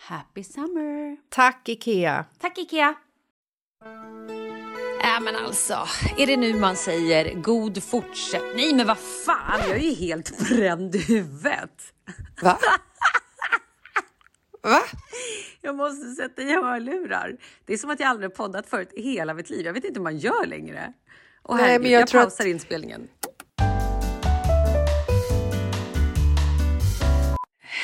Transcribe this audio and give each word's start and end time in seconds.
Happy 0.00 0.44
summer! 0.44 1.16
Tack, 1.28 1.68
Ikea! 1.68 2.24
Tack 2.38 2.58
Ikea! 2.58 2.94
Äh 5.02 5.20
men 5.20 5.36
alltså, 5.36 5.86
är 6.18 6.26
det 6.26 6.36
nu 6.36 6.54
man 6.60 6.76
säger 6.76 7.34
god 7.34 7.82
fortsättning? 7.82 8.56
Nej 8.56 8.74
men 8.74 8.86
vad 8.86 8.98
fan, 8.98 9.60
jag 9.68 9.76
är 9.76 9.80
ju 9.82 9.94
helt 9.94 10.38
bränd 10.48 10.94
i 10.94 10.98
huvudet. 10.98 11.92
Va? 12.42 12.58
Va? 14.62 14.80
Jag 15.60 15.76
måste 15.76 16.10
sätta 16.10 16.42
i 16.42 16.52
hörlurar. 16.54 17.36
Det 17.64 17.72
är 17.72 17.76
som 17.78 17.90
att 17.90 18.00
jag 18.00 18.08
aldrig 18.08 18.34
poddat 18.34 18.66
förut 18.66 18.92
i 18.96 19.02
hela 19.02 19.34
mitt 19.34 19.50
liv. 19.50 19.66
Jag 19.66 19.72
vet 19.72 19.84
inte 19.84 19.98
hur 20.00 20.04
man 20.04 20.18
gör 20.18 20.46
längre. 20.46 20.92
Och 21.42 21.56
Nej, 21.56 21.64
herregud, 21.64 21.82
men 21.82 21.90
jag 21.90 22.00
jag, 22.00 22.08
tror 22.08 22.20
att- 22.20 22.26
pausar 22.26 22.46
inspelningen. 22.46 23.08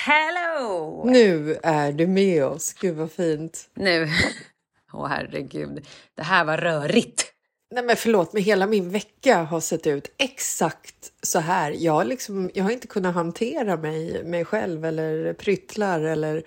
Hello! 0.06 0.43
Nu 1.04 1.58
är 1.62 1.92
du 1.92 2.06
med 2.06 2.44
oss. 2.44 2.72
Gud, 2.72 2.96
vad 2.96 3.12
fint. 3.12 3.70
Nu. 3.74 4.08
Åh 4.92 5.06
herregud, 5.06 5.86
det 6.16 6.22
här 6.22 6.44
var 6.44 6.56
rörigt. 6.56 7.24
Nej, 7.74 7.84
men 7.84 7.96
förlåt, 7.96 8.32
men 8.32 8.42
hela 8.42 8.66
min 8.66 8.90
vecka 8.90 9.42
har 9.42 9.60
sett 9.60 9.86
ut 9.86 10.14
exakt 10.18 11.12
så 11.22 11.38
här. 11.38 11.70
Jag, 11.78 11.92
har 11.92 12.04
liksom, 12.04 12.50
jag 12.54 12.64
har 12.64 12.70
inte 12.70 12.86
kunnat 12.86 13.14
hantera 13.14 13.76
mig, 13.76 14.24
mig 14.24 14.44
själv 14.44 14.84
eller 14.84 15.32
pryttlar 15.32 16.00
eller 16.00 16.42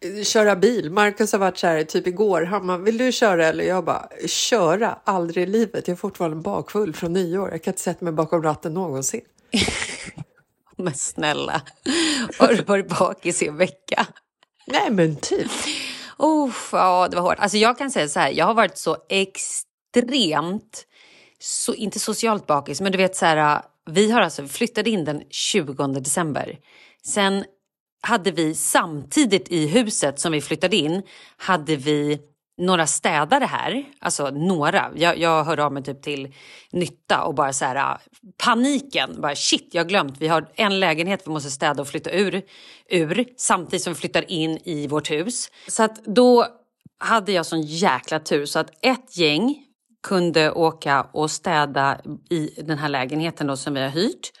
eh, 0.00 0.22
köra 0.22 0.56
bil. 0.56 0.90
Marcus 0.90 1.32
har 1.32 1.38
varit 1.38 1.58
så 1.58 1.66
här, 1.66 1.84
typ 1.84 2.06
igår, 2.06 2.42
han 2.42 2.66
bara, 2.66 2.78
vill 2.78 2.98
du 2.98 3.12
köra? 3.12 3.46
Eller 3.46 3.64
jag 3.64 3.84
bara, 3.84 4.08
köra? 4.26 4.98
Aldrig 5.04 5.42
i 5.42 5.46
livet. 5.46 5.88
Jag 5.88 5.92
är 5.92 5.98
fortfarande 5.98 6.36
bakfull 6.36 6.94
från 6.94 7.12
nyår. 7.12 7.50
Jag 7.50 7.62
kan 7.62 7.72
inte 7.72 7.82
sätta 7.82 8.04
mig 8.04 8.14
bakom 8.14 8.42
ratten 8.42 8.74
någonsin. 8.74 9.24
Men 10.84 10.94
snälla, 10.94 11.62
har 12.38 12.48
du 12.48 12.62
varit 12.62 12.88
bakis 12.88 13.42
i 13.42 13.46
en 13.46 13.56
vecka? 13.56 14.06
Nej, 14.66 14.90
men 14.90 15.16
typ. 15.16 15.50
Oh, 16.18 16.52
ja, 16.72 17.08
det 17.08 17.16
var 17.16 17.22
hårt. 17.22 17.38
Alltså 17.38 17.58
jag 17.58 17.78
kan 17.78 17.90
säga 17.90 18.08
så 18.08 18.20
här, 18.20 18.30
jag 18.30 18.46
har 18.46 18.54
varit 18.54 18.78
så 18.78 18.96
extremt, 19.08 20.86
så, 21.38 21.74
inte 21.74 21.98
socialt 21.98 22.46
bakis, 22.46 22.80
men 22.80 22.92
du 22.92 22.98
vet 22.98 23.16
så 23.16 23.26
här, 23.26 23.62
vi 23.90 24.10
har 24.10 24.20
alltså 24.20 24.46
flyttat 24.46 24.86
in 24.86 25.04
den 25.04 25.22
20 25.30 25.86
december. 25.86 26.58
Sen 27.02 27.44
hade 28.02 28.30
vi 28.30 28.54
samtidigt 28.54 29.48
i 29.48 29.66
huset 29.66 30.20
som 30.20 30.32
vi 30.32 30.40
flyttade 30.40 30.76
in, 30.76 31.02
hade 31.36 31.76
vi 31.76 32.18
några 32.58 32.86
städare 32.86 33.44
här, 33.44 33.84
alltså 33.98 34.30
några. 34.30 34.90
Jag, 34.94 35.18
jag 35.18 35.44
hörde 35.44 35.64
av 35.64 35.72
mig 35.72 35.82
typ 35.82 36.02
till 36.02 36.34
Nytta 36.72 37.22
och 37.24 37.34
bara 37.34 37.52
så 37.52 37.64
här 37.64 37.76
äh, 37.76 37.98
paniken, 38.44 39.20
bara 39.20 39.34
shit 39.34 39.68
jag 39.72 39.82
har 39.82 39.88
glömt, 39.88 40.16
vi 40.18 40.28
har 40.28 40.48
en 40.54 40.80
lägenhet 40.80 41.22
vi 41.26 41.30
måste 41.30 41.50
städa 41.50 41.82
och 41.82 41.88
flytta 41.88 42.10
ur, 42.10 42.42
ur 42.88 43.24
samtidigt 43.36 43.82
som 43.82 43.92
vi 43.92 43.98
flyttar 43.98 44.30
in 44.30 44.58
i 44.64 44.86
vårt 44.86 45.10
hus. 45.10 45.50
Så 45.68 45.82
att 45.82 46.04
då 46.04 46.46
hade 46.98 47.32
jag 47.32 47.46
sån 47.46 47.62
jäkla 47.62 48.20
tur 48.20 48.46
så 48.46 48.58
att 48.58 48.70
ett 48.80 49.16
gäng 49.16 49.56
kunde 50.02 50.50
åka 50.50 51.06
och 51.12 51.30
städa 51.30 52.00
i 52.30 52.50
den 52.62 52.78
här 52.78 52.88
lägenheten 52.88 53.46
då 53.46 53.56
som 53.56 53.74
vi 53.74 53.80
har 53.80 53.88
hyrt. 53.88 54.32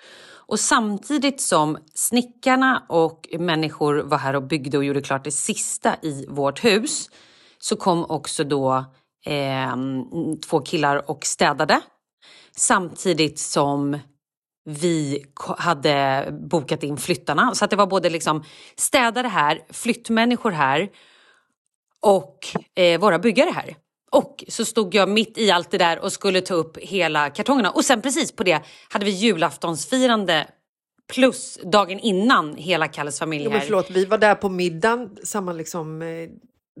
Och 0.46 0.60
samtidigt 0.60 1.40
som 1.40 1.78
snickarna 1.94 2.86
och 2.88 3.28
människor 3.38 3.94
var 3.94 4.18
här 4.18 4.36
och 4.36 4.42
byggde 4.42 4.78
och 4.78 4.84
gjorde 4.84 5.00
klart 5.00 5.24
det 5.24 5.30
sista 5.30 5.96
i 6.02 6.26
vårt 6.28 6.64
hus 6.64 7.10
så 7.64 7.76
kom 7.76 8.04
också 8.04 8.44
då 8.44 8.84
eh, 9.26 9.76
två 10.48 10.60
killar 10.60 11.10
och 11.10 11.26
städade. 11.26 11.80
Samtidigt 12.56 13.38
som 13.38 13.98
vi 14.64 15.24
hade 15.58 16.28
bokat 16.50 16.82
in 16.82 16.96
flyttarna. 16.96 17.54
Så 17.54 17.64
att 17.64 17.70
det 17.70 17.76
var 17.76 17.86
både 17.86 18.10
liksom 18.10 18.44
städare 18.76 19.26
här, 19.26 19.60
flyttmänniskor 19.70 20.50
här 20.50 20.88
och 22.00 22.38
eh, 22.74 23.00
våra 23.00 23.18
byggare 23.18 23.50
här. 23.50 23.76
Och 24.10 24.44
så 24.48 24.64
stod 24.64 24.94
jag 24.94 25.08
mitt 25.08 25.38
i 25.38 25.50
allt 25.50 25.70
det 25.70 25.78
där 25.78 25.98
och 25.98 26.12
skulle 26.12 26.40
ta 26.40 26.54
upp 26.54 26.78
hela 26.78 27.30
kartongerna. 27.30 27.70
Och 27.70 27.84
sen 27.84 28.02
precis 28.02 28.32
på 28.32 28.42
det 28.42 28.62
hade 28.88 29.04
vi 29.04 29.10
julaftonsfirande 29.10 30.46
plus 31.12 31.58
dagen 31.64 31.98
innan 31.98 32.56
hela 32.56 32.88
Kalles 32.88 33.18
familj 33.18 33.44
Jo, 33.44 33.50
här. 33.50 33.58
men 33.58 33.66
förlåt, 33.66 33.90
vi 33.90 34.04
var 34.04 34.18
där 34.18 34.34
på 34.34 34.48
middagen, 34.48 35.16
samma 35.24 35.52
liksom, 35.52 36.02
eh, 36.02 36.28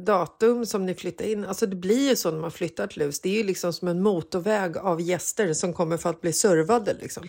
datum 0.00 0.66
som 0.66 0.86
ni 0.86 0.94
flyttade 0.94 1.30
in. 1.32 1.44
Alltså 1.44 1.66
det 1.66 1.76
blir 1.76 2.08
ju 2.08 2.16
så 2.16 2.30
när 2.30 2.38
man 2.38 2.50
flyttar 2.50 2.86
till 2.86 3.02
hus. 3.02 3.20
Det 3.20 3.28
är 3.28 3.34
ju 3.36 3.42
liksom 3.44 3.72
som 3.72 3.88
en 3.88 4.02
motorväg 4.02 4.76
av 4.76 5.00
gäster 5.00 5.52
som 5.54 5.72
kommer 5.72 5.96
för 5.96 6.10
att 6.10 6.20
bli 6.20 6.32
servade. 6.32 6.94
Liksom. 6.94 7.28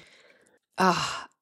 Ah, 0.82 0.96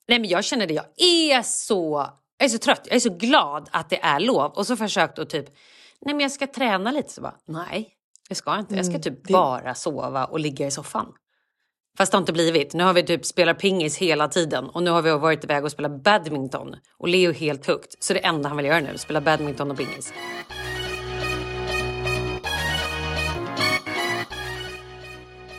nej 0.07 0.19
men 0.19 0.29
jag 0.29 0.43
känner 0.43 0.67
det, 0.67 0.73
jag 0.73 0.85
är 0.97 1.41
så, 1.41 2.07
jag 2.37 2.45
är 2.45 2.49
så 2.49 2.57
trött, 2.57 2.81
jag 2.85 2.95
är 2.95 2.99
så 2.99 3.09
glad 3.09 3.69
att 3.71 3.89
det 3.89 3.99
är 4.03 4.19
lov. 4.19 4.51
Och 4.51 4.67
så 4.67 4.75
försökt 4.75 5.19
att 5.19 5.29
typ, 5.29 5.45
nej 6.01 6.15
men 6.15 6.19
jag 6.19 6.31
ska 6.31 6.47
träna 6.47 6.91
lite. 6.91 7.09
Så 7.13 7.21
bara, 7.21 7.35
nej, 7.47 7.89
jag 8.29 8.37
ska 8.37 8.59
inte. 8.59 8.75
Jag 8.75 8.85
ska 8.85 8.99
typ 8.99 9.27
det- 9.27 9.33
bara 9.33 9.75
sova 9.75 10.25
och 10.25 10.39
ligga 10.39 10.67
i 10.67 10.71
soffan. 10.71 11.05
Fast 11.97 12.11
det 12.11 12.15
har 12.15 12.21
inte 12.21 12.33
blivit. 12.33 12.73
Nu 12.73 12.83
har 12.83 12.93
vi 12.93 13.03
typ 13.03 13.25
spelat 13.25 13.59
pingis 13.59 13.97
hela 13.97 14.27
tiden 14.27 14.69
och 14.69 14.83
nu 14.83 14.91
har 14.91 15.01
vi 15.01 15.11
varit 15.11 15.43
iväg 15.43 15.63
och 15.63 15.71
spelat 15.71 16.03
badminton. 16.03 16.75
Och 16.97 17.07
Leo 17.07 17.31
helt 17.31 17.65
högt. 17.65 18.03
Så 18.03 18.13
det 18.13 18.19
enda 18.19 18.47
han 18.49 18.57
vill 18.57 18.65
göra 18.65 18.79
nu 18.79 18.97
spela 18.97 19.21
badminton 19.21 19.71
och 19.71 19.77
pingis. 19.77 20.13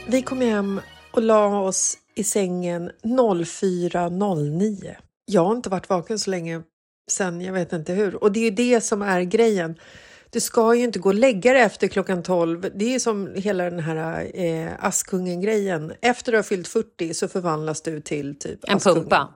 Vi 0.09 0.23
kom 0.23 0.41
hem 0.41 0.81
och 1.13 1.23
la 1.23 1.61
oss 1.61 1.99
i 2.15 2.25
sängen 2.25 2.91
04.09. 3.03 4.95
Jag 5.25 5.45
har 5.45 5.57
inte 5.57 5.69
varit 5.69 5.89
vaken 5.89 6.19
så 6.19 6.31
länge 6.31 6.63
sen 7.11 7.41
jag 7.41 7.53
vet 7.53 7.73
inte 7.73 7.93
hur. 7.93 8.15
Och 8.15 8.33
det 8.33 8.41
är 8.41 8.45
ju 8.45 8.51
det 8.51 8.81
som 8.81 9.03
är 9.03 9.23
grejen. 9.23 9.79
Du 10.31 10.41
ska 10.41 10.75
ju 10.75 10.85
inte 10.85 10.99
gå 10.99 11.09
och 11.09 11.15
lägga 11.15 11.53
dig 11.53 11.63
efter 11.63 11.89
klockan 11.89 12.23
12. 12.23 12.71
Det 12.75 12.95
är 12.95 12.99
som 12.99 13.35
hela 13.35 13.65
den 13.65 13.81
här 13.81 14.31
eh, 14.35 14.71
Askungen-grejen. 14.79 15.93
Efter 16.01 16.33
du 16.33 16.39
har 16.39 16.43
fyllt 16.43 16.69
40 16.69 17.15
så 17.15 17.29
förvandlas 17.29 17.83
du 17.83 18.01
till 18.01 18.39
typ 18.39 18.61
En 18.69 18.77
Askungen. 18.77 19.01
pumpa. 19.01 19.29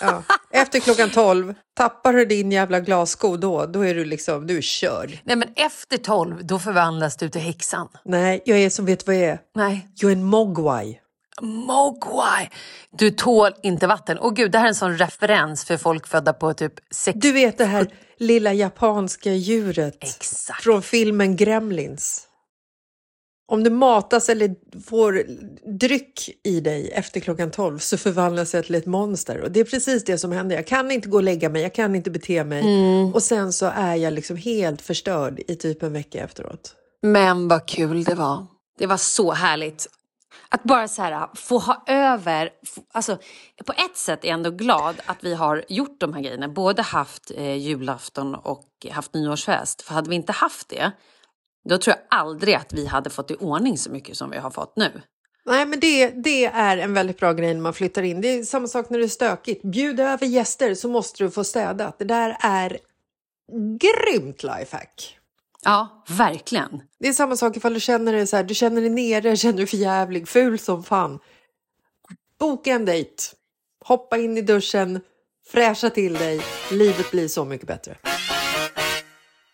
Ja. 0.00 0.22
Efter 0.50 0.80
klockan 0.80 1.10
12, 1.10 1.54
tappar 1.76 2.12
du 2.12 2.24
din 2.24 2.52
jävla 2.52 2.80
glassko 2.80 3.36
då, 3.36 3.66
då 3.66 3.80
är 3.80 3.94
du 3.94 4.04
liksom, 4.04 4.46
du 4.46 4.56
är 4.56 4.62
körd. 4.62 5.18
Nej 5.24 5.36
men 5.36 5.48
efter 5.56 5.96
tolv, 5.96 6.46
då 6.46 6.58
förvandlas 6.58 7.16
du 7.16 7.28
till 7.28 7.40
häxan. 7.40 7.88
Nej, 8.04 8.42
jag 8.44 8.58
är 8.58 8.70
som, 8.70 8.86
vet 8.86 9.06
vad 9.06 9.16
jag 9.16 9.22
är? 9.22 9.38
Nej. 9.54 9.88
Jag 9.94 10.10
är 10.10 10.16
en 10.16 10.24
mogwai. 10.24 11.00
Mogwai! 11.40 12.50
Du 12.98 13.10
tål 13.10 13.52
inte 13.62 13.86
vatten. 13.86 14.18
Och 14.18 14.36
gud, 14.36 14.52
det 14.52 14.58
här 14.58 14.64
är 14.64 14.68
en 14.68 14.74
sån 14.74 14.98
referens 14.98 15.64
för 15.64 15.76
folk 15.76 16.06
födda 16.06 16.32
på 16.32 16.54
typ 16.54 16.72
60 16.90 17.20
Du 17.20 17.32
vet 17.32 17.58
det 17.58 17.64
här 17.64 17.86
lilla 18.18 18.52
japanska 18.52 19.32
djuret 19.32 20.04
Exakt. 20.04 20.62
från 20.62 20.82
filmen 20.82 21.36
Gremlins. 21.36 22.26
Om 23.48 23.64
du 23.64 23.70
matas 23.70 24.28
eller 24.28 24.54
får 24.86 25.24
dryck 25.78 26.30
i 26.44 26.60
dig 26.60 26.90
efter 26.90 27.20
klockan 27.20 27.50
12 27.50 27.78
så 27.78 27.96
förvandlas 27.96 28.54
jag 28.54 28.64
till 28.64 28.74
ett 28.74 28.86
monster. 28.86 29.40
Och 29.40 29.50
det 29.50 29.60
är 29.60 29.64
precis 29.64 30.04
det 30.04 30.18
som 30.18 30.32
händer. 30.32 30.56
Jag 30.56 30.66
kan 30.66 30.90
inte 30.90 31.08
gå 31.08 31.16
och 31.16 31.22
lägga 31.22 31.48
mig, 31.48 31.62
jag 31.62 31.74
kan 31.74 31.94
inte 31.94 32.10
bete 32.10 32.44
mig. 32.44 32.64
Och 33.14 33.22
sen 33.22 33.52
så 33.52 33.66
är 33.66 33.94
jag 33.94 34.12
liksom 34.12 34.36
helt 34.36 34.82
förstörd 34.82 35.40
i 35.48 35.56
typ 35.56 35.82
en 35.82 35.92
vecka 35.92 36.24
efteråt. 36.24 36.74
Men 37.02 37.48
vad 37.48 37.66
kul 37.66 38.04
det 38.04 38.14
var. 38.14 38.46
Det 38.78 38.86
var 38.86 38.96
så 38.96 39.32
härligt. 39.32 39.88
Att 40.48 40.62
bara 40.62 40.88
så 40.88 41.02
här, 41.02 41.28
få 41.34 41.58
ha 41.58 41.84
över... 41.86 42.50
Alltså, 42.92 43.18
på 43.66 43.72
ett 43.72 43.96
sätt 43.96 44.24
är 44.24 44.28
jag 44.28 44.34
ändå 44.34 44.50
glad 44.50 44.96
att 45.06 45.24
vi 45.24 45.34
har 45.34 45.64
gjort 45.68 46.00
de 46.00 46.12
här 46.14 46.20
grejerna. 46.20 46.48
Både 46.48 46.82
haft 46.82 47.30
eh, 47.30 47.56
julafton 47.56 48.34
och 48.34 48.86
haft 48.90 49.14
nyårsfest. 49.14 49.82
För 49.82 49.94
hade 49.94 50.10
vi 50.10 50.16
inte 50.16 50.32
haft 50.32 50.68
det, 50.68 50.92
då 51.68 51.78
tror 51.78 51.96
jag 51.96 52.18
aldrig 52.18 52.54
att 52.54 52.72
vi 52.72 52.86
hade 52.86 53.10
fått 53.10 53.30
i 53.30 53.34
ordning 53.34 53.78
så 53.78 53.90
mycket 53.90 54.16
som 54.16 54.30
vi 54.30 54.38
har 54.38 54.50
fått 54.50 54.76
nu. 54.76 55.02
Nej, 55.46 55.66
men 55.66 55.80
det, 55.80 56.08
det 56.08 56.44
är 56.44 56.78
en 56.78 56.94
väldigt 56.94 57.18
bra 57.18 57.32
grej 57.32 57.54
när 57.54 57.60
man 57.60 57.74
flyttar 57.74 58.02
in. 58.02 58.20
Det 58.20 58.28
är 58.28 58.42
samma 58.42 58.68
sak 58.68 58.90
när 58.90 58.98
det 58.98 59.04
är 59.04 59.08
stökigt. 59.08 59.62
Bjud 59.62 60.00
över 60.00 60.26
gäster 60.26 60.74
så 60.74 60.88
måste 60.88 61.24
du 61.24 61.30
få 61.30 61.44
städat. 61.44 61.98
Det 61.98 62.04
där 62.04 62.36
är 62.40 62.78
grymt 63.78 64.42
lifehack. 64.42 65.18
Ja, 65.64 66.04
verkligen. 66.08 66.82
Det 66.98 67.08
är 67.08 67.12
samma 67.12 67.36
sak 67.36 67.56
ifall 67.56 67.74
du 67.74 67.80
känner 67.80 68.12
dig 68.12 68.26
så 68.26 68.36
här, 68.36 68.44
du 68.44 68.54
känner 68.54 68.80
dig 68.80 68.90
nere, 68.90 69.36
känner 69.36 69.56
dig 69.56 69.66
för 69.66 69.76
jävlig, 69.76 70.28
ful 70.28 70.58
som 70.58 70.84
fan. 70.84 71.18
Boka 72.38 72.70
en 72.70 72.84
dejt. 72.84 73.22
Hoppa 73.84 74.16
in 74.18 74.38
i 74.38 74.42
duschen, 74.42 75.00
fräscha 75.46 75.90
till 75.90 76.14
dig. 76.14 76.42
Livet 76.70 77.10
blir 77.10 77.28
så 77.28 77.44
mycket 77.44 77.66
bättre. 77.66 77.96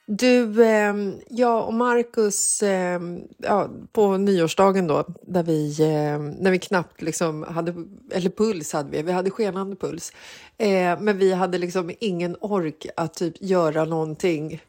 Du, 0.07 0.65
eh, 0.65 0.95
jag 1.29 1.67
och 1.67 1.75
Marcus 1.75 2.63
eh, 2.63 3.01
ja, 3.39 3.71
på 3.93 4.17
nyårsdagen 4.17 4.87
då, 4.87 5.05
där 5.23 5.43
vi, 5.43 5.81
eh, 5.81 6.19
när 6.19 6.51
vi 6.51 6.59
knappt 6.59 7.03
liksom 7.03 7.43
hade, 7.43 7.75
eller 8.13 8.31
puls 8.31 8.73
hade 8.73 8.91
vi, 8.91 9.03
vi 9.03 9.13
hade 9.13 9.31
skenande 9.31 9.77
puls. 9.77 10.13
Eh, 10.59 11.01
men 11.01 11.19
vi 11.19 11.33
hade 11.33 11.59
liksom 11.59 11.91
ingen 12.01 12.37
ork 12.41 12.87
att 12.97 13.15
typ 13.15 13.35
göra 13.41 13.85
någonting. 13.85 14.63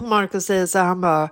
Marcus 0.00 0.46
säger 0.46 0.66
så 0.66 0.78
här, 0.78 0.84
han 0.84 1.00
bara, 1.00 1.28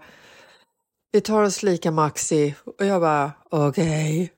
vi 1.12 1.21
tar 1.21 1.43
oss 1.43 1.62
lika 1.62 1.91
Maxi. 1.91 2.55
Och 2.79 2.87
jag 2.87 3.00
bara, 3.00 3.32
okej. 3.50 4.36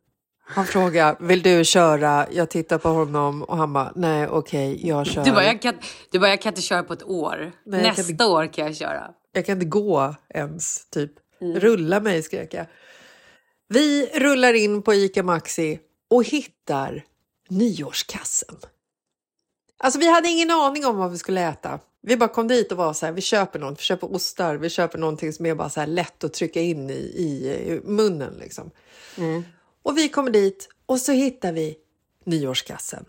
Han 0.50 0.66
frågar, 0.66 1.16
vill 1.20 1.42
du 1.42 1.64
köra? 1.64 2.26
Jag 2.32 2.50
tittar 2.50 2.78
på 2.78 2.88
honom 2.88 3.42
och 3.42 3.56
han 3.56 3.72
bara, 3.72 3.92
nej 3.96 4.28
okej, 4.28 4.86
jag 4.88 5.06
kör. 5.06 5.24
Du 5.24 5.30
bara, 5.32 5.44
jag 5.44 5.62
kan, 5.62 5.74
du 6.10 6.18
bara, 6.18 6.30
jag 6.30 6.42
kan 6.42 6.50
inte 6.50 6.62
köra 6.62 6.82
på 6.82 6.92
ett 6.92 7.02
år. 7.02 7.52
Nej, 7.66 7.80
kan 7.80 7.88
Nästa 7.88 8.10
inte- 8.12 8.24
år 8.24 8.52
kan 8.52 8.66
jag 8.66 8.76
köra. 8.76 9.10
Jag 9.32 9.46
kan 9.46 9.52
inte 9.52 9.66
gå 9.66 10.14
ens, 10.34 10.86
typ. 10.90 11.12
Rulla 11.40 12.00
mig, 12.00 12.22
skrek 12.22 12.54
jag. 12.54 12.66
Vi 13.68 14.06
rullar 14.14 14.54
in 14.54 14.82
på 14.82 14.94
ICA 14.94 15.22
Maxi 15.22 15.80
och 16.10 16.24
hittar 16.24 17.04
nyårskassen. 17.48 18.56
Alltså 19.78 20.00
vi 20.00 20.10
hade 20.12 20.28
ingen 20.28 20.50
aning 20.50 20.86
om 20.86 20.96
vad 20.96 21.10
vi 21.10 21.18
skulle 21.18 21.40
äta. 21.48 21.78
Vi 22.02 22.16
bara 22.16 22.28
kom 22.28 22.48
dit 22.48 22.72
och 22.72 22.78
var 22.78 22.92
så 22.92 23.06
här, 23.06 23.12
vi 23.12 23.20
köper 23.20 23.58
något, 23.58 23.78
vi 23.78 23.82
köper 23.82 24.14
ostar, 24.14 24.54
vi 24.56 24.70
köper 24.70 24.98
någonting 24.98 25.32
som 25.32 25.46
är 25.46 25.54
bara 25.54 25.70
så 25.70 25.86
lätt 25.86 26.24
att 26.24 26.32
trycka 26.32 26.60
in 26.60 26.90
i, 26.90 26.92
i, 26.94 27.48
i 27.72 27.80
munnen 27.84 28.34
liksom. 28.40 28.70
Och 29.88 29.98
vi 29.98 30.08
kommer 30.08 30.30
dit 30.30 30.68
och 30.86 31.00
så 31.00 31.12
hittar 31.12 31.52
vi 31.52 31.76
nyårskassen. 32.24 33.04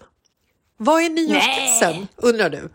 Vad 0.77 1.01
är 1.03 1.09
nyårskassen, 1.09 2.07
undrar 2.15 2.49
du? 2.49 2.69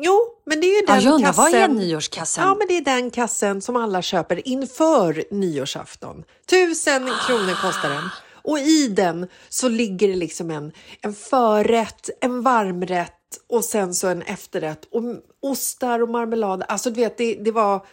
Jo, 0.00 0.20
men 0.44 0.60
det 0.60 0.66
är 0.66 0.82
Ja, 0.88 0.94
den 0.94 1.04
jag 1.04 1.14
undrar, 1.14 1.28
kassen. 1.32 1.44
vad 1.52 1.54
är 1.54 1.68
nyårskassen? 1.68 2.44
Ja, 2.44 2.54
men 2.54 2.68
det 2.68 2.76
är 2.76 2.80
den 2.80 3.10
kassen 3.10 3.62
som 3.62 3.76
alla 3.76 4.02
köper 4.02 4.48
inför 4.48 5.24
nyårsafton. 5.30 6.24
Tusen 6.50 7.10
kronor 7.26 7.62
kostar 7.62 7.90
den. 7.90 8.08
Och 8.42 8.58
i 8.58 8.88
den 8.88 9.28
så 9.48 9.68
ligger 9.68 10.08
det 10.08 10.16
liksom 10.16 10.50
en, 10.50 10.72
en 11.00 11.14
förrätt, 11.14 12.10
en 12.20 12.42
varmrätt 12.42 13.12
och 13.48 13.64
sen 13.64 13.94
så 13.94 14.08
en 14.08 14.22
efterrätt. 14.22 14.84
Och 14.90 15.02
ostar 15.42 16.02
och 16.02 16.08
marmelad. 16.08 16.64
Alltså 16.68 16.90
du 16.90 17.00
vet, 17.00 17.18
det, 17.18 17.34
det 17.34 17.50
var... 17.50 17.86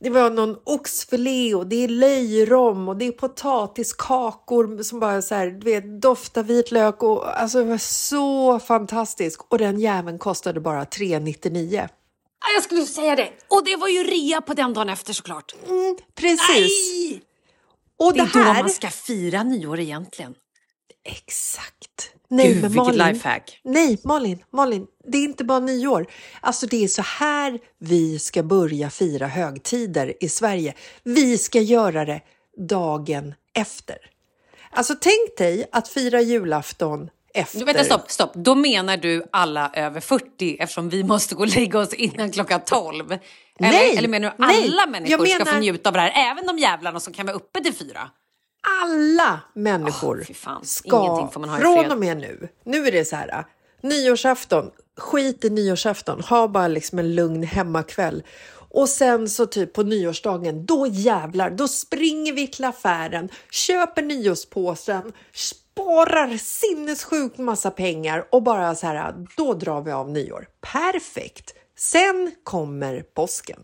Det 0.00 0.10
var 0.10 0.30
någon 0.30 0.56
oxfilé 0.64 1.54
och 1.54 1.66
det 1.66 1.84
är 1.84 1.88
löjrom 1.88 2.88
och 2.88 2.96
det 2.96 3.04
är 3.04 3.12
potatiskakor 3.12 4.82
som 4.82 5.00
bara 5.00 5.22
så 5.22 5.34
här, 5.34 5.46
du 5.46 5.70
vet, 5.70 6.02
doftar 6.02 6.42
vitlök 6.42 7.02
och 7.02 7.40
alltså 7.40 7.58
det 7.58 7.64
var 7.64 7.78
så 7.78 8.58
fantastiskt. 8.58 9.46
Och 9.48 9.58
den 9.58 9.80
jäveln 9.80 10.18
kostade 10.18 10.60
bara 10.60 10.84
399. 10.84 11.88
Ja, 12.40 12.46
Jag 12.54 12.62
skulle 12.62 12.86
säga 12.86 13.16
det. 13.16 13.30
Och 13.48 13.64
det 13.64 13.76
var 13.76 13.88
ju 13.88 14.04
rea 14.04 14.40
på 14.40 14.54
den 14.54 14.74
dagen 14.74 14.88
efter 14.88 15.12
såklart. 15.12 15.54
Precis. 16.14 16.48
Nej! 16.48 17.22
Och 17.98 18.12
Det 18.12 18.18
det, 18.18 18.38
är 18.38 18.44
då 18.44 18.50
här... 18.50 18.62
man 18.62 18.70
ska 18.70 18.88
fira 18.90 19.42
nyår 19.42 19.80
egentligen. 19.80 20.34
Exakt. 21.04 22.10
Nej, 22.30 22.52
Gud, 22.54 22.62
men 22.62 22.74
Malin, 22.74 23.06
lifehack. 23.14 23.60
Nej, 23.64 23.98
Malin, 24.04 24.38
Malin, 24.52 24.86
det 25.12 25.18
är 25.18 25.24
inte 25.24 25.44
bara 25.44 25.58
nyår. 25.60 26.06
Alltså 26.40 26.66
det 26.66 26.84
är 26.84 26.88
så 26.88 27.02
här 27.02 27.58
vi 27.78 28.18
ska 28.18 28.42
börja 28.42 28.90
fira 28.90 29.26
högtider 29.26 30.14
i 30.20 30.28
Sverige. 30.28 30.74
Vi 31.02 31.38
ska 31.38 31.60
göra 31.60 32.04
det 32.04 32.20
dagen 32.68 33.34
efter. 33.54 33.96
Alltså 34.70 34.94
tänk 35.00 35.36
dig 35.38 35.68
att 35.72 35.88
fira 35.88 36.20
julafton 36.20 37.10
efter. 37.34 37.58
Du, 37.58 37.64
vänta, 37.64 37.84
stopp, 37.84 38.10
stopp. 38.10 38.34
Då 38.34 38.54
menar 38.54 38.96
du 38.96 39.24
alla 39.32 39.70
över 39.74 40.00
40 40.00 40.56
eftersom 40.60 40.88
vi 40.88 41.04
måste 41.04 41.34
gå 41.34 41.40
och 41.42 41.54
lägga 41.56 41.78
oss 41.78 41.94
innan 41.94 42.32
klockan 42.32 42.60
12? 42.66 43.12
Eller, 43.12 43.20
Nej, 43.58 43.96
eller 43.96 44.08
menar 44.08 44.34
du 44.38 44.44
nej. 44.46 44.64
alla 44.64 44.80
Jag 44.82 44.90
människor 44.90 45.26
ska 45.26 45.38
få 45.38 45.44
menar- 45.44 45.60
njuta 45.60 45.88
av 45.88 45.92
det 45.92 46.00
här? 46.00 46.30
Även 46.32 46.46
de 46.46 46.58
jävlarna 46.58 47.00
som 47.00 47.12
kan 47.12 47.26
vara 47.26 47.36
uppe 47.36 47.60
till 47.64 47.74
fyra? 47.74 48.10
Alla 48.82 49.40
människor 49.54 50.24
fy 50.26 50.34
fan. 50.34 50.64
ska 50.64 51.28
från 51.32 51.92
och 51.92 51.98
med 51.98 52.16
nu. 52.16 52.48
Nu 52.64 52.86
är 52.86 52.92
det 52.92 53.04
så 53.04 53.16
här. 53.16 53.44
Nyårsafton, 53.82 54.70
skit 54.96 55.44
i 55.44 55.50
nyårsafton. 55.50 56.20
Ha 56.20 56.48
bara 56.48 56.68
liksom 56.68 56.98
en 56.98 57.14
lugn 57.14 57.42
hemmakväll. 57.42 58.22
Och 58.70 58.88
sen 58.88 59.28
så 59.28 59.46
typ 59.46 59.72
på 59.72 59.82
nyårsdagen, 59.82 60.66
då 60.66 60.86
jävlar, 60.86 61.50
då 61.50 61.68
springer 61.68 62.32
vi 62.32 62.46
till 62.46 62.64
affären, 62.64 63.28
köper 63.50 64.02
nyårspåsen, 64.02 65.12
sparar 65.32 66.36
sinnessjukt 66.36 67.38
massa 67.38 67.70
pengar 67.70 68.26
och 68.32 68.42
bara 68.42 68.74
så 68.74 68.86
här, 68.86 69.14
då 69.36 69.54
drar 69.54 69.82
vi 69.82 69.92
av 69.92 70.10
nyår. 70.10 70.48
Perfekt! 70.60 71.54
Sen 71.78 72.32
kommer 72.44 73.02
påsken. 73.02 73.60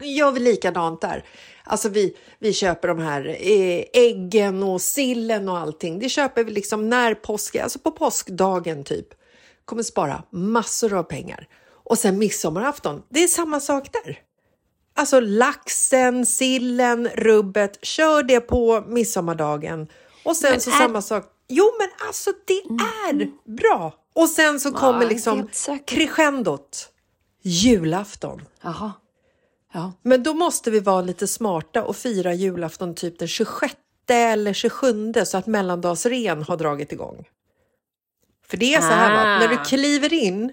Gör 0.00 0.32
vi 0.32 0.40
likadant 0.40 1.00
där. 1.00 1.24
Alltså 1.64 1.88
vi, 1.88 2.16
vi 2.38 2.52
köper 2.52 2.88
de 2.88 2.98
här 2.98 3.26
eh, 3.28 3.84
äggen 3.92 4.62
och 4.62 4.80
sillen 4.82 5.48
och 5.48 5.58
allting. 5.58 5.98
Det 5.98 6.08
köper 6.08 6.44
vi 6.44 6.50
liksom 6.52 6.88
när 6.88 7.14
påsk, 7.14 7.56
alltså 7.56 7.78
på 7.78 7.90
påskdagen 7.90 8.84
typ. 8.84 9.06
Kommer 9.64 9.82
spara 9.82 10.22
massor 10.32 10.94
av 10.94 11.02
pengar. 11.02 11.48
Och 11.68 11.98
sen 11.98 12.18
midsommarafton, 12.18 13.02
det 13.08 13.22
är 13.22 13.28
samma 13.28 13.60
sak 13.60 13.88
där. 13.92 14.18
Alltså 14.94 15.20
laxen, 15.20 16.26
sillen, 16.26 17.08
rubbet, 17.14 17.78
kör 17.82 18.22
det 18.22 18.40
på 18.40 18.84
midsommardagen. 18.88 19.88
Och 20.24 20.36
sen 20.36 20.50
Men 20.50 20.60
så 20.60 20.70
är- 20.70 20.74
Mm. 20.74 20.86
samma 20.88 21.02
sak. 21.02 21.24
Jo 21.48 21.64
men 21.78 21.88
alltså 22.06 22.30
det 22.46 22.62
är 23.08 23.30
bra. 23.56 23.94
Och 24.14 24.28
sen 24.28 24.60
så 24.60 24.72
kommer 24.72 25.06
liksom 25.08 25.48
crescendot. 25.86 26.88
Julafton. 27.42 28.42
Jaha. 28.62 28.92
Ja. 29.72 29.92
Men 30.02 30.22
då 30.22 30.34
måste 30.34 30.70
vi 30.70 30.80
vara 30.80 31.00
lite 31.00 31.26
smarta 31.26 31.82
och 31.82 31.96
fira 31.96 32.34
julafton 32.34 32.94
typ 32.94 33.18
den 33.18 33.28
26 33.28 33.74
eller 34.10 34.52
27 34.52 35.12
så 35.24 35.38
att 35.38 35.46
mellandagsren 35.46 36.42
har 36.42 36.56
dragit 36.56 36.92
igång. 36.92 37.28
För 38.46 38.56
det 38.56 38.74
är 38.74 38.80
så 38.80 38.86
här 38.86 39.10
Ah. 39.10 39.38
när 39.38 39.48
du 39.48 39.56
kliver 39.64 40.12
in 40.12 40.52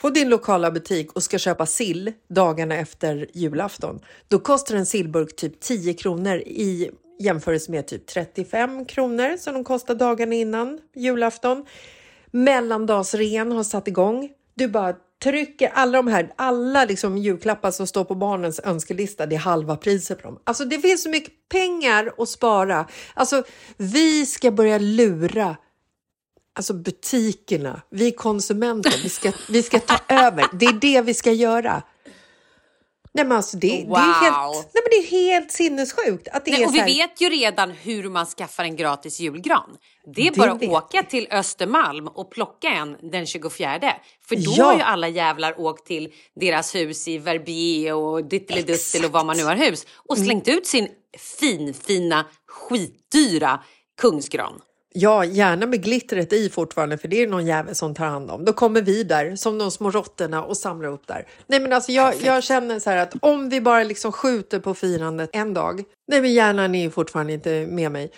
på 0.00 0.10
din 0.10 0.28
lokala 0.28 0.70
butik 0.70 1.12
och 1.12 1.22
ska 1.22 1.38
köpa 1.38 1.66
sill 1.66 2.12
dagarna 2.28 2.74
efter 2.76 3.26
julafton, 3.34 4.00
då 4.28 4.38
kostar 4.38 4.74
en 4.76 4.86
sillburk 4.86 5.36
typ 5.36 5.60
10 5.60 5.94
kronor 5.94 6.36
i 6.36 6.90
jämförelse 7.20 7.70
med 7.70 7.86
typ 7.86 8.06
35 8.06 8.84
kronor 8.84 9.36
som 9.36 9.54
de 9.54 9.64
kostar 9.64 9.94
dagarna 9.94 10.34
innan 10.34 10.80
julafton. 10.94 11.66
Mellandagsren 12.30 13.52
har 13.52 13.64
satt 13.64 13.88
igång. 13.88 14.30
Du 14.56 14.68
bara 14.68 14.94
trycker 15.22 15.68
alla 15.74 15.98
de 15.98 16.08
här, 16.08 16.32
alla 16.36 16.84
liksom 16.84 17.18
julklappar 17.18 17.70
som 17.70 17.86
står 17.86 18.04
på 18.04 18.14
barnens 18.14 18.60
önskelista, 18.64 19.26
det 19.26 19.36
är 19.36 19.40
halva 19.40 19.76
priset 19.76 20.22
på 20.22 20.28
dem. 20.28 20.38
Alltså 20.44 20.64
det 20.64 20.78
finns 20.78 21.02
så 21.02 21.08
mycket 21.08 21.48
pengar 21.48 22.12
att 22.18 22.28
spara. 22.28 22.86
Alltså 23.14 23.42
vi 23.76 24.26
ska 24.26 24.50
börja 24.50 24.78
lura 24.78 25.56
alltså 26.56 26.74
butikerna, 26.74 27.82
vi 27.90 28.12
konsumenter, 28.12 29.00
vi 29.02 29.08
ska, 29.08 29.32
vi 29.48 29.62
ska 29.62 29.78
ta 29.78 29.98
över. 30.14 30.46
Det 30.52 30.66
är 30.66 30.72
det 30.72 31.00
vi 31.00 31.14
ska 31.14 31.32
göra. 31.32 31.82
Nej 33.16 33.24
men 33.24 33.36
alltså 33.36 33.56
det, 33.56 33.68
det, 33.68 33.82
är, 33.82 33.86
Wow. 33.86 33.96
helt, 33.98 34.36
nej, 34.74 34.82
men 34.82 34.90
det 34.90 34.96
är 34.96 35.10
helt 35.10 35.52
sinnessjukt 35.52 36.28
att 36.28 36.44
det 36.44 36.50
Nej, 36.50 36.62
är 36.62 36.66
och 36.66 36.74
vi 36.74 36.78
här, 36.78 36.86
vet 36.86 37.20
ju 37.20 37.30
redan 37.30 37.70
hur 37.70 38.10
man 38.10 38.26
skaffar 38.26 38.64
en 38.64 38.76
gratis 38.76 39.20
julgran. 39.20 39.76
Det 40.14 40.26
är 40.26 40.30
Det 40.30 40.36
bara 40.36 40.52
att 40.52 40.62
åka 40.62 41.02
till 41.02 41.28
Östermalm 41.30 42.08
och 42.08 42.30
plocka 42.30 42.68
en 42.68 42.96
den 43.10 43.26
24. 43.26 43.80
För 44.28 44.36
då 44.36 44.52
Ja. 44.56 44.64
har 44.64 44.74
ju 44.76 44.80
alla 44.80 45.08
jävlar 45.08 45.60
åkt 45.60 45.86
till 45.86 46.12
deras 46.40 46.74
hus 46.74 47.08
i 47.08 47.18
Verbier 47.18 47.94
och 47.94 48.24
Ditteliduttel 48.24 49.04
och 49.04 49.12
var 49.12 49.24
man 49.24 49.36
nu 49.36 49.44
har 49.44 49.56
hus 49.56 49.86
och 50.08 50.18
slängt 50.18 50.48
ut 50.48 50.66
sin 50.66 50.88
finfina 51.18 52.24
skitdyra 52.48 53.60
kungsgran. 54.00 54.60
Ja, 54.98 55.24
gärna 55.24 55.66
med 55.66 55.82
glittret 55.82 56.32
i 56.32 56.48
fortfarande, 56.50 56.98
för 56.98 57.08
det 57.08 57.22
är 57.22 57.26
någon 57.26 57.46
jävel 57.46 57.74
som 57.74 57.94
tar 57.94 58.06
hand 58.06 58.30
om. 58.30 58.44
Då 58.44 58.52
kommer 58.52 58.82
vi 58.82 59.02
där 59.02 59.36
som 59.36 59.58
de 59.58 59.70
små 59.70 59.90
råttorna 59.90 60.44
och 60.44 60.56
samlar 60.56 60.88
upp 60.88 61.06
där. 61.06 61.26
Nej, 61.46 61.60
men 61.60 61.72
alltså 61.72 61.92
jag, 61.92 62.14
jag 62.22 62.44
känner 62.44 62.78
så 62.78 62.90
här 62.90 62.96
att 62.96 63.14
om 63.20 63.48
vi 63.48 63.60
bara 63.60 63.84
liksom 63.84 64.12
skjuter 64.12 64.60
på 64.60 64.74
firandet 64.74 65.30
en 65.32 65.54
dag, 65.54 65.82
nej 66.08 66.20
men 66.20 66.32
hjärnan 66.32 66.74
är 66.74 66.82
ju 66.82 66.90
fortfarande 66.90 67.32
inte 67.32 67.66
med 67.66 67.92
mig, 67.92 68.10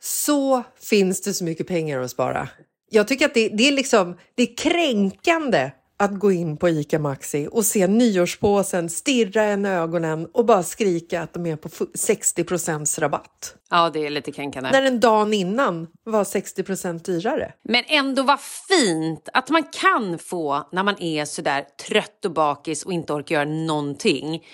så 0.00 0.62
finns 0.80 1.20
det 1.20 1.34
så 1.34 1.44
mycket 1.44 1.66
pengar 1.66 2.00
att 2.00 2.10
spara. 2.10 2.48
Jag 2.90 3.08
tycker 3.08 3.26
att 3.26 3.34
det, 3.34 3.48
det 3.48 3.68
är 3.68 3.72
liksom, 3.72 4.16
det 4.34 4.42
är 4.42 4.56
kränkande 4.56 5.70
att 6.00 6.18
gå 6.18 6.32
in 6.32 6.56
på 6.56 6.68
ICA 6.68 6.98
Maxi 6.98 7.48
och 7.52 7.64
se 7.64 7.86
nyårspåsen, 7.86 8.90
stirra 8.90 9.42
en 9.44 9.66
i 9.66 9.68
ögonen 9.68 10.26
och 10.32 10.44
bara 10.44 10.62
skrika 10.62 11.22
att 11.22 11.32
de 11.32 11.46
är 11.46 11.56
på 11.56 11.68
fu- 11.68 11.90
60 11.94 13.00
rabatt. 13.00 13.54
Ja, 13.70 13.90
det 13.90 14.06
är 14.06 14.10
lite 14.10 14.32
kränkande. 14.32 14.70
När 14.72 14.82
den 14.82 15.00
dagen 15.00 15.34
innan 15.34 15.86
var 16.04 16.24
60% 16.24 17.04
dyrare. 17.04 17.52
Men 17.62 17.84
ändå 17.86 18.22
vad 18.22 18.40
fint 18.40 19.28
att 19.32 19.50
man 19.50 19.62
kan 19.62 20.18
få 20.18 20.68
när 20.72 20.82
man 20.82 21.02
är 21.02 21.24
sådär 21.24 21.64
trött 21.88 22.24
och 22.24 22.32
bakis 22.32 22.82
och 22.82 22.92
inte 22.92 23.12
orkar 23.12 23.34
göra 23.34 23.44
någonting. 23.44 24.44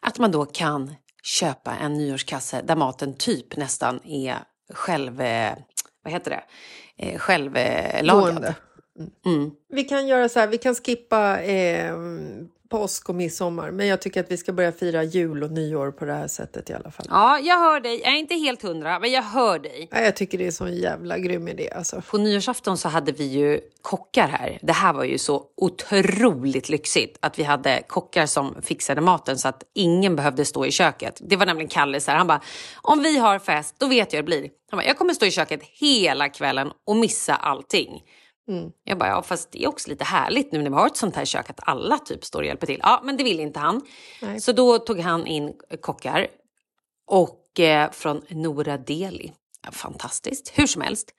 Att 0.00 0.18
man 0.18 0.30
då 0.30 0.44
kan 0.44 0.94
köpa 1.22 1.74
en 1.76 1.94
nyårskasse 1.94 2.62
där 2.64 2.76
maten 2.76 3.14
typ 3.14 3.56
nästan 3.56 4.00
är 4.04 4.38
själv... 4.74 5.20
Eh, 5.20 5.52
vad 6.04 6.12
heter 6.12 6.30
det? 6.30 6.42
Eh, 7.06 7.18
självlagad. 7.18 8.20
Gående. 8.20 8.54
Mm. 9.26 9.50
Vi 9.68 9.84
kan 9.84 10.06
göra 10.06 10.28
så 10.28 10.40
här, 10.40 10.46
vi 10.46 10.58
kan 10.58 10.74
skippa 10.74 11.42
eh, 11.42 11.94
påsk 12.70 13.08
och 13.08 13.14
midsommar, 13.14 13.70
men 13.70 13.86
jag 13.86 14.00
tycker 14.00 14.20
att 14.20 14.30
vi 14.30 14.36
ska 14.36 14.52
börja 14.52 14.72
fira 14.72 15.02
jul 15.02 15.42
och 15.42 15.50
nyår 15.50 15.90
på 15.90 16.04
det 16.04 16.12
här 16.12 16.28
sättet 16.28 16.70
i 16.70 16.72
alla 16.72 16.90
fall. 16.90 17.06
Ja, 17.10 17.38
jag 17.38 17.58
hör 17.58 17.80
dig. 17.80 18.00
Jag 18.00 18.12
är 18.12 18.16
inte 18.18 18.34
helt 18.34 18.62
hundra, 18.62 18.98
men 18.98 19.10
jag 19.10 19.22
hör 19.22 19.58
dig. 19.58 19.88
Ja, 19.90 20.00
Jag 20.00 20.16
tycker 20.16 20.38
det 20.38 20.46
är 20.46 20.50
så 20.50 20.64
en 20.64 20.76
jävla 20.76 21.18
grym 21.18 21.48
idé 21.48 21.70
alltså. 21.70 22.02
På 22.10 22.18
nyårsafton 22.18 22.78
så 22.78 22.88
hade 22.88 23.12
vi 23.12 23.24
ju 23.24 23.60
kockar 23.82 24.28
här. 24.28 24.58
Det 24.62 24.72
här 24.72 24.92
var 24.92 25.04
ju 25.04 25.18
så 25.18 25.44
otroligt 25.56 26.68
lyxigt 26.68 27.16
att 27.20 27.38
vi 27.38 27.42
hade 27.42 27.82
kockar 27.86 28.26
som 28.26 28.54
fixade 28.62 29.00
maten 29.00 29.38
så 29.38 29.48
att 29.48 29.62
ingen 29.74 30.16
behövde 30.16 30.44
stå 30.44 30.66
i 30.66 30.70
köket. 30.70 31.20
Det 31.20 31.36
var 31.36 31.46
nämligen 31.46 31.68
Kalle 31.68 32.00
så 32.00 32.10
här, 32.10 32.18
han 32.18 32.26
bara, 32.26 32.40
om 32.82 33.02
vi 33.02 33.18
har 33.18 33.38
fest, 33.38 33.74
då 33.78 33.86
vet 33.86 34.12
jag 34.12 34.18
hur 34.18 34.22
det 34.22 34.26
blir. 34.26 34.50
Han 34.70 34.78
bara, 34.78 34.86
jag 34.86 34.98
kommer 34.98 35.14
stå 35.14 35.26
i 35.26 35.30
köket 35.30 35.60
hela 35.62 36.28
kvällen 36.28 36.70
och 36.86 36.96
missa 36.96 37.34
allting. 37.34 38.02
Jag 38.84 38.98
bara, 38.98 39.08
ja 39.08 39.22
fast 39.22 39.52
det 39.52 39.64
är 39.64 39.68
också 39.68 39.90
lite 39.90 40.04
härligt 40.04 40.52
nu 40.52 40.62
när 40.62 40.70
vi 40.70 40.76
har 40.76 40.86
ett 40.86 40.96
sånt 40.96 41.16
här 41.16 41.24
kök 41.24 41.50
att 41.50 41.60
alla 41.62 41.98
typ 41.98 42.24
står 42.24 42.38
och 42.40 42.46
hjälper 42.46 42.66
till. 42.66 42.80
Ja, 42.82 43.00
men 43.04 43.16
det 43.16 43.24
vill 43.24 43.40
inte 43.40 43.60
han. 43.60 43.82
Nej. 44.22 44.40
Så 44.40 44.52
då 44.52 44.78
tog 44.78 45.00
han 45.00 45.26
in 45.26 45.54
kockar 45.80 46.26
och 47.06 47.60
eh, 47.60 47.90
från 47.90 48.22
Nora 48.28 48.78
Deli. 48.78 49.32
Fantastiskt, 49.72 50.52
hur 50.54 50.66
som 50.66 50.82
helst. 50.82 51.14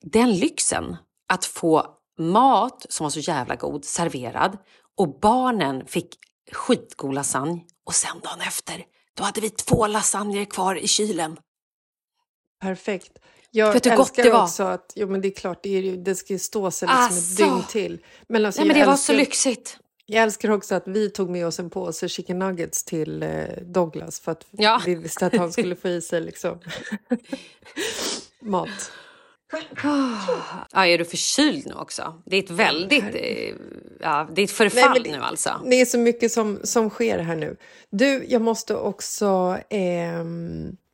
Den 0.00 0.36
lyxen 0.36 0.96
att 1.28 1.44
få 1.44 1.86
mat 2.18 2.86
som 2.88 3.04
var 3.04 3.10
så 3.10 3.20
jävla 3.20 3.56
god 3.56 3.84
serverad 3.84 4.58
och 4.96 5.20
barnen 5.20 5.86
fick 5.86 6.18
skitgod 6.52 7.14
lasagne 7.14 7.64
och 7.84 7.94
sen 7.94 8.20
dagen 8.20 8.40
efter 8.40 8.84
då 9.14 9.24
hade 9.24 9.40
vi 9.40 9.50
två 9.50 9.86
lasagner 9.86 10.44
kvar 10.44 10.74
i 10.76 10.88
kylen. 10.88 11.36
Perfekt. 12.60 13.18
Jag 13.56 13.72
Vet 13.72 13.82
du 13.82 13.90
hur 13.90 13.96
gott 13.96 14.08
älskar 14.08 14.22
det 14.24 14.30
var? 14.30 14.42
också 14.42 14.62
att, 14.62 14.92
jo 14.94 15.08
men 15.08 15.20
det 15.20 15.28
är 15.28 15.32
klart, 15.32 15.62
det, 15.62 15.76
är 15.76 15.82
ju, 15.82 15.96
det 15.96 16.14
ska 16.14 16.32
ju 16.32 16.38
stå 16.38 16.70
sig 16.70 16.86
liksom 16.88 17.02
Alltså. 17.04 17.42
ett 17.42 17.48
dygn 17.48 17.62
till. 17.68 17.98
Men, 18.28 18.46
alltså, 18.46 18.60
Nej 18.60 18.68
men 18.68 18.78
det 18.80 18.86
var 18.86 18.92
älskar, 18.92 19.14
så 19.14 19.18
lyxigt. 19.18 19.78
Jag 20.06 20.22
älskar 20.22 20.50
också 20.50 20.74
att 20.74 20.88
vi 20.88 21.10
tog 21.10 21.30
med 21.30 21.46
oss 21.46 21.58
en 21.58 21.70
påse 21.70 22.08
chicken 22.08 22.38
nuggets 22.38 22.84
till 22.84 23.22
eh, 23.22 23.30
Douglas 23.62 24.20
för 24.20 24.32
att 24.32 24.46
Ja. 24.50 24.80
vi 24.86 24.94
visste 24.94 25.26
att 25.26 25.36
han 25.36 25.52
skulle 25.52 25.76
få 25.76 25.88
i 25.88 26.00
sig 26.00 26.20
liksom 26.20 26.58
mat. 28.42 28.92
Ja, 30.72 30.86
är 30.86 30.98
du 30.98 31.04
förkyld 31.04 31.66
nu 31.66 31.74
också? 31.74 32.22
Det 32.26 32.36
är 32.36 32.42
ett 32.42 32.50
väldigt... 32.50 33.04
Eh, 33.14 33.54
ja, 34.00 34.28
det 34.34 34.40
är 34.42 34.44
ett 34.44 34.50
förfall 34.50 34.90
Nej, 34.90 35.00
det- 35.04 35.10
nu 35.12 35.22
alltså. 35.22 35.60
Det 35.64 35.80
är 35.80 35.84
så 35.86 35.98
mycket 35.98 36.32
som, 36.32 36.60
som 36.64 36.90
sker 36.90 37.18
här 37.18 37.36
nu. 37.36 37.56
Du, 37.90 38.24
jag 38.28 38.42
måste 38.42 38.74
också... 38.74 39.58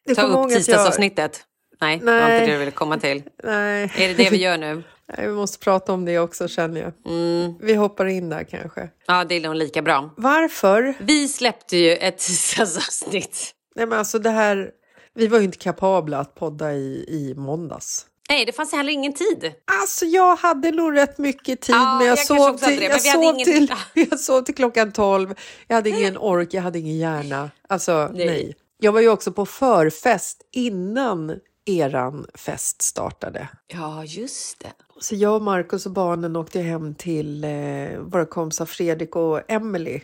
du 0.06 0.14
Ta 0.14 0.22
upp 0.22 0.50
tisdagsavsnittet. 0.50 1.44
Nej, 1.82 1.98
det 1.98 2.04
var 2.04 2.12
Nej. 2.12 2.34
inte 2.38 2.46
det 2.46 2.52
du 2.52 2.58
ville 2.58 2.70
komma 2.70 2.98
till. 2.98 3.22
Nej. 3.44 3.92
Är 3.96 4.08
det 4.08 4.14
det 4.14 4.30
vi 4.30 4.36
gör 4.36 4.58
nu? 4.58 4.82
Nej, 5.16 5.26
vi 5.28 5.32
måste 5.34 5.58
prata 5.58 5.92
om 5.92 6.04
det 6.04 6.18
också 6.18 6.48
känner 6.48 6.80
jag. 6.80 6.92
Mm. 7.12 7.54
Vi 7.60 7.74
hoppar 7.74 8.06
in 8.06 8.28
där 8.28 8.44
kanske. 8.44 8.88
Ja, 9.06 9.24
det 9.24 9.34
är 9.34 9.40
nog 9.40 9.54
lika 9.54 9.82
bra. 9.82 10.14
Varför? 10.16 10.94
Vi 11.00 11.28
släppte 11.28 11.76
ju 11.76 11.96
ett 11.96 12.18
tisdagsavsnitt. 12.66 13.54
Nej 13.74 13.86
men 13.86 13.98
alltså 13.98 14.18
det 14.18 14.30
här... 14.30 14.70
Vi 15.14 15.26
var 15.26 15.38
ju 15.38 15.44
inte 15.44 15.58
kapabla 15.58 16.18
att 16.18 16.34
podda 16.34 16.72
i, 16.72 17.04
i 17.08 17.34
måndags. 17.36 18.06
Nej, 18.30 18.44
det 18.44 18.52
fanns 18.52 18.72
heller 18.72 18.92
ingen 18.92 19.12
tid. 19.12 19.52
Alltså 19.82 20.04
jag 20.06 20.36
hade 20.36 20.70
nog 20.70 20.96
rätt 20.96 21.18
mycket 21.18 21.60
tid 21.60 21.74
Ja, 21.74 21.98
men 21.98 22.06
jag, 22.06 22.18
jag 22.18 22.26
sov 22.26 22.56
till, 22.58 22.76
det, 22.80 22.84
jag, 22.84 22.90
men 22.92 23.00
vi 23.02 23.08
hade 23.10 23.22
sov 23.22 23.34
ingen- 23.34 23.44
till, 23.46 23.72
jag 24.10 24.20
sov 24.20 24.42
till 24.42 24.54
klockan 24.54 24.92
12. 24.92 25.34
Jag 25.68 25.76
hade 25.76 25.90
ingen 25.90 26.16
ork, 26.18 26.54
jag 26.54 26.62
hade 26.62 26.78
ingen 26.78 26.98
hjärna. 26.98 27.50
Alltså 27.68 28.10
nej. 28.14 28.26
Nej. 28.26 28.54
Jag 28.78 28.92
var 28.92 29.00
ju 29.00 29.08
också 29.08 29.32
på 29.32 29.46
förfest 29.46 30.42
innan 30.52 31.38
eran 31.64 32.26
fest 32.34 32.82
startade. 32.82 33.48
Ja, 33.66 34.04
just 34.04 34.60
det. 34.60 34.72
Så 35.00 35.14
jag 35.14 35.36
och 35.36 35.42
Markus 35.42 35.86
och 35.86 35.92
barnen 35.92 36.36
åkte 36.36 36.60
hem 36.60 36.94
till 36.94 37.44
eh, 37.44 37.98
våra 37.98 38.26
kompisar 38.26 38.66
Fredrik 38.66 39.16
och 39.16 39.50
Emily 39.50 40.00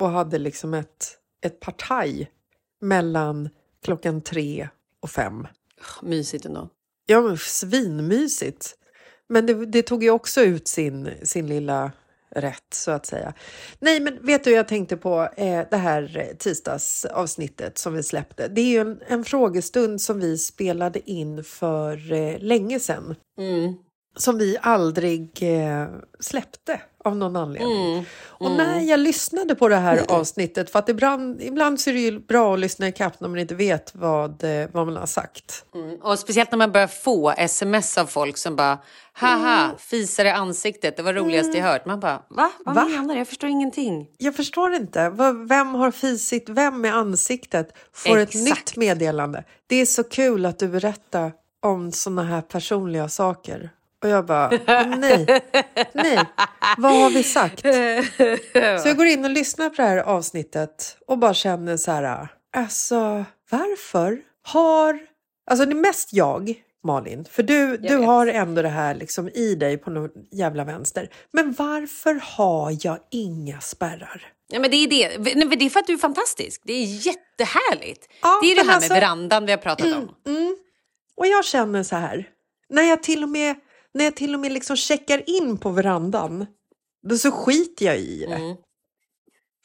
och 0.00 0.10
hade 0.10 0.38
liksom 0.38 0.74
ett, 0.74 1.18
ett 1.44 1.60
partaj 1.60 2.30
mellan 2.80 3.48
klockan 3.84 4.20
tre 4.20 4.68
och 5.00 5.10
fem. 5.10 5.46
Mysigt 6.02 6.44
ändå. 6.44 6.68
Ja, 7.06 7.20
men 7.20 7.38
svinmysigt. 7.38 8.74
Men 9.28 9.46
det, 9.46 9.66
det 9.66 9.82
tog 9.82 10.04
ju 10.04 10.10
också 10.10 10.40
ut 10.40 10.68
sin, 10.68 11.10
sin 11.22 11.46
lilla 11.46 11.92
rätt, 12.36 12.74
så 12.74 12.90
att 12.90 13.06
säga. 13.06 13.34
Nej, 13.78 14.00
men 14.00 14.26
vet 14.26 14.44
du, 14.44 14.50
jag 14.50 14.68
tänkte 14.68 14.96
på 14.96 15.28
eh, 15.36 15.62
det 15.70 15.76
här 15.76 16.32
tisdagsavsnittet 16.38 17.78
som 17.78 17.94
vi 17.94 18.02
släppte. 18.02 18.48
Det 18.48 18.60
är 18.60 18.70
ju 18.70 18.78
en, 18.78 19.00
en 19.08 19.24
frågestund 19.24 20.00
som 20.00 20.20
vi 20.20 20.38
spelade 20.38 21.10
in 21.10 21.44
för 21.44 22.12
eh, 22.12 22.38
länge 22.38 22.80
sedan. 22.80 23.14
Mm. 23.38 23.74
Som 24.16 24.38
vi 24.38 24.56
aldrig 24.60 25.38
eh, 25.42 25.86
släppte 26.20 26.80
av 27.04 27.16
någon 27.16 27.36
anledning. 27.36 27.92
Mm. 27.92 28.04
Och 28.28 28.50
när 28.50 28.80
jag 28.80 29.00
lyssnade 29.00 29.54
på 29.54 29.68
det 29.68 29.76
här 29.76 30.04
avsnittet, 30.08 30.70
för 30.70 30.78
att 30.78 30.88
ibland, 30.88 31.42
ibland 31.42 31.80
så 31.80 31.90
är 31.90 31.94
det 31.94 32.00
ju 32.00 32.20
bra 32.20 32.54
att 32.54 32.60
lyssna 32.60 32.88
i 32.88 32.92
kapp 32.92 33.20
när 33.20 33.28
man 33.28 33.38
inte 33.38 33.54
vet 33.54 33.94
vad, 33.94 34.44
eh, 34.44 34.68
vad 34.72 34.86
man 34.86 34.96
har 34.96 35.06
sagt. 35.06 35.64
Mm. 35.74 35.98
Och 36.02 36.18
speciellt 36.18 36.50
när 36.50 36.58
man 36.58 36.72
börjar 36.72 36.86
få 36.86 37.30
sms 37.30 37.98
av 37.98 38.06
folk 38.06 38.36
som 38.36 38.56
bara 38.56 38.78
haha, 39.12 39.70
fisar 39.78 40.24
i 40.24 40.30
ansiktet, 40.30 40.96
det 40.96 41.02
var 41.02 41.12
roligaste 41.12 41.58
jag 41.58 41.64
hört. 41.64 41.86
Man 41.86 42.00
bara 42.00 42.22
va? 42.30 42.50
Vad 42.64 42.74
Va? 42.74 42.84
menar 42.84 43.14
du? 43.14 43.20
Jag 43.20 43.28
förstår 43.28 43.50
ingenting. 43.50 44.08
Jag 44.18 44.36
förstår 44.36 44.72
inte. 44.72 45.10
Vem 45.48 45.74
har 45.74 45.90
fisit 45.90 46.48
vem 46.48 46.84
i 46.84 46.88
ansiktet? 46.88 47.68
Får 47.92 48.18
ett 48.18 48.28
Exakt. 48.28 48.44
nytt 48.44 48.76
meddelande. 48.76 49.44
Det 49.66 49.76
är 49.76 49.86
så 49.86 50.04
kul 50.04 50.46
att 50.46 50.58
du 50.58 50.68
berättar 50.68 51.32
om 51.62 51.92
såna 51.92 52.22
här 52.24 52.40
personliga 52.40 53.08
saker. 53.08 53.70
Och 54.02 54.08
jag 54.08 54.26
bara, 54.26 54.48
nej, 54.86 55.26
nej, 55.92 56.18
vad 56.78 56.92
har 56.92 57.10
vi 57.10 57.22
sagt? 57.22 57.60
Så 58.82 58.88
jag 58.88 58.96
går 58.96 59.06
in 59.06 59.24
och 59.24 59.30
lyssnar 59.30 59.70
på 59.70 59.76
det 59.82 59.88
här 59.88 59.98
avsnittet 59.98 60.96
och 61.06 61.18
bara 61.18 61.34
känner 61.34 61.76
så 61.76 61.90
här, 61.90 62.28
alltså 62.56 63.24
varför 63.50 64.20
har, 64.42 64.98
alltså 65.50 65.66
det 65.66 65.72
är 65.72 65.80
mest 65.80 66.12
jag, 66.12 66.54
Malin, 66.84 67.24
för 67.30 67.42
du, 67.42 67.76
du 67.76 67.96
vet. 67.96 68.06
har 68.06 68.26
ändå 68.26 68.62
det 68.62 68.68
här 68.68 68.94
liksom 68.94 69.28
i 69.28 69.54
dig 69.54 69.78
på 69.78 69.90
någon 69.90 70.10
jävla 70.32 70.64
vänster. 70.64 71.08
Men 71.32 71.52
varför 71.52 72.20
har 72.36 72.76
jag 72.80 72.98
inga 73.10 73.60
spärrar? 73.60 74.22
Ja, 74.48 74.60
men 74.60 74.70
det 74.70 74.76
är 74.76 74.88
det. 74.88 75.18
Nej, 75.34 75.56
det 75.56 75.64
är 75.64 75.70
för 75.70 75.80
att 75.80 75.86
du 75.86 75.92
är 75.92 75.98
fantastisk. 75.98 76.62
Det 76.64 76.72
är 76.72 76.84
jättehärligt. 77.06 78.08
Ja, 78.22 78.38
det 78.42 78.52
är 78.52 78.56
det 78.56 78.62
här 78.68 78.74
alltså- 78.74 78.92
med 78.92 79.00
verandan 79.00 79.46
vi 79.46 79.52
har 79.52 79.58
pratat 79.58 79.86
om. 79.86 80.14
Och 81.16 81.26
jag 81.26 81.44
känner 81.44 81.82
så 81.82 81.96
här, 81.96 82.28
när 82.68 82.82
jag 82.82 83.02
till 83.02 83.22
och 83.22 83.28
med, 83.28 83.56
när 83.94 84.04
jag 84.04 84.16
till 84.16 84.34
och 84.34 84.40
med 84.40 84.52
liksom 84.52 84.76
checkar 84.76 85.30
in 85.30 85.58
på 85.58 85.70
verandan, 85.70 86.46
då 87.08 87.18
så 87.18 87.30
skiter 87.30 87.86
jag 87.86 87.98
i 87.98 88.26
det. 88.28 88.34
Mm. 88.34 88.56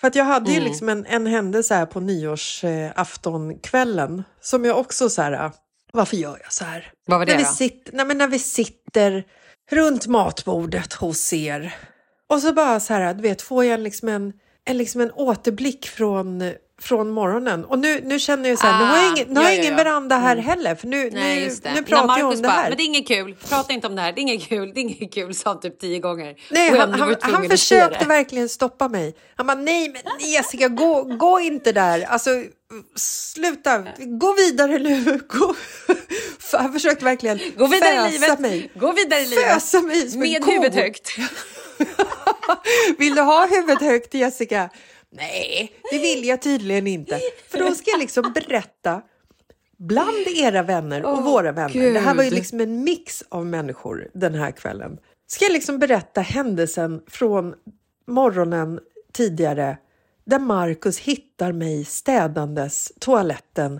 För 0.01 0.07
att 0.07 0.15
jag 0.15 0.25
hade 0.25 0.51
ju 0.51 0.59
liksom 0.59 0.89
en, 0.89 1.05
en 1.05 1.27
händelse 1.27 1.75
här 1.75 1.85
på 1.85 1.99
nyårsaftonkvällen 1.99 4.23
som 4.41 4.65
jag 4.65 4.79
också 4.79 5.09
så 5.09 5.21
här, 5.21 5.31
äh, 5.31 5.51
varför 5.93 6.17
gör 6.17 6.39
jag 6.43 6.53
så 6.53 6.63
här? 6.63 6.91
Vad 7.05 7.19
var 7.19 7.25
det 7.25 7.31
när, 7.31 7.37
vi 7.37 7.43
då? 7.43 7.49
sitter, 7.49 7.93
nej, 7.93 8.05
men 8.05 8.17
när 8.17 8.27
vi 8.27 8.39
sitter 8.39 9.23
runt 9.71 10.07
matbordet 10.07 10.93
hos 10.93 11.33
er 11.33 11.75
och 12.29 12.41
så 12.41 12.53
bara 12.53 12.79
så 12.79 12.93
här, 12.93 13.13
du 13.13 13.21
vet, 13.21 13.41
får 13.41 13.65
jag 13.65 13.79
liksom 13.79 14.09
en, 14.09 14.33
en, 14.65 14.77
liksom 14.77 15.01
en 15.01 15.11
återblick 15.11 15.87
från, 15.87 16.53
från 16.81 17.09
morgonen. 17.09 17.65
Och 17.65 17.79
nu, 17.79 18.01
nu 18.03 18.19
känner 18.19 18.49
jag 18.49 18.59
så 18.59 18.67
här, 18.67 18.79
nu 18.79 18.85
har 18.85 18.97
jag 18.97 19.05
Ah, 19.05 19.15
ingen, 19.15 19.27
nu 19.27 19.35
har 19.35 19.43
jag 19.43 19.53
ja, 19.53 19.57
ja, 19.57 19.63
ingen 19.63 19.75
veranda 19.75 20.17
här 20.17 20.35
heller, 20.37 20.75
för 20.75 20.87
nu, 20.87 21.09
Nej, 21.13 21.51
nu, 21.63 21.71
nu 21.75 21.83
pratar 21.83 22.17
jag 22.19 22.27
om 22.29 22.35
det 22.35 22.41
bara, 22.41 22.51
här. 22.51 22.69
men 22.69 22.77
det 22.77 22.83
är 22.83 22.85
inget 22.85 23.07
kul. 23.07 23.35
Prata 23.49 23.73
inte 23.73 23.87
om 23.87 23.95
det 23.95 24.01
här. 24.01 24.11
Det 24.13 24.19
är 24.19 24.21
inget 24.21 24.47
kul. 24.49 24.71
Det 24.73 24.79
är 24.79 24.81
inget 24.81 25.13
kul. 25.13 25.35
Sa 25.35 25.49
han 25.49 25.59
typ 25.59 25.79
tio 25.79 25.99
gånger. 25.99 26.35
Nej, 26.51 26.71
Och 26.71 26.77
han, 26.77 26.93
han, 26.93 27.15
han 27.21 27.49
försökte 27.49 28.05
verkligen 28.05 28.49
stoppa 28.49 28.87
mig. 28.87 29.15
Han 29.35 29.47
bara, 29.47 29.57
nej 29.57 29.89
men 30.19 30.29
Jessica, 30.29 30.67
gå, 30.67 31.03
gå 31.03 31.39
inte 31.39 31.71
där. 31.71 32.01
Alltså, 32.01 32.29
sluta, 32.95 33.79
gå 34.19 34.33
vidare 34.33 34.79
nu. 34.79 35.19
Gå. 35.29 35.55
Han 36.51 36.73
försökte 36.73 37.05
verkligen 37.05 37.39
Gå 37.57 37.67
vidare 37.67 37.93
i 37.93 37.97
fösa 37.97 38.09
livet. 38.21 38.39
mig. 38.39 38.71
Gå 38.75 38.91
vidare 38.91 39.19
i 39.21 39.27
livet. 39.27 39.53
Fösa 39.53 39.81
mig 39.81 40.09
som 40.09 40.21
en 40.23 40.31
Med 40.31 40.43
ko. 40.43 40.51
huvudet 40.51 40.75
högt. 40.75 41.09
Vill 42.97 43.15
du 43.15 43.21
ha 43.21 43.45
huvudet 43.47 43.81
högt 43.81 44.13
Jessica? 44.13 44.69
Nej, 45.11 45.71
det 45.91 45.99
vill 45.99 46.25
jag 46.25 46.41
tydligen 46.41 46.87
inte. 46.87 47.19
För 47.47 47.59
då 47.59 47.71
ska 47.75 47.91
jag 47.91 47.99
liksom 47.99 48.33
berätta 48.33 49.01
bland 49.77 50.27
era 50.35 50.63
vänner 50.63 51.05
och 51.05 51.11
Åh, 51.13 51.23
våra 51.23 51.51
vänner. 51.51 51.93
Det 51.93 51.99
här 51.99 52.15
var 52.15 52.23
ju 52.23 52.29
Gud. 52.29 52.39
liksom 52.39 52.59
en 52.59 52.83
mix 52.83 53.23
av 53.29 53.45
människor 53.45 54.09
den 54.13 54.35
här 54.35 54.51
kvällen. 54.51 54.97
Ska 55.27 55.45
jag 55.45 55.51
liksom 55.53 55.79
berätta 55.79 56.21
händelsen 56.21 57.01
från 57.07 57.53
morgonen 58.07 58.79
tidigare 59.13 59.77
där 60.25 60.39
Markus 60.39 60.99
hittar 60.99 61.51
mig 61.51 61.85
städandes 61.85 62.91
toaletten 62.99 63.79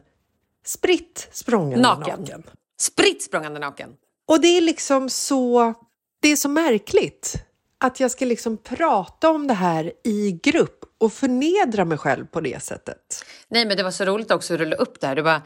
spritt 0.66 1.28
språngande 1.32 1.82
Naken. 1.88 2.20
naken. 2.20 2.44
Spritt 2.80 3.24
språngande 3.24 3.60
naken. 3.60 3.90
Och 4.28 4.42
det 4.42 4.48
är 4.48 4.62
liksom 4.62 5.10
så, 5.10 5.74
det 6.22 6.32
är 6.32 6.36
så 6.36 6.50
märkligt 6.50 7.36
att 7.80 8.00
jag 8.00 8.12
ska 8.12 8.26
liksom 8.26 8.58
prata 8.58 9.30
om 9.30 9.48
det 9.48 9.54
här 9.54 9.92
i 10.04 10.40
grupp 10.44 10.80
och 11.00 11.14
förnedra 11.14 11.86
mig 11.86 11.98
själv 11.98 12.26
på 12.26 12.42
det 12.42 12.64
sättet. 12.64 13.26
Nej, 13.48 13.66
men 13.66 13.78
det 13.78 13.84
var 13.84 13.92
så 13.92 14.06
roligt 14.06 14.32
också 14.32 14.54
att 14.54 14.60
rulla 14.60 14.76
upp 14.76 15.02
det 15.02 15.08
här. 15.08 15.16
Det 15.16 15.22
var, 15.22 15.42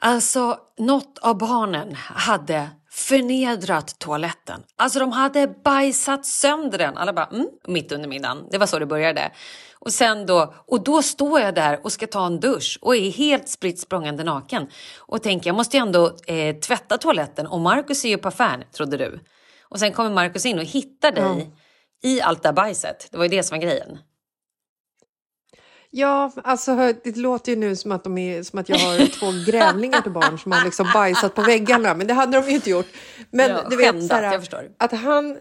alltså, 0.00 0.58
något 0.78 1.18
av 1.18 1.38
barnen 1.38 1.94
hade 1.94 2.68
förnedrat 2.90 3.98
toaletten. 3.98 4.62
Alltså 4.76 4.98
de 4.98 5.12
hade 5.12 5.48
bajsat 5.64 6.26
sönder 6.26 6.78
den. 6.78 6.96
Alla 6.96 7.12
bara 7.12 7.26
mm, 7.26 7.46
mitt 7.66 7.92
under 7.92 8.08
middagen. 8.08 8.48
Det 8.50 8.58
var 8.58 8.66
så 8.66 8.78
det 8.78 8.86
började. 8.86 9.32
Och 9.74 9.92
sen 9.92 10.26
då, 10.26 10.54
och 10.66 10.84
då 10.84 11.02
står 11.02 11.40
jag 11.40 11.54
där 11.54 11.80
och 11.84 11.92
ska 11.92 12.06
ta 12.06 12.26
en 12.26 12.40
dusch 12.40 12.78
och 12.82 12.96
är 12.96 13.10
helt 13.10 13.48
spritt 13.48 13.80
språngande 13.80 14.24
naken. 14.24 14.66
Och 14.98 15.22
tänker 15.22 15.50
jag 15.50 15.56
måste 15.56 15.76
ju 15.76 15.80
ändå 15.80 16.16
eh, 16.26 16.56
tvätta 16.56 16.98
toaletten 16.98 17.46
och 17.46 17.60
Markus 17.60 18.04
är 18.04 18.08
ju 18.08 18.18
på 18.18 18.28
affären, 18.28 18.64
trodde 18.72 18.96
du. 18.96 19.20
Och 19.76 19.80
sen 19.80 19.92
kommer 19.92 20.10
Markus 20.10 20.46
in 20.46 20.58
och 20.58 20.64
hittar 20.64 21.12
dig 21.12 21.50
i 22.02 22.20
allt 22.20 22.42
det 22.42 22.52
bajset. 22.52 23.08
Det 23.10 23.16
var 23.16 23.24
ju 23.24 23.28
det 23.28 23.42
som 23.42 23.58
var 23.58 23.62
grejen. 23.62 23.98
Ja, 25.90 26.32
alltså 26.44 26.92
det 27.04 27.16
låter 27.16 27.52
ju 27.52 27.58
nu 27.58 27.76
som 27.76 27.92
att, 27.92 28.04
de 28.04 28.18
är, 28.18 28.42
som 28.42 28.58
att 28.58 28.68
jag 28.68 28.78
har 28.78 29.06
två 29.18 29.52
grävlingar 29.52 30.00
till 30.00 30.12
barn 30.12 30.38
som 30.38 30.52
har 30.52 30.64
liksom 30.64 30.90
bajsat 30.94 31.34
på 31.34 31.42
väggarna, 31.42 31.94
men 31.94 32.06
det 32.06 32.14
hade 32.14 32.40
de 32.40 32.48
ju 32.48 32.54
inte 32.54 32.70
gjort. 32.70 32.86
Men 33.30 33.50
Ja, 33.50 33.66
du 33.70 33.76
vet, 33.76 33.86
skändat, 33.86 34.08
så 34.08 34.14
här, 34.14 34.32
jag 34.32 34.40
förstår. 34.40 34.70
att 34.78 34.92
han... 34.92 35.38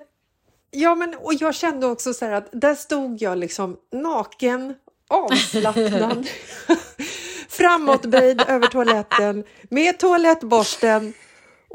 Ja, 0.72 0.96
men 0.96 1.16
och 1.16 1.34
jag 1.34 1.56
kände 1.56 1.88
också 1.88 2.14
så 2.14 2.26
här 2.26 2.32
att 2.32 2.50
där 2.52 2.76
stod 2.76 3.22
jag 3.22 3.38
liksom 3.38 3.78
naken, 3.94 4.76
avslappnad, 5.10 6.28
framåtböjd 7.50 8.42
över 8.48 8.68
toaletten 8.68 9.44
med 9.70 10.00
toalettborsten. 10.00 11.14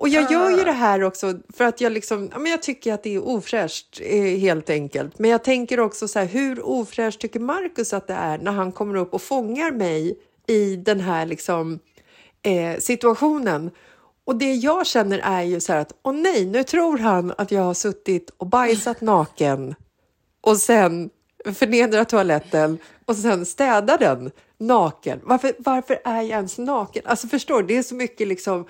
Och 0.01 0.09
jag 0.09 0.33
gör 0.33 0.51
ju 0.51 0.65
det 0.65 0.73
här 0.73 1.03
också 1.03 1.35
för 1.57 1.65
att 1.65 1.81
jag, 1.81 1.93
liksom, 1.93 2.29
ja, 2.33 2.39
men 2.39 2.51
jag 2.51 2.63
tycker 2.63 2.93
att 2.93 3.03
det 3.03 3.15
är 3.15 3.29
ofräscht 3.29 4.01
eh, 4.03 4.39
helt 4.39 4.71
enkelt. 4.71 5.19
Men 5.19 5.31
jag 5.31 5.45
tänker 5.45 5.81
också 5.81 6.09
så 6.09 6.19
här, 6.19 6.27
hur 6.27 6.67
ofräscht 6.67 7.21
tycker 7.21 7.41
Markus 7.41 7.93
att 7.93 8.07
det 8.07 8.15
är 8.15 8.39
när 8.39 8.53
han 8.53 8.73
kommer 8.73 8.97
upp 8.97 9.15
och 9.15 9.23
fångar 9.23 9.71
mig 9.71 10.19
i 10.47 10.77
den 10.77 11.01
här 11.01 11.27
liksom, 11.27 11.79
eh, 12.43 12.79
situationen? 12.79 13.71
Och 14.25 14.37
det 14.37 14.55
jag 14.55 14.87
känner 14.87 15.19
är 15.19 15.43
ju 15.43 15.61
så 15.61 15.73
här 15.73 15.81
att, 15.81 15.93
åh 16.03 16.13
nej, 16.13 16.47
nu 16.47 16.65
tror 16.65 16.99
han 16.99 17.33
att 17.39 17.51
jag 17.53 17.63
har 17.63 17.75
suttit 17.75 18.31
och 18.37 18.47
bajsat 18.47 19.01
naken 19.01 19.75
och 20.41 20.57
sen 20.57 21.11
förnedrar 21.55 22.05
toaletten 22.05 22.79
och 23.05 23.17
sen 23.17 23.47
städar 23.47 23.99
den 23.99 24.31
naken. 24.59 25.21
Varför, 25.23 25.53
varför 25.59 26.01
är 26.05 26.23
jag 26.23 26.31
ens 26.31 26.59
naken? 26.59 27.03
Alltså 27.07 27.29
förstår 27.29 27.63
det 27.63 27.77
är 27.77 27.83
så 27.83 27.95
mycket 27.95 28.29
liksom. 28.29 28.67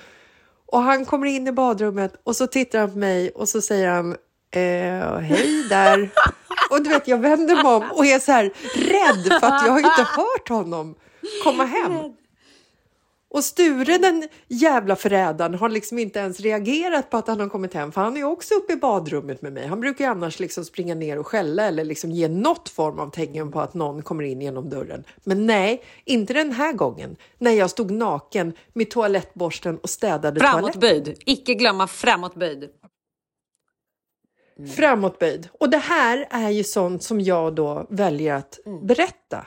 Och 0.72 0.83
han 0.83 1.04
kommer 1.04 1.26
in 1.26 1.46
i 1.46 1.52
badrummet 1.52 2.12
och 2.24 2.37
så 2.37 2.46
tittar 2.46 2.78
han 2.78 2.92
på 2.92 2.98
mig 2.98 3.30
och 3.30 3.48
så 3.48 3.61
säger 3.61 3.88
han 3.88 4.12
eh, 4.50 5.18
hej 5.18 5.64
där. 5.68 6.11
Och 6.70 6.83
du 6.83 6.90
vet, 6.90 7.09
jag 7.09 7.18
vänder 7.18 7.54
mig 7.54 7.64
om 7.64 7.90
och 7.90 8.06
är 8.06 8.18
så 8.18 8.33
här 8.33 8.44
rädd 8.74 9.40
för 9.40 9.46
att 9.46 9.66
jag 9.66 9.72
har 9.72 9.78
inte 9.78 10.06
hört 10.16 10.48
honom 10.48 10.94
komma 11.44 11.64
hem. 11.64 11.92
Och 13.33 13.45
Sture, 13.45 13.99
den 13.99 14.29
jävla 14.49 14.97
förrädaren, 14.97 15.55
har 15.55 15.69
liksom 15.69 15.99
inte 15.99 16.19
ens 16.19 16.40
reagerat 16.40 17.11
på 17.11 17.16
att 17.16 17.29
han 17.29 17.40
har 17.40 17.49
kommit 17.49 17.75
hem, 17.75 17.93
för 17.93 18.01
han 18.01 18.16
är 18.16 18.25
också 18.25 18.55
uppe 18.55 18.73
i 18.73 18.77
badrummet 18.77 19.43
med 19.43 19.53
mig. 19.53 19.66
Han 19.66 19.81
brukar 19.81 20.05
ju 20.05 20.11
annars 20.11 20.40
liksom 20.40 20.64
springa 20.64 20.95
ner 20.95 21.19
och 21.19 21.27
skälla 21.27 21.62
eller 21.62 21.85
liksom 21.85 22.11
ge 22.11 22.29
något 22.29 22.69
form 22.69 22.99
av 22.99 23.11
tecken 23.11 23.53
på 23.53 23.61
att 23.61 23.75
någon 23.75 24.03
kommer 24.03 24.25
in 24.25 24.40
genom 24.40 24.71
dörren. 24.71 25.05
Men 25.25 25.47
nej, 25.47 25.83
inte 26.05 26.33
den 26.33 26.53
här 26.53 26.73
gången 26.73 27.16
när 27.38 27.51
jag 27.51 27.71
stod 27.71 27.90
naken 27.90 28.53
med 28.73 28.90
toalettborsten 28.90 29.79
och 29.79 29.90
städade 29.90 30.40
toaletten. 30.40 30.61
Framåtböjd. 30.61 31.23
Icke 31.27 31.55
glömma 31.55 31.87
framåtböjd. 31.87 32.69
Framåtböjd. 34.77 35.49
Och 35.53 35.71
det 35.71 35.79
här 35.79 36.29
är 36.31 36.51
ju 36.51 36.64
sånt 36.64 37.03
som 37.03 37.21
jag 37.21 37.55
då 37.55 37.87
väljer 37.90 38.35
att 38.35 38.59
berätta 38.83 39.47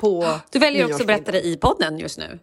på 0.00 0.26
Du 0.50 0.58
väljer 0.58 0.84
också 0.84 1.00
att 1.02 1.06
berätta 1.06 1.32
det 1.32 1.46
i 1.46 1.56
podden 1.56 1.98
just 1.98 2.18
nu. 2.18 2.38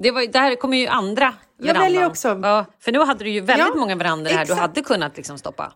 Det, 0.00 0.10
var, 0.10 0.26
det 0.26 0.38
här 0.38 0.54
kommer 0.56 0.76
ju 0.76 0.86
andra 0.86 1.34
Jag 1.58 1.66
verandan. 1.66 1.82
väljer 1.82 2.06
också. 2.06 2.40
Ja, 2.42 2.64
för 2.80 2.92
nu 2.92 2.98
hade 2.98 3.24
du 3.24 3.30
ju 3.30 3.40
väldigt 3.40 3.66
Ja, 3.68 3.74
många 3.74 3.94
verandor 3.96 4.30
här 4.30 4.36
du 4.36 4.42
exakt. 4.42 4.60
hade 4.60 4.82
kunnat 4.82 5.16
liksom 5.16 5.38
stoppa. 5.38 5.72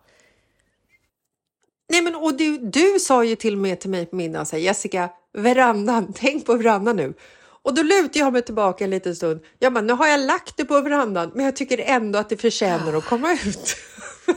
Nej, 1.89 2.03
men 2.03 2.15
och 2.15 2.35
du, 2.35 2.59
du 2.59 2.99
sa 3.01 3.25
ju 3.25 3.37
till 3.37 3.55
och 3.55 3.61
med 3.61 3.81
till 3.81 3.91
mig 3.91 4.07
på 4.07 4.17
middagen, 4.17 4.47
så 4.47 4.57
här, 4.57 4.63
Jessica, 4.63 5.11
verandan, 5.33 6.13
tänk 6.17 6.47
på 6.47 6.55
verandan 6.55 6.97
nu. 6.97 7.15
Och 7.63 7.75
då 7.75 7.83
lutar 7.83 8.21
jag 8.21 8.33
mig 8.33 8.43
tillbaka 8.43 8.85
en 8.85 8.91
liten 8.91 9.17
stund. 9.17 9.41
Jag 9.59 9.73
bara, 9.73 9.81
nu 9.81 9.93
har 9.93 10.07
jag 10.07 10.21
lagt 10.21 10.57
det 10.57 10.65
på 10.65 10.81
verandan, 10.81 11.31
men 11.35 11.45
jag 11.45 11.57
tycker 11.57 11.79
ändå 11.79 12.19
att 12.19 12.29
det 12.29 12.37
förtjänar 12.37 12.93
att 12.97 13.05
komma 13.05 13.33
ut. 13.33 13.77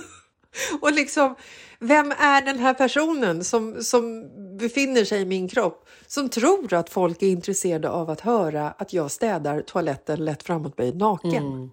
och 0.82 0.92
liksom, 0.92 1.36
vem 1.80 2.12
är 2.12 2.42
den 2.42 2.60
här 2.60 2.74
personen 2.74 3.44
som, 3.44 3.84
som 3.84 4.30
befinner 4.58 5.06
sig 5.06 5.22
i 5.22 5.26
min 5.26 5.48
kropp 5.50 5.83
som 6.14 6.30
tror 6.30 6.74
att 6.74 6.90
folk 6.90 7.22
är 7.22 7.28
intresserade 7.28 7.90
av 7.90 8.10
att 8.10 8.22
höra 8.22 8.72
att 8.78 8.94
jag 8.94 9.12
städar 9.12 9.62
toaletten 9.62 10.26
lätt 10.26 10.44
framåtböjd 10.44 10.96
naken? 10.98 11.72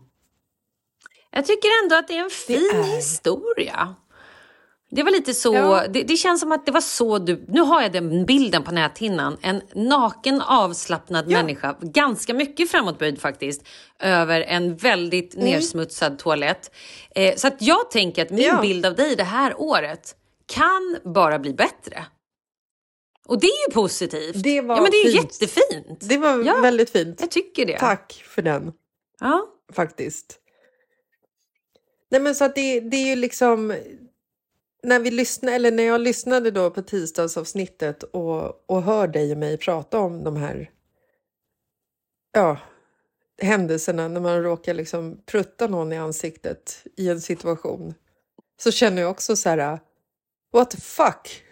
Jag 1.30 1.46
tycker 1.46 1.68
ändå 1.84 1.96
att 1.96 2.08
det 2.08 2.16
är 2.16 2.24
en 2.24 2.30
fin 2.30 2.70
är- 2.74 2.96
historia. 2.96 3.94
Det 4.90 5.02
var 5.02 5.10
lite 5.10 5.34
så, 5.34 5.54
Ja. 5.54 5.84
det, 5.88 6.02
det 6.02 6.16
känns 6.16 6.40
som 6.40 6.52
att 6.52 6.66
det 6.66 6.72
var 6.72 6.80
så 6.80 7.18
du, 7.18 7.44
nu 7.48 7.60
har 7.60 7.82
jag 7.82 7.92
den 7.92 8.26
bilden 8.26 8.62
på 8.62 8.72
näthinnan, 8.72 9.36
en 9.42 9.62
naken 9.74 10.40
avslappnad 10.40 11.24
Ja. 11.30 11.38
människa, 11.38 11.76
ganska 11.80 12.34
mycket 12.34 12.70
framåtböjd 12.70 13.20
faktiskt, 13.20 13.62
över 13.98 14.40
en 14.40 14.76
väldigt 14.76 15.34
Mm. 15.34 15.46
nersmutsad 15.50 16.18
toalett. 16.18 16.70
Eh, 17.14 17.34
så 17.36 17.46
att 17.48 17.62
jag 17.62 17.90
tänker 17.90 18.22
att 18.22 18.30
min 18.30 18.40
Ja. 18.46 18.60
bild 18.60 18.86
av 18.86 18.94
dig 18.94 19.16
det 19.16 19.24
här 19.24 19.54
året 19.60 20.16
kan 20.46 20.96
bara 21.14 21.38
bli 21.38 21.54
bättre. 21.54 22.04
Och 23.30 23.40
det 23.40 23.46
är 23.46 23.68
ju 23.68 23.74
positivt. 23.74 24.42
Det 24.42 24.60
var 24.60 24.76
ja, 24.76 24.82
men 24.82 24.90
det 24.90 24.96
är 24.96 25.12
fint. 25.12 25.42
jättefint. 25.42 26.00
Det 26.08 26.18
var 26.18 26.44
Ja. 26.44 26.60
väldigt 26.60 26.90
fint. 26.90 27.20
Jag 27.20 27.30
tycker 27.30 27.66
det. 27.66 27.78
Tack 27.78 28.12
för 28.26 28.42
den. 28.42 28.72
Ja. 29.20 29.46
faktiskt. 29.72 30.38
Nej 32.10 32.20
men 32.20 32.34
så 32.34 32.44
att 32.44 32.54
det, 32.54 32.80
det 32.80 32.96
är 32.96 33.06
ju 33.06 33.16
liksom 33.16 33.74
när 34.82 34.98
vi 35.00 35.10
lyssnade, 35.10 35.56
eller 35.56 35.70
när 35.70 35.82
jag 35.82 36.00
lyssnade 36.00 36.50
då 36.50 36.70
på 36.70 36.82
tisdagsavsnittet 36.82 38.02
och, 38.02 38.70
och 38.70 38.82
hör 38.82 39.08
dig 39.08 39.32
och 39.32 39.38
mig 39.38 39.56
prata 39.58 39.98
om 39.98 40.24
de 40.24 40.36
här 40.36 40.70
ja, 42.32 42.58
händelserna 43.42 44.08
när 44.08 44.20
man 44.20 44.42
råkar 44.42 44.74
liksom 44.74 45.22
prutta 45.26 45.66
någon 45.66 45.92
i 45.92 45.98
ansiktet 45.98 46.84
i 46.96 47.08
en 47.08 47.20
situation 47.20 47.94
så 48.62 48.70
känner 48.72 49.02
jag 49.02 49.10
också 49.10 49.36
så 49.36 49.48
här 49.48 49.78
what 50.52 50.70
the 50.70 50.80
fuck? 50.80 51.44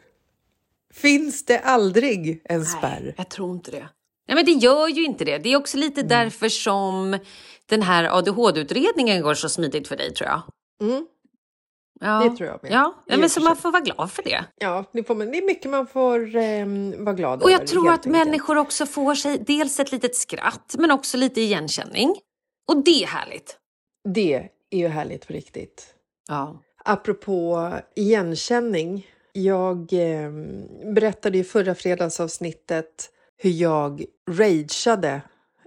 Finns 0.95 1.45
det 1.45 1.59
aldrig 1.59 2.43
en 2.45 2.65
spärr? 2.65 3.01
Nej, 3.01 3.15
jag 3.17 3.29
tror 3.29 3.53
inte 3.57 3.71
det. 3.71 3.89
Nej, 4.29 4.35
men 4.35 4.45
det 4.45 4.53
gör 4.53 4.89
ju 4.89 5.05
inte 5.05 5.25
det. 5.25 5.39
Det 5.39 5.53
är 5.53 5.57
också 5.57 5.77
lite 5.79 6.01
Mm. 6.01 6.09
därför 6.09 6.49
som 6.49 7.19
den 7.67 7.83
här 7.83 8.05
ADHD-utredningen 8.19 9.23
går 9.23 9.35
så 9.35 9.49
smidigt 9.49 9.89
för 9.89 9.97
dig 9.97 10.15
tror 10.15 10.29
jag. 10.31 10.43
Mm. 10.89 11.07
Ja. 12.01 12.29
Det 12.31 12.37
tror 12.37 12.49
jag 12.49 12.63
med. 12.63 12.73
Ja, 12.73 12.95
ja 13.07 13.15
och 13.15 13.21
men 13.21 13.31
så 13.31 13.41
man 13.41 13.57
får 13.57 13.73
vara 13.73 13.83
glad 13.83 14.13
för 14.13 14.23
det. 14.23 14.45
Ja, 14.59 14.85
det, 14.93 15.05
får 15.05 15.15
man, 15.15 15.31
det 15.31 15.39
är 15.39 15.47
mycket 15.47 15.71
man 15.71 15.87
får 15.87 16.37
ehm, 16.37 17.05
vara 17.05 17.15
glad 17.15 17.43
Och 17.43 17.51
över. 17.51 17.61
jag 17.61 17.69
tror 17.69 17.85
helt 17.85 18.01
att 18.01 18.07
enkelt. 18.07 18.27
människor 18.27 18.57
också 18.57 18.87
får 18.87 19.15
sig 19.15 19.39
dels 19.47 19.81
ett 19.81 19.93
litet 19.93 20.17
skratt 20.17 20.75
men 20.79 20.91
också 20.91 21.17
lite 21.17 21.41
igenkänning. 21.41 22.15
Och 22.69 22.85
det 22.85 23.03
är 23.03 23.07
härligt. 23.07 23.57
Det 24.15 24.49
är 24.71 24.79
ju 24.79 24.89
härligt 24.89 25.27
på 25.27 25.33
riktigt. 25.33 25.95
Ja. 26.29 26.63
Apropå 26.85 27.73
igenkänning. 27.97 29.07
Jag 29.43 29.93
eh, 29.93 30.31
berättade 30.95 31.39
i 31.39 31.45
förra 31.45 31.75
fredagsavsnittet 31.75 33.11
hur 33.37 33.51
jag 33.51 34.05
rageade 34.31 35.21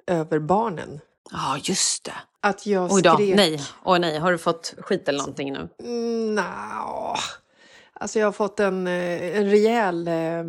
över 0.07 0.39
barnen. 0.39 0.99
Ja, 1.31 1.57
just 1.63 2.03
det. 2.03 2.13
Att 2.41 2.65
jag 2.65 2.91
Oj 2.91 3.01
då, 3.01 3.13
skrek... 3.13 3.35
nej. 3.35 3.61
Oj 3.83 3.99
nej, 3.99 4.19
har 4.19 4.31
du 4.31 4.37
fått 4.37 4.73
skit 4.77 5.09
eller 5.09 5.19
någonting 5.19 5.53
nu? 5.53 5.69
Mm, 5.79 6.35
nja. 6.35 7.15
Alltså 7.93 8.19
jag 8.19 8.27
har 8.27 8.31
fått 8.31 8.59
en, 8.59 8.87
eh, 8.87 9.37
en 9.37 9.49
rejäl 9.49 10.07
eh, 10.07 10.43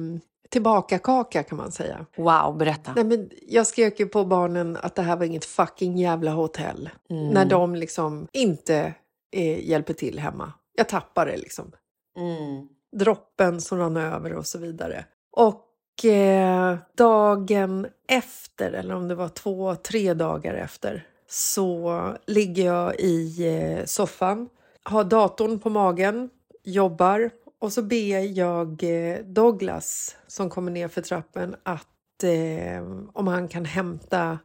tillbakakaka 0.49 1.43
kan 1.43 1.59
man 1.59 1.73
säga. 1.73 2.07
Wow, 2.17 2.57
berätta. 2.59 2.93
Nej, 2.97 3.05
men 3.05 3.31
jag 3.49 3.67
skrek 3.67 4.01
ju 4.01 4.07
på 4.07 4.25
barnen 4.25 4.79
att 4.83 4.95
det 4.95 5.03
här 5.03 5.17
var 5.17 5.25
inget 5.25 5.45
fucking 5.45 5.99
jävla 5.99 6.31
hotell. 6.31 6.91
Mm. 7.11 7.29
När 7.29 7.45
de 7.45 7.75
liksom 7.75 8.29
inte 8.33 8.95
eh, 9.33 9.69
hjälper 9.69 9.95
till 9.95 10.19
hemma. 10.19 10.53
Jag 10.77 10.89
tappar 10.89 11.27
det 11.27 11.37
liksom. 11.37 11.73
Mm. 12.17 12.69
Droppen 12.92 13.61
som 13.61 13.78
rann 13.78 13.96
över 13.96 14.33
och 14.33 14.46
så 14.46 14.59
vidare. 14.59 15.05
Och 15.31 16.05
eh, 16.05 16.76
dagen 16.96 17.87
efter, 18.09 18.72
eller 18.72 18.94
om 18.94 19.09
det 19.09 19.14
var 19.14 19.28
två, 19.28 19.74
tre 19.74 20.14
dagar 20.14 20.55
efter, 20.55 21.07
så 21.28 22.16
ligger 22.26 22.64
jag 22.64 23.00
i 23.00 23.46
eh, 23.46 23.85
soffan, 23.85 24.48
har 24.83 25.05
datorn 25.05 25.59
på 25.59 25.70
magen, 25.70 26.31
jobbar 26.64 27.31
och 27.59 27.72
så 27.72 27.83
ber 27.83 28.38
jag 28.38 28.83
eh, 28.83 29.18
Douglas 29.24 30.16
som 30.26 30.50
kommer 30.50 30.72
ner 30.72 30.88
för 30.88 31.02
trappen 31.02 31.57
att 31.62 32.22
eh, 32.24 32.83
om 33.12 33.26
han 33.26 33.48
kan 33.48 33.64
hämta 33.64 34.38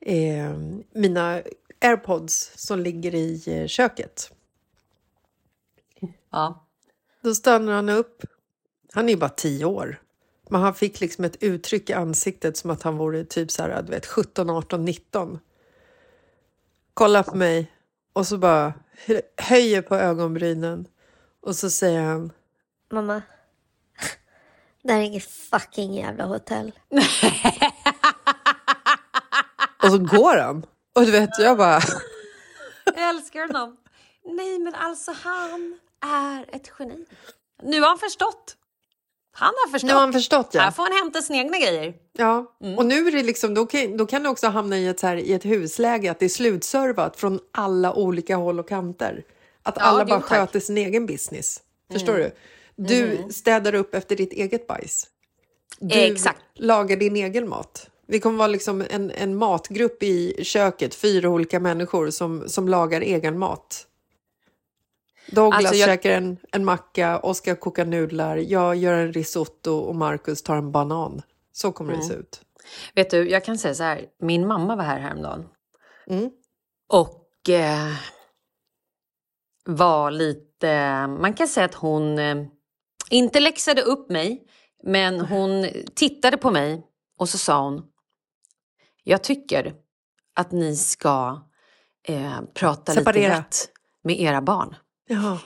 eh, 0.00 0.56
mina 0.94 1.42
airpods 1.80 2.52
som 2.56 2.80
ligger 2.80 3.14
i 3.14 3.42
eh, 3.46 3.66
köket. 3.66 4.32
Ja. 6.30 6.66
Då 7.22 7.34
stannar 7.34 7.72
han 7.72 7.88
upp. 7.88 8.22
Han 8.92 9.04
är 9.08 9.12
ju 9.12 9.18
bara 9.18 9.30
tio 9.30 9.64
år. 9.64 10.00
Men 10.50 10.60
han 10.60 10.74
fick 10.74 11.00
liksom 11.00 11.24
ett 11.24 11.36
uttryck 11.42 11.90
i 11.90 11.92
ansiktet 11.92 12.56
som 12.56 12.70
att 12.70 12.82
han 12.82 12.96
vore 12.96 13.24
typ 13.24 13.50
så 13.50 13.62
här, 13.62 13.82
du 13.82 13.90
vet, 13.90 14.06
17, 14.06 14.50
18, 14.50 14.84
19. 14.84 15.38
Kollar 16.94 17.22
på 17.22 17.36
mig 17.36 17.72
och 18.12 18.26
så 18.26 18.38
bara 18.38 18.74
hö- 19.06 19.20
höjer 19.36 19.82
på 19.82 19.96
ögonbrynen. 19.96 20.86
Och 21.40 21.56
så 21.56 21.70
säger 21.70 22.02
han, 22.02 22.32
Mamma. 22.92 23.22
Det 24.82 24.92
här 24.92 25.00
är 25.00 25.04
inget 25.04 25.24
fucking 25.30 25.94
jävla 25.94 26.24
hotell. 26.24 26.72
och 29.82 29.88
så 29.90 29.98
går 29.98 30.36
han. 30.38 30.66
Och 30.94 31.02
du 31.02 31.10
vet, 31.10 31.30
jag 31.38 31.58
bara, 31.58 31.80
Jag 32.84 33.08
älskar 33.08 33.40
honom. 33.40 33.76
Nej, 34.24 34.58
men 34.58 34.74
alltså 34.74 35.12
han 35.12 35.78
är 36.02 36.56
ett 36.56 36.72
geni. 36.78 37.04
Nu 37.62 37.80
har 37.80 37.88
han 37.88 37.98
förstått. 37.98 38.56
Han 39.34 39.52
har 39.64 39.70
förstått. 39.70 39.88
nu 39.88 39.94
har 39.94 40.00
han 40.00 40.12
förstått 40.12 40.54
Här 40.54 40.64
ja. 40.64 40.72
får 40.72 40.82
han 40.82 40.92
hämta 40.92 41.22
sina 41.22 41.38
egna 41.38 41.58
grejer. 41.58 41.94
Ja, 42.12 42.56
och 42.76 42.86
nu 42.86 43.06
är 43.06 43.12
det 43.12 43.22
liksom, 43.22 43.54
då 43.54 43.66
kan, 43.66 43.96
då 43.96 44.06
kan 44.06 44.22
du 44.22 44.28
också 44.28 44.46
hamna 44.48 44.78
i 44.78 44.86
ett, 44.86 45.00
så 45.00 45.06
här, 45.06 45.16
i 45.16 45.32
ett 45.32 45.44
husläge 45.44 46.10
att 46.10 46.18
det 46.18 46.24
är 46.24 46.28
slutservat 46.28 47.16
från 47.16 47.40
alla 47.52 47.94
olika 47.94 48.36
håll 48.36 48.60
och 48.60 48.68
kanter. 48.68 49.24
Att 49.62 49.76
Ja, 49.78 49.82
alla 49.82 50.04
bara 50.04 50.20
tack. 50.20 50.30
Mm. 50.32 50.46
sköter 50.46 50.60
sin 50.60 50.78
egen 50.78 51.06
business. 51.06 51.60
Förstår 51.92 52.14
du? 52.14 52.30
Du 52.76 53.26
städar 53.30 53.74
upp 53.74 53.94
efter 53.94 54.16
ditt 54.16 54.32
eget 54.32 54.66
bajs. 54.66 55.06
Du 55.80 56.00
Exakt. 56.00 56.40
lagar 56.54 56.96
din 56.96 57.16
egen 57.16 57.48
mat. 57.48 57.88
Vi 58.06 58.20
kommer 58.20 58.38
vara 58.38 58.48
liksom 58.48 58.84
en, 58.90 59.10
en 59.10 59.36
matgrupp 59.36 60.02
i 60.02 60.44
köket, 60.44 60.94
fyra 60.94 61.28
olika 61.28 61.60
människor 61.60 62.10
som, 62.10 62.48
som 62.48 62.68
lagar 62.68 63.00
egen 63.00 63.38
mat. 63.38 63.86
Douglas 65.26 65.58
Alltså, 65.58 65.74
jag- 65.74 65.88
käkar 65.88 66.10
en, 66.10 66.38
en 66.52 66.64
macka, 66.64 67.18
Oskar 67.18 67.54
kokar 67.54 67.84
nudlar, 67.84 68.36
jag 68.36 68.76
gör 68.76 68.94
en 68.94 69.12
risotto 69.12 69.72
och 69.72 69.94
Marcus 69.96 70.42
tar 70.42 70.56
en 70.56 70.72
banan. 70.72 71.22
Så 71.52 71.72
kommer 71.72 71.92
Mm. 71.92 72.00
det 72.08 72.14
se 72.14 72.20
ut. 72.20 72.40
Vet 72.94 73.10
du, 73.10 73.30
jag 73.30 73.44
kan 73.44 73.58
säga 73.58 73.74
så 73.74 73.82
här. 73.82 74.04
Min 74.20 74.46
mamma 74.46 74.76
var 74.76 74.84
här 74.84 74.98
häromdagen. 75.00 75.48
Mm. 76.06 76.30
Och 76.88 77.48
eh, 77.50 77.92
var 79.64 80.10
lite... 80.10 81.06
Man 81.06 81.34
kan 81.34 81.48
säga 81.48 81.64
att 81.66 81.74
hon 81.74 82.18
eh, 82.18 82.44
inte 83.10 83.40
läxade 83.40 83.82
upp 83.82 84.10
mig, 84.10 84.46
men 84.84 85.20
hon 85.20 85.66
tittade 85.94 86.36
på 86.36 86.50
mig 86.50 86.86
och 87.18 87.28
så 87.28 87.38
sa 87.38 87.62
hon. 87.64 87.82
Jag 89.04 89.22
tycker 89.24 89.74
att 90.34 90.52
ni 90.52 90.76
ska 90.76 91.42
eh, 92.08 92.40
prata 92.54 92.92
Separera. 92.92 93.28
lite 93.28 93.38
rätt 93.38 93.56
med 94.04 94.20
era 94.20 94.42
barn. 94.42 94.74
Jaha. 95.12 95.38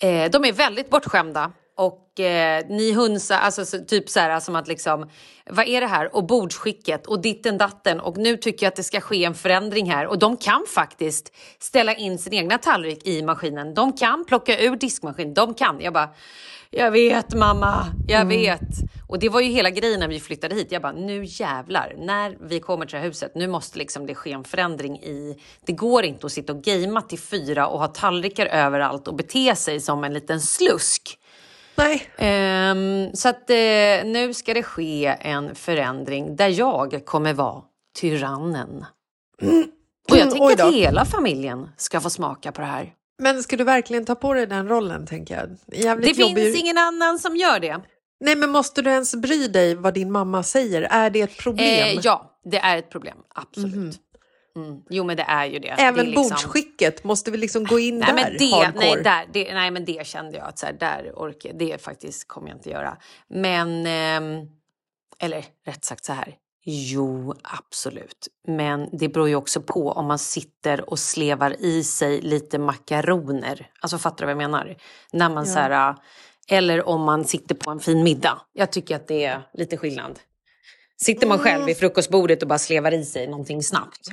Eh, 0.00 0.30
de 0.30 0.44
är 0.44 0.52
väldigt 0.52 0.90
bortskämda. 0.90 1.52
Och 1.76 2.20
eh, 2.20 2.64
ni 2.68 2.92
hunsar, 2.92 3.38
alltså 3.38 3.64
så, 3.64 3.78
typ 3.78 4.08
så 4.08 4.20
här 4.20 4.40
som 4.40 4.56
att 4.56 4.68
liksom, 4.68 5.10
vad 5.50 5.68
är 5.68 5.80
det 5.80 5.86
här? 5.86 6.16
Och 6.16 6.26
bordsskicket 6.26 7.06
och 7.06 7.20
ditten 7.20 7.58
datten 7.58 8.00
och 8.00 8.16
nu 8.16 8.36
tycker 8.36 8.66
jag 8.66 8.70
att 8.70 8.76
det 8.76 8.82
ska 8.82 9.00
ske 9.00 9.24
en 9.24 9.34
förändring 9.34 9.90
här. 9.90 10.06
Och 10.06 10.18
de 10.18 10.36
kan 10.36 10.64
faktiskt 10.74 11.32
ställa 11.58 11.94
in 11.94 12.18
sin 12.18 12.32
egna 12.32 12.58
tallrik 12.58 13.06
i 13.06 13.22
maskinen. 13.22 13.74
De 13.74 13.92
kan 13.92 14.24
plocka 14.24 14.58
ur 14.60 14.76
diskmaskinen, 14.76 15.34
de 15.34 15.54
kan. 15.54 15.80
Jag 15.80 15.92
bara, 15.92 16.08
jag 16.70 16.90
vet 16.90 17.34
mamma, 17.34 17.86
jag 18.08 18.24
vet. 18.24 18.68
Och 19.08 19.18
det 19.18 19.28
var 19.28 19.40
ju 19.40 19.48
hela 19.48 19.70
grejen 19.70 20.00
när 20.00 20.08
vi 20.08 20.20
flyttade 20.20 20.54
hit. 20.54 20.72
Jag 20.72 20.82
bara, 20.82 20.92
nu 20.92 21.24
jävlar, 21.24 21.94
när 21.98 22.36
vi 22.40 22.60
kommer 22.60 22.86
till 22.86 22.94
det 22.94 22.98
här 22.98 23.06
huset, 23.06 23.34
nu 23.34 23.46
måste 23.46 23.78
liksom 23.78 24.06
det 24.06 24.14
ske 24.14 24.32
en 24.32 24.44
förändring 24.44 24.96
i... 24.98 25.42
Det 25.66 25.72
går 25.72 26.04
inte 26.04 26.26
att 26.26 26.32
sitta 26.32 26.52
och 26.52 26.62
gamea 26.62 27.02
till 27.02 27.18
fyra 27.18 27.66
och 27.66 27.78
ha 27.78 27.88
tallrikar 27.88 28.46
överallt 28.46 29.08
och 29.08 29.14
bete 29.14 29.56
sig 29.56 29.80
som 29.80 30.04
en 30.04 30.14
liten 30.14 30.40
slusk. 30.40 31.18
Nej. 31.74 32.08
Ehm, 32.16 33.10
så 33.14 33.28
att 33.28 33.50
eh, 33.50 33.56
nu 34.04 34.34
ska 34.34 34.54
det 34.54 34.62
ske 34.62 35.16
en 35.20 35.54
förändring 35.54 36.36
där 36.36 36.48
jag 36.48 37.02
kommer 37.04 37.34
vara 37.34 37.62
tyrannen. 38.00 38.84
Och 40.10 40.16
jag 40.16 40.30
tänker 40.30 40.66
att 40.66 40.74
hela 40.74 41.04
familjen 41.04 41.68
ska 41.76 42.00
få 42.00 42.10
smaka 42.10 42.52
på 42.52 42.60
det 42.60 42.66
här. 42.66 42.92
Men 43.22 43.42
ska 43.42 43.56
du 43.56 43.64
verkligen 43.64 44.04
ta 44.04 44.14
på 44.14 44.34
dig 44.34 44.46
den 44.46 44.68
rollen, 44.68 45.06
tänker 45.06 45.36
jag? 45.36 45.48
Det 45.66 45.76
Jävligt 45.76 46.18
jobbig... 46.18 46.36
finns 46.36 46.60
ingen 46.60 46.78
annan 46.78 47.18
som 47.18 47.36
gör 47.36 47.60
det. 47.60 47.80
Nej, 48.20 48.36
men 48.36 48.50
måste 48.50 48.82
du 48.82 48.90
ens 48.90 49.14
bry 49.14 49.48
dig 49.48 49.74
vad 49.74 49.94
din 49.94 50.12
mamma 50.12 50.42
säger? 50.42 50.82
Är 50.82 51.10
det 51.10 51.20
ett 51.20 51.38
problem? 51.38 51.98
Eh, 51.98 52.00
ja, 52.02 52.40
det 52.44 52.58
är 52.58 52.76
ett 52.78 52.90
problem. 52.90 53.16
Absolut. 53.34 54.00
Mm. 54.56 54.82
Jo, 54.90 55.04
men 55.04 55.16
det 55.16 55.22
är 55.22 55.46
ju 55.46 55.58
det. 55.58 55.68
Även 55.68 55.94
det 55.94 56.02
liksom... 56.02 56.22
bordsskicket, 56.22 57.04
måste 57.04 57.30
vi 57.30 57.38
liksom 57.38 57.64
gå 57.64 57.78
in 57.78 57.98
Nej, 57.98 58.06
där? 58.06 58.14
men 58.14 58.36
det, 58.38 58.54
hardcore? 58.54 58.86
nej, 58.86 59.02
där, 59.02 59.26
det, 59.32 59.54
nej, 59.54 59.70
men 59.70 59.84
det 59.84 60.06
kände 60.06 60.38
jag 60.38 60.46
att 60.46 60.58
så 60.58 60.66
här, 60.66 60.72
där 60.72 61.12
orkar 61.14 61.52
det 61.52 61.82
faktiskt 61.82 62.28
kommer 62.28 62.48
jag 62.48 62.56
inte 62.56 62.70
göra. 62.70 62.96
Men, 63.28 63.86
ehm, 63.86 64.46
eller 65.18 65.44
rätt 65.66 65.84
sagt 65.84 66.04
så 66.04 66.12
här. 66.12 66.34
Jo, 66.64 67.34
absolut. 67.42 68.28
Men 68.46 68.88
det 68.92 69.08
beror 69.08 69.28
ju 69.28 69.34
också 69.34 69.60
på 69.60 69.92
om 69.92 70.06
man 70.06 70.18
sitter 70.18 70.90
och 70.90 70.98
slevar 70.98 71.56
i 71.60 71.84
sig 71.84 72.20
lite 72.20 72.58
makaroner. 72.58 73.70
Alltså 73.80 73.98
fattar 73.98 74.16
du 74.16 74.24
vad 74.34 74.42
jag 74.42 74.50
menar? 74.50 74.76
När 75.12 75.28
man 75.28 75.46
så 75.46 75.58
här, 75.58 75.94
eller 76.50 76.88
om 76.88 77.02
man 77.02 77.24
sitter 77.24 77.54
på 77.54 77.70
en 77.70 77.80
fin 77.80 78.02
middag. 78.02 78.40
Jag 78.52 78.72
tycker 78.72 78.96
att 78.96 79.08
det 79.08 79.24
är 79.24 79.42
lite 79.54 79.76
skillnad. 79.76 80.18
Sitter 81.02 81.26
man 81.26 81.38
själv 81.38 81.64
vid 81.64 81.76
frukostbordet 81.76 82.42
och 82.42 82.48
bara 82.48 82.58
slevar 82.58 82.94
i 82.94 83.04
sig 83.04 83.26
någonting 83.26 83.62
snabbt. 83.62 84.08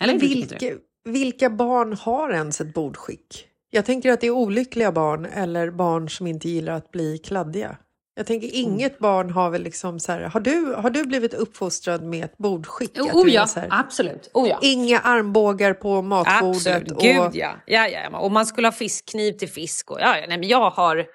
Eller 0.00 0.14
du? 0.58 0.82
vilka, 1.04 1.50
barn 1.50 1.92
har 1.92 2.30
ens 2.30 2.60
ett 2.60 2.74
bordskick? 2.74 3.46
Jag 3.70 3.84
tänker 3.84 4.12
att 4.12 4.20
det 4.20 4.26
är 4.26 4.30
olyckliga 4.30 4.92
barn 4.92 5.24
eller 5.24 5.70
barn 5.70 6.08
som 6.08 6.26
inte 6.26 6.48
gillar 6.48 6.72
att 6.72 6.90
bli 6.90 7.18
kladdiga. 7.18 7.76
Jag 8.14 8.26
tänker 8.26 8.48
Mm. 8.48 8.60
inget 8.60 8.98
barn 8.98 9.30
har 9.30 9.50
väl 9.50 9.62
liksom 9.62 10.00
så 10.00 10.12
här, 10.12 10.20
har 10.20 10.40
du, 10.40 10.74
har 10.74 10.90
du 10.90 11.04
blivit 11.04 11.34
uppfostrad 11.34 12.02
med 12.02 12.24
ett 12.24 12.38
bordskick? 12.38 12.98
Att 12.98 13.14
Oh 13.14 13.30
ja, 13.30 13.46
här, 13.56 13.68
absolut. 13.70 14.30
Oh 14.34 14.48
ja. 14.48 14.58
Inga 14.62 14.98
armbågar 14.98 15.74
på 15.74 16.02
matbordet. 16.02 16.56
Absolut, 16.56 16.90
och, 16.90 17.02
gud 17.02 17.30
ja, 17.32 17.56
ja. 17.66 17.88
ja. 17.88 18.18
Och 18.18 18.32
man 18.32 18.46
skulle 18.46 18.66
ha 18.66 18.72
fiskkniv 18.72 19.32
till 19.32 19.48
fisk. 19.48 19.90
Och, 19.90 20.00
ja, 20.00 20.18
ja. 20.18 20.26
Nej, 20.28 20.38
men 20.38 20.48
jag 20.48 20.70
har... 20.70 21.06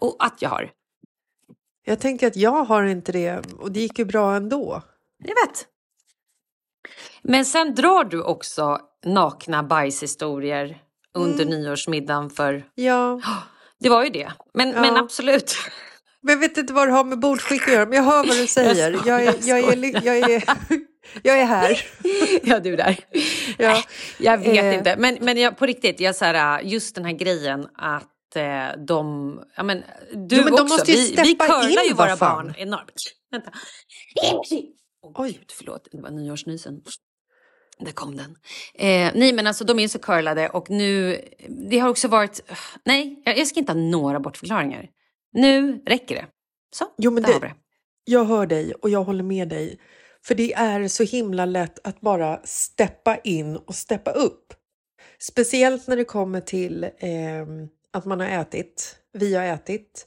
Och 0.00 0.16
att 0.18 0.42
jag 0.42 0.48
har. 0.50 0.70
Jag 1.84 2.00
tänker 2.00 2.26
att 2.26 2.36
jag 2.36 2.64
har 2.64 2.84
inte 2.84 3.12
det 3.12 3.42
och 3.58 3.72
det 3.72 3.80
gick 3.80 3.98
ju 3.98 4.04
bra 4.04 4.34
ändå. 4.36 4.82
Jag 5.24 5.28
vet. 5.46 5.66
Men 7.22 7.44
sen 7.44 7.74
drar 7.74 8.04
du 8.04 8.22
också 8.22 8.80
nakna 9.04 9.62
bajshistorier 9.62 10.78
under 11.14 11.44
Mm. 11.44 11.60
nyårsmiddagen 11.60 12.30
för... 12.30 12.64
Ja, 12.74 13.20
Det 13.80 13.88
var 13.88 14.04
ju 14.04 14.10
det. 14.10 14.32
Men, 14.54 14.68
Ja. 14.70 14.80
men 14.80 14.96
absolut. 14.96 15.54
men 16.20 16.32
jag 16.32 16.40
vet 16.40 16.56
inte 16.58 16.72
vad 16.72 16.88
det 16.88 16.92
har 16.92 17.04
med 17.04 17.18
bordskick 17.18 17.62
att 17.68 17.74
göra, 17.74 17.86
men 17.86 17.96
jag 17.96 18.02
hör 18.04 18.26
vad 18.26 18.36
du 18.36 18.46
säger. 18.46 18.96
skojar, 18.98 19.06
Jag 19.06 19.22
är, 19.22 19.34
jag 19.48 19.60
jag 19.60 19.72
är, 19.84 20.06
jag 20.06 20.18
är, 20.32 20.44
jag 21.22 21.38
är 21.38 21.44
här. 21.44 21.82
ja, 22.42 22.60
du 22.60 22.76
där. 22.76 22.98
Ja. 23.58 23.82
Jag 24.18 24.38
vet 24.38 24.64
Eh. 24.64 24.74
inte. 24.74 24.96
Men, 24.98 25.18
men 25.20 25.36
jag, 25.36 25.58
på 25.58 25.66
riktigt, 25.66 26.00
jag, 26.00 26.16
så 26.16 26.24
här, 26.24 26.60
just 26.60 26.94
den 26.94 27.04
här 27.04 27.12
grejen 27.12 27.68
att 27.74 28.08
de... 28.86 29.40
Ja, 29.56 29.62
men, 29.62 29.82
du 30.14 30.36
Jo, 30.36 30.44
men 30.44 30.52
de 30.52 30.60
också. 30.62 30.64
måste 30.74 30.92
ju 30.92 30.96
vi, 31.16 31.22
vi 31.22 31.34
curlar 31.34 31.84
ju 31.88 31.94
våra 31.94 32.16
fan. 32.16 32.46
barn 32.46 32.54
enormt. 32.58 32.92
Vänta. 33.30 33.52
Oj, 35.14 35.32
Gud, 35.38 35.50
förlåt. 35.52 35.88
Det 35.92 36.00
var 36.00 36.10
nyårsnysen. 36.10 36.80
Där 37.80 37.92
kom 37.92 38.16
den. 38.16 38.36
Eh, 38.74 39.12
nej, 39.14 39.32
men 39.32 39.46
alltså 39.46 39.64
de 39.64 39.78
är 39.78 39.88
så 39.88 39.98
curlade 39.98 40.48
och 40.48 40.70
nu... 40.70 41.20
Det 41.70 41.78
har 41.78 41.88
också 41.88 42.08
varit... 42.08 42.40
Nej, 42.84 43.22
jag, 43.24 43.46
ska 43.46 43.60
inte 43.60 43.72
ha 43.72 43.80
några 43.80 44.20
bortförklaringar. 44.20 44.88
Nu 45.32 45.82
räcker 45.86 46.14
det. 46.14 46.26
Så, 46.74 46.84
Jo, 46.98 47.10
men 47.10 47.22
där 47.22 47.28
det- 47.28 47.34
har 47.34 47.40
vi 47.40 47.46
det. 47.46 47.54
Jag 48.04 48.24
hör 48.24 48.46
dig 48.46 48.72
och 48.74 48.90
jag 48.90 49.04
håller 49.04 49.24
med 49.24 49.48
dig. 49.48 49.80
För 50.26 50.34
det 50.34 50.52
är 50.52 50.88
så 50.88 51.02
himla 51.02 51.44
lätt 51.44 51.86
att 51.86 52.00
bara 52.00 52.40
steppa 52.44 53.16
in 53.18 53.56
och 53.56 53.74
steppa 53.74 54.10
upp. 54.10 54.54
Speciellt 55.20 55.86
när 55.86 55.96
det 55.96 56.04
kommer 56.04 56.40
till 56.40 56.90
ehm, 56.98 57.68
att 57.92 58.04
man 58.04 58.20
har 58.20 58.26
ätit, 58.28 58.96
vi 59.12 59.34
har 59.34 59.44
ätit 59.44 60.06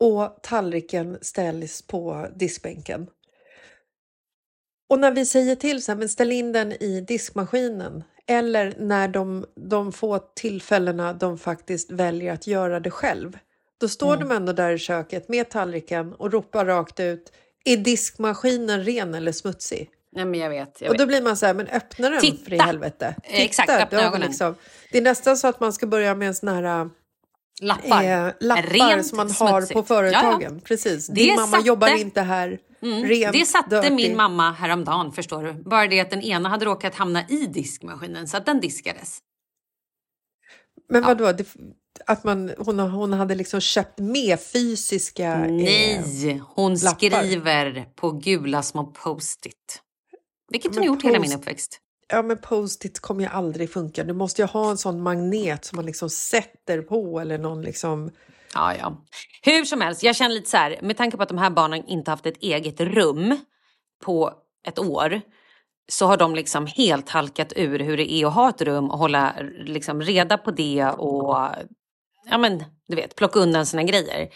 och 0.00 0.38
tallriken 0.42 1.18
ställs 1.22 1.82
på 1.82 2.28
diskbänken. 2.36 3.06
Och 4.88 4.98
när 4.98 5.10
vi 5.10 5.26
säger 5.26 5.56
till 5.56 5.82
så 5.82 5.92
här, 5.92 5.98
men 5.98 6.08
ställ 6.08 6.32
in 6.32 6.52
den 6.52 6.72
i 6.72 7.00
diskmaskinen 7.00 8.04
eller 8.26 8.74
när 8.78 9.08
de, 9.08 9.46
de 9.56 9.92
få 9.92 10.18
tillfällena 10.18 11.12
de 11.12 11.38
faktiskt 11.38 11.90
väljer 11.90 12.32
att 12.32 12.46
göra 12.46 12.80
det 12.80 12.90
själv. 12.90 13.38
Då 13.80 13.88
står 13.88 14.14
Mm. 14.16 14.28
de 14.28 14.34
ändå 14.36 14.52
där 14.52 14.70
i 14.70 14.78
köket 14.78 15.28
med 15.28 15.50
tallriken 15.50 16.12
och 16.14 16.32
ropar 16.32 16.64
rakt 16.66 17.00
ut 17.00 17.32
är 17.64 17.76
diskmaskinen 17.76 18.84
ren 18.84 19.14
eller 19.14 19.32
smutsig? 19.32 19.90
Nej, 20.12 20.24
men 20.24 20.40
jag 20.40 20.50
vet. 20.50 20.80
Jag 20.80 20.90
Och 20.90 20.96
då 20.98 21.06
blir 21.06 21.22
man 21.22 21.36
så 21.36 21.46
här, 21.46 21.54
men 21.54 21.66
öppna 21.66 22.10
den 22.10 22.20
Titta! 22.20 22.44
för 22.44 22.52
i 22.52 22.58
helvete. 22.58 23.14
Eh, 23.22 23.40
exakt, 23.40 23.70
öppna 23.70 24.02
ögonen. 24.02 24.28
Liksom, 24.28 24.54
det 24.92 24.98
är 24.98 25.02
nästan 25.02 25.36
så 25.36 25.48
att 25.48 25.60
man 25.60 25.72
ska 25.72 25.86
börja 25.86 26.14
med 26.14 26.28
en 26.28 26.34
sån 26.34 26.48
här 26.48 26.90
Lappar. 27.62 28.04
eh, 28.04 28.32
lappar 28.40 28.62
Rent 28.62 29.06
som 29.06 29.16
man 29.16 29.30
har 29.30 29.60
smutsigt. 29.60 29.74
på 29.74 29.82
företagen. 29.82 30.60
Precis. 30.60 31.06
Det 31.06 31.14
Din 31.14 31.34
mamma 31.36 31.46
satte- 31.56 31.66
jobbar 31.68 31.96
inte 32.00 32.20
här. 32.20 32.58
Mm, 32.82 33.04
Rent, 33.04 33.32
det 33.32 33.46
satte 33.46 33.80
dirty. 33.80 33.94
min 33.94 34.16
mamma 34.16 34.52
häromdagen, 34.52 35.12
förstår 35.12 35.42
du. 35.42 35.52
Bara 35.52 35.86
det 35.86 36.00
att 36.00 36.10
den 36.10 36.22
ena 36.22 36.48
hade 36.48 36.64
råkat 36.64 36.94
hamna 36.94 37.28
i 37.28 37.46
diskmaskinen 37.46 38.28
så 38.28 38.36
att 38.36 38.46
den 38.46 38.60
diskades. 38.60 39.18
Men 40.88 41.02
vadå? 41.02 41.32
Det, 41.32 41.46
att 42.06 42.24
man, 42.24 42.52
hon, 42.58 42.78
hon 42.78 43.12
hade 43.12 43.34
liksom 43.34 43.60
köpt 43.60 43.98
med 43.98 44.40
fysiska... 44.40 45.32
eh, 45.32 45.40
Nej, 45.50 46.42
hon 46.54 46.74
lappar. 46.74 46.96
skriver 46.96 47.84
på 47.94 48.10
gula 48.10 48.62
små 48.62 48.84
post-it. 48.84 49.82
Vilket 50.50 50.70
hon 50.70 50.78
Men 50.78 50.86
gjort 50.86 51.02
hela 51.04 51.18
min 51.20 51.32
uppväxt. 51.32 51.80
Ja, 52.10 52.22
men 52.22 52.38
post-it 52.38 53.00
kommer 53.00 53.22
ju 53.22 53.30
aldrig 53.30 53.72
funka. 53.72 54.04
Du 54.04 54.12
måste 54.12 54.42
ju 54.42 54.46
ha 54.46 54.70
en 54.70 54.78
sån 54.78 55.02
magnet 55.02 55.64
som 55.64 55.76
man 55.76 55.86
liksom 55.86 56.10
sätter 56.10 56.82
på 56.82 57.20
eller 57.20 57.38
någon 57.38 57.62
liksom... 57.62 58.10
Ja, 58.54 58.74
ja. 58.76 59.04
Hur 59.42 59.64
som 59.64 59.80
helst, 59.80 60.02
jag 60.02 60.16
känner 60.16 60.34
lite 60.34 60.50
så 60.50 60.56
här, 60.56 60.78
med 60.82 60.96
tanke 60.96 61.16
på 61.16 61.22
att 61.22 61.28
de 61.28 61.38
här 61.38 61.50
barnen 61.50 61.84
inte 61.86 62.10
haft 62.10 62.26
ett 62.26 62.42
eget 62.42 62.80
rum 62.80 63.40
på 64.04 64.32
ett 64.66 64.78
år 64.78 65.20
så 65.88 66.06
har 66.06 66.16
de 66.16 66.34
liksom 66.34 66.66
helt 66.66 67.08
halkat 67.08 67.52
ur 67.56 67.78
hur 67.78 67.96
det 67.96 68.12
är 68.12 68.26
att 68.26 68.34
ha 68.34 68.48
ett 68.48 68.62
rum 68.62 68.90
och 68.90 68.98
hålla 68.98 69.34
liksom 69.64 70.02
reda 70.02 70.38
på 70.38 70.50
det 70.50 70.84
och 70.84 71.36
ja 72.30 72.38
men 72.38 72.64
du 72.88 72.96
vet 72.96 73.16
plocka 73.16 73.38
undan 73.38 73.66
sina 73.66 73.82
grejer. 73.82 74.28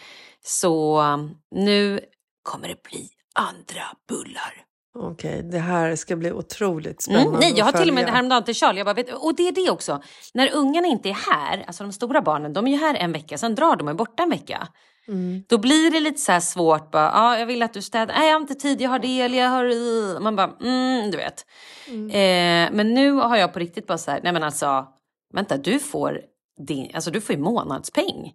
Så 0.43 1.03
nu 1.51 2.01
kommer 2.43 2.69
det 2.69 2.83
bli 2.83 3.09
andra 3.35 3.83
bullar. 4.09 4.64
Okej, 4.97 5.43
det 5.43 5.59
här 5.59 5.97
ska 5.97 6.17
bli 6.17 6.33
otroligt 6.33 7.03
spännande 7.03 7.29
Mm, 7.29 7.41
nej, 7.41 7.53
jag 7.57 7.65
har 7.65 7.73
till 7.73 7.89
och 7.89 7.95
med 7.95 8.09
häromdagen 8.09 8.45
till 8.45 8.55
Charlie, 8.55 8.79
jag 8.79 8.87
bara, 8.87 8.95
vet, 8.95 9.13
och 9.13 9.37
det 9.37 9.49
är 9.49 9.53
det 9.53 9.71
också. 9.71 10.03
När 10.35 10.55
ungarna 10.55 10.87
inte 10.87 11.09
är 11.09 11.33
här, 11.33 11.65
alltså 11.67 11.85
de 11.85 11.93
stora 11.93 12.23
barnen, 12.23 12.53
de 12.53 12.67
är 12.67 12.71
ju 12.71 12.77
här 12.77 12.95
en 12.95 13.13
vecka, 13.13 13.39
sen 13.39 13.55
drar 13.55 13.77
de 13.77 13.85
och 13.85 13.91
är 13.91 13.95
borta 13.95 14.23
en 14.23 14.31
vecka. 14.31 14.69
Mm. 15.09 15.45
Då 15.49 15.59
blir 15.59 15.91
det 15.91 16.01
lite 16.01 16.21
så 16.21 16.41
svårt, 16.41 16.91
bara, 16.91 17.11
ja, 17.15 17.39
jag 17.39 17.47
vill 17.47 17.63
att 17.63 17.73
du 17.73 17.83
städar, 17.83 18.15
nej 18.15 18.27
jag 18.27 18.35
har 18.35 18.41
inte 18.41 18.55
tid, 18.55 18.81
jag 18.81 18.91
har 18.91 18.99
det, 18.99 19.21
eller 19.21 19.39
jag 19.39 19.49
har... 19.49 20.21
Man 20.21 20.37
bara, 20.37 20.53
mm, 20.61 21.11
du 21.11 21.17
vet. 21.17 21.47
Eh, 21.89 22.77
men 22.77 22.95
nu 22.95 23.13
har 23.13 23.37
jag 23.37 23.53
på 23.53 23.59
riktigt 23.59 23.87
bara 23.87 23.99
så 23.99 24.11
här, 24.11 24.21
nej 24.23 24.33
men 24.33 24.43
alltså, 24.43 24.87
vänta, 25.35 25.57
du 25.57 25.79
får, 25.79 26.21
din, 26.67 26.91
alltså 26.95 27.11
du 27.11 27.21
får 27.21 27.35
ju 27.35 27.43
månadspeng. 27.43 28.33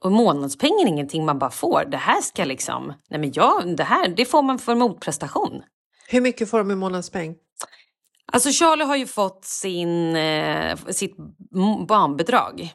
Och 0.00 0.12
månadspeng 0.12 0.80
är 0.82 0.86
ingenting 0.86 1.24
man 1.24 1.38
bara 1.38 1.50
får. 1.50 1.84
Det 1.88 1.96
här 1.96 2.20
ska 2.20 2.44
liksom, 2.44 2.92
nej 3.10 3.20
men 3.20 3.32
ja, 3.34 3.62
det 3.76 3.84
här, 3.84 4.08
det 4.08 4.24
får 4.24 4.42
man 4.42 4.58
för 4.58 4.74
motprestation. 4.74 5.62
Hur 6.12 6.20
mycket 6.20 6.50
får 6.50 6.58
de 6.58 6.70
i 6.70 6.74
månadspeng? 6.74 7.36
Alltså 8.32 8.50
Charlie 8.50 8.84
har 8.84 8.96
ju 8.96 9.06
fått 9.06 9.44
sin, 9.44 10.16
eh, 10.16 10.76
sitt 10.88 11.16
barnbidrag. 11.88 12.74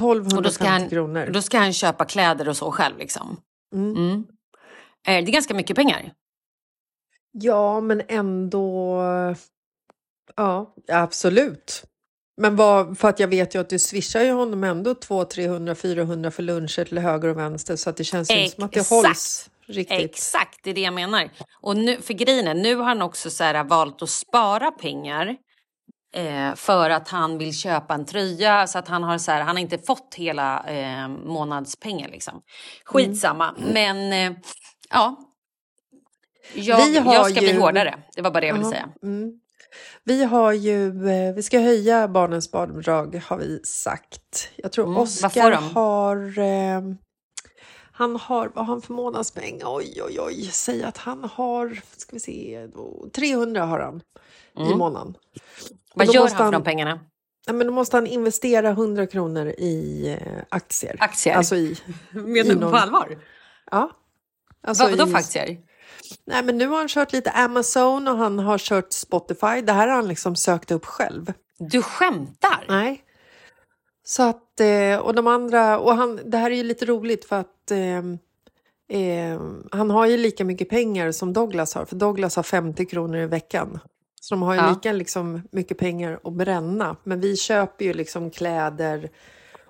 Och 0.00 0.14
då, 0.16 0.20
1250 0.20 0.50
ska 0.50 0.64
han, 0.64 0.88
kronor. 0.88 1.30
då 1.32 1.42
ska 1.42 1.58
han 1.58 1.72
köpa 1.72 2.04
kläder 2.04 2.48
och 2.48 2.56
så 2.56 2.70
själv 2.70 2.98
liksom. 2.98 3.36
Mm. 3.74 3.96
Mm. 3.96 4.24
Eh, 5.06 5.24
Det 5.24 5.30
är 5.30 5.32
ganska 5.32 5.54
mycket 5.54 5.76
pengar. 5.76 6.12
Ja, 7.32 7.80
men 7.80 8.02
ändå... 8.08 9.02
Ja, 10.36 10.74
absolut. 10.88 11.84
Men 12.36 12.56
vad, 12.56 12.98
för 12.98 13.08
att 13.08 13.20
jag 13.20 13.28
vet 13.28 13.54
ju 13.54 13.58
att 13.60 13.68
du 13.68 13.78
swishar 13.78 14.20
ju 14.20 14.32
honom 14.32 14.64
ändå 14.64 14.94
200, 14.94 15.24
300, 15.30 15.74
400 15.74 16.30
för 16.30 16.42
luncher 16.42 16.84
till 16.84 16.98
höger 16.98 17.28
och 17.28 17.38
vänster 17.38 17.76
så 17.76 17.90
att 17.90 17.96
det 17.96 18.04
känns 18.04 18.30
ju 18.30 18.42
inte 18.42 18.54
som 18.54 18.64
att 18.64 18.72
det 18.72 18.80
Exakt. 18.80 19.06
hålls 19.06 19.50
riktigt. 19.66 20.00
Exakt, 20.10 20.60
det 20.62 20.70
är 20.70 20.74
det 20.74 20.80
jag 20.80 20.94
menar. 20.94 21.30
Och 21.60 21.76
nu, 21.76 22.00
för 22.00 22.14
grejen 22.14 22.48
är, 22.48 22.54
nu 22.54 22.76
har 22.76 22.84
han 22.84 23.02
också 23.02 23.30
så 23.30 23.44
här, 23.44 23.64
valt 23.64 24.02
att 24.02 24.10
spara 24.10 24.70
pengar. 24.70 25.36
Eh, 26.14 26.54
för 26.54 26.90
att 26.90 27.08
han 27.08 27.38
vill 27.38 27.54
köpa 27.58 27.94
en 27.94 28.04
tröja. 28.04 28.66
Så 28.66 28.78
att 28.78 28.88
han 28.88 29.02
har 29.02 29.18
så 29.18 29.30
här, 29.32 29.40
han 29.40 29.56
har 29.56 29.60
inte 29.62 29.78
fått 29.78 30.14
hela 30.16 30.64
eh, 30.66 31.08
månadspengen 31.08 32.10
liksom. 32.10 32.40
Skitsamma. 32.84 33.54
Men 33.72 34.12
eh, 34.12 34.38
ja. 34.90 35.16
Jag, 36.54 36.76
Vi 36.86 36.98
har 36.98 37.14
jag 37.14 37.30
ska 37.30 37.40
bli 37.40 37.52
ju- 37.52 37.60
hårdare. 37.60 37.94
Det 38.16 38.22
var 38.22 38.30
bara 38.30 38.40
det 38.40 38.46
jag 38.46 38.54
ville 38.54 38.66
säga. 38.70 38.88
Mm. 39.02 39.32
Vi 40.04 40.24
har 40.24 40.52
ju, 40.52 41.08
eh, 41.10 41.34
vi 41.34 41.42
ska 41.42 41.58
höja 41.58 42.08
barnens 42.08 42.50
barnbidrag 42.50 43.22
har 43.26 43.38
vi 43.38 43.60
sagt. 43.64 44.50
Jag 44.56 44.72
tror 44.72 44.84
Mm, 44.86 44.96
Oskar 44.98 45.52
har, 45.52 46.38
eh, 46.38 46.80
han 47.96 48.16
har, 48.16 48.48
vad 48.54 48.66
har 48.66 48.74
han 48.74 48.82
för 48.82 48.92
månadspeng? 48.92 49.60
Oj, 49.64 50.00
oj, 50.02 50.20
oj, 50.20 50.44
säg 50.52 50.84
att 50.84 50.96
han 50.96 51.24
har, 51.24 51.80
ska 51.96 52.10
vi 52.12 52.20
se, 52.20 52.66
då, 52.74 53.06
300 53.12 53.64
har 53.64 53.80
han 53.80 54.02
i 54.58 54.62
Mm. 54.66 54.78
månaden. 54.78 55.14
Vad 55.94 56.06
gör 56.14 56.28
han 56.28 56.36
för 56.36 56.52
de 56.52 56.64
pengarna? 56.64 57.00
Ja, 57.46 57.52
men 57.52 57.66
då 57.66 57.72
måste 57.72 57.96
han 57.96 58.06
investera 58.06 58.68
100 58.70 59.06
kronor 59.06 59.46
i 59.46 60.08
eh, 60.20 60.42
aktier. 60.48 60.96
Aktier? 61.00 61.34
Alltså 61.36 61.56
i, 61.56 61.76
Menar 62.12 62.36
i 62.38 62.42
du 62.42 62.54
någon- 62.54 62.70
på 62.70 62.76
allvar? 62.76 63.18
Ja. 63.70 63.90
Alltså 64.66 64.84
Vad, 64.84 64.98
vadå 64.98 65.10
i- 65.10 65.14
aktier? 65.14 65.58
Nej, 66.26 66.42
men 66.44 66.58
nu 66.58 66.66
har 66.66 66.76
han 66.78 66.88
kört 66.88 67.12
lite 67.12 67.30
Amazon 67.30 68.08
och 68.08 68.16
han 68.16 68.38
har 68.38 68.58
kört 68.58 68.92
Spotify. 68.92 69.60
Det 69.62 69.72
här 69.72 69.88
har 69.88 69.94
han 69.96 70.08
liksom 70.08 70.36
sökt 70.36 70.70
upp 70.70 70.84
själv. 70.86 71.32
Du 71.58 71.82
skämtar? 71.82 72.64
Nej. 72.68 73.04
Så 74.04 74.22
att, 74.22 74.42
eh, 74.60 74.98
och 74.98 75.14
de 75.14 75.26
andra, 75.26 75.78
och 75.78 75.96
han, 75.96 76.20
det 76.24 76.36
här 76.38 76.50
är 76.50 76.54
ju 76.54 76.62
lite 76.62 76.84
roligt 76.86 77.24
för 77.24 77.36
att 77.36 77.70
eh, 77.70 77.98
eh, 79.00 79.40
han 79.72 79.90
har 79.90 80.06
ju 80.06 80.16
lika 80.16 80.44
mycket 80.44 80.68
pengar 80.68 81.12
som 81.12 81.32
Douglas 81.32 81.74
har, 81.74 81.84
för 81.84 81.96
Douglas 81.96 82.36
har 82.36 82.42
50 82.42 82.86
kronor 82.86 83.16
i 83.18 83.26
veckan. 83.26 83.78
Så 84.20 84.34
de 84.34 84.42
har 84.42 84.54
ju 84.54 84.60
Ja. 84.60 84.68
lika 84.70 84.92
liksom, 84.92 85.42
mycket 85.52 85.78
pengar 85.78 86.20
att 86.24 86.32
bränna. 86.32 86.96
Men 87.04 87.20
vi 87.20 87.36
köper 87.36 87.84
ju 87.84 87.94
liksom 87.94 88.30
kläder 88.30 89.10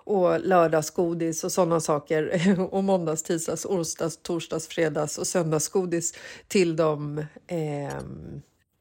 och 0.06 0.40
lördagsgodis 0.40 1.44
och 1.44 1.52
sådana 1.52 1.80
saker. 1.80 2.56
Och 2.74 2.84
måndags, 2.84 3.22
tisdags, 3.22 3.66
onsdags, 3.66 4.16
torsdags, 4.22 4.68
fredags 4.68 5.18
och 5.18 5.26
söndagsgodis 5.26 6.14
till 6.48 6.76
dem. 6.76 7.18
Eh, 7.46 7.98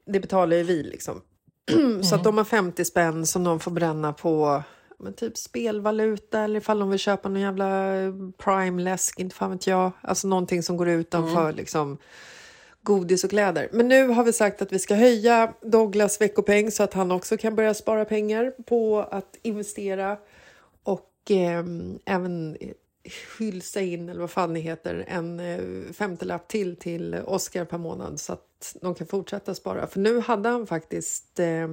det 0.07 0.19
betalar 0.19 0.57
ju 0.57 0.63
vi 0.63 0.83
liksom. 0.83 1.21
Så 2.03 2.15
att 2.15 2.23
de 2.23 2.37
har 2.37 2.45
50 2.45 2.85
spänn 2.85 3.25
som 3.25 3.43
de 3.43 3.59
får 3.59 3.71
bränna 3.71 4.13
på 4.13 4.63
men 5.03 5.13
typ 5.13 5.37
spelvaluta 5.37 6.39
eller 6.39 6.59
ifall 6.59 6.79
de 6.79 6.89
vill 6.89 6.99
köpa 6.99 7.29
någon 7.29 7.41
jävla 7.41 7.65
prime-läsk, 8.37 9.19
inte 9.19 9.35
fan 9.35 9.51
vet 9.51 9.67
jag. 9.67 9.91
Alltså 10.01 10.27
någonting 10.27 10.63
som 10.63 10.77
går 10.77 10.89
utanför 10.89 11.53
liksom 11.53 11.97
godis 12.81 13.23
och 13.23 13.29
kläder. 13.29 13.69
Men 13.71 13.87
nu 13.87 14.07
har 14.07 14.23
vi 14.23 14.33
sagt 14.33 14.61
att 14.61 14.71
vi 14.71 14.79
ska 14.79 14.95
höja 14.95 15.53
Douglas 15.61 16.21
veckopeng 16.21 16.71
så 16.71 16.83
att 16.83 16.93
han 16.93 17.11
också 17.11 17.37
kan 17.37 17.55
börja 17.55 17.73
spara 17.73 18.05
pengar 18.05 18.53
på 18.65 18.99
att 19.11 19.37
investera 19.41 20.17
och 20.83 21.31
eh, 21.31 21.63
även 22.05 22.57
hylsa 23.39 23.81
in, 23.81 24.09
eller 24.09 24.21
vad 24.21 24.31
fan 24.31 24.53
det 24.53 24.59
heter, 24.59 25.05
en 25.07 25.39
eh, 25.39 25.93
femtelapp 25.93 26.47
till 26.47 26.75
till 26.75 27.15
Oscar 27.25 27.65
per 27.65 27.77
månad 27.77 28.19
så 28.19 28.33
att 28.33 28.75
de 28.81 28.95
kan 28.95 29.07
fortsätta 29.07 29.55
spara. 29.55 29.87
För 29.87 29.99
nu 29.99 30.19
hade 30.19 30.49
han 30.49 30.67
faktiskt 30.67 31.39
eh, 31.39 31.67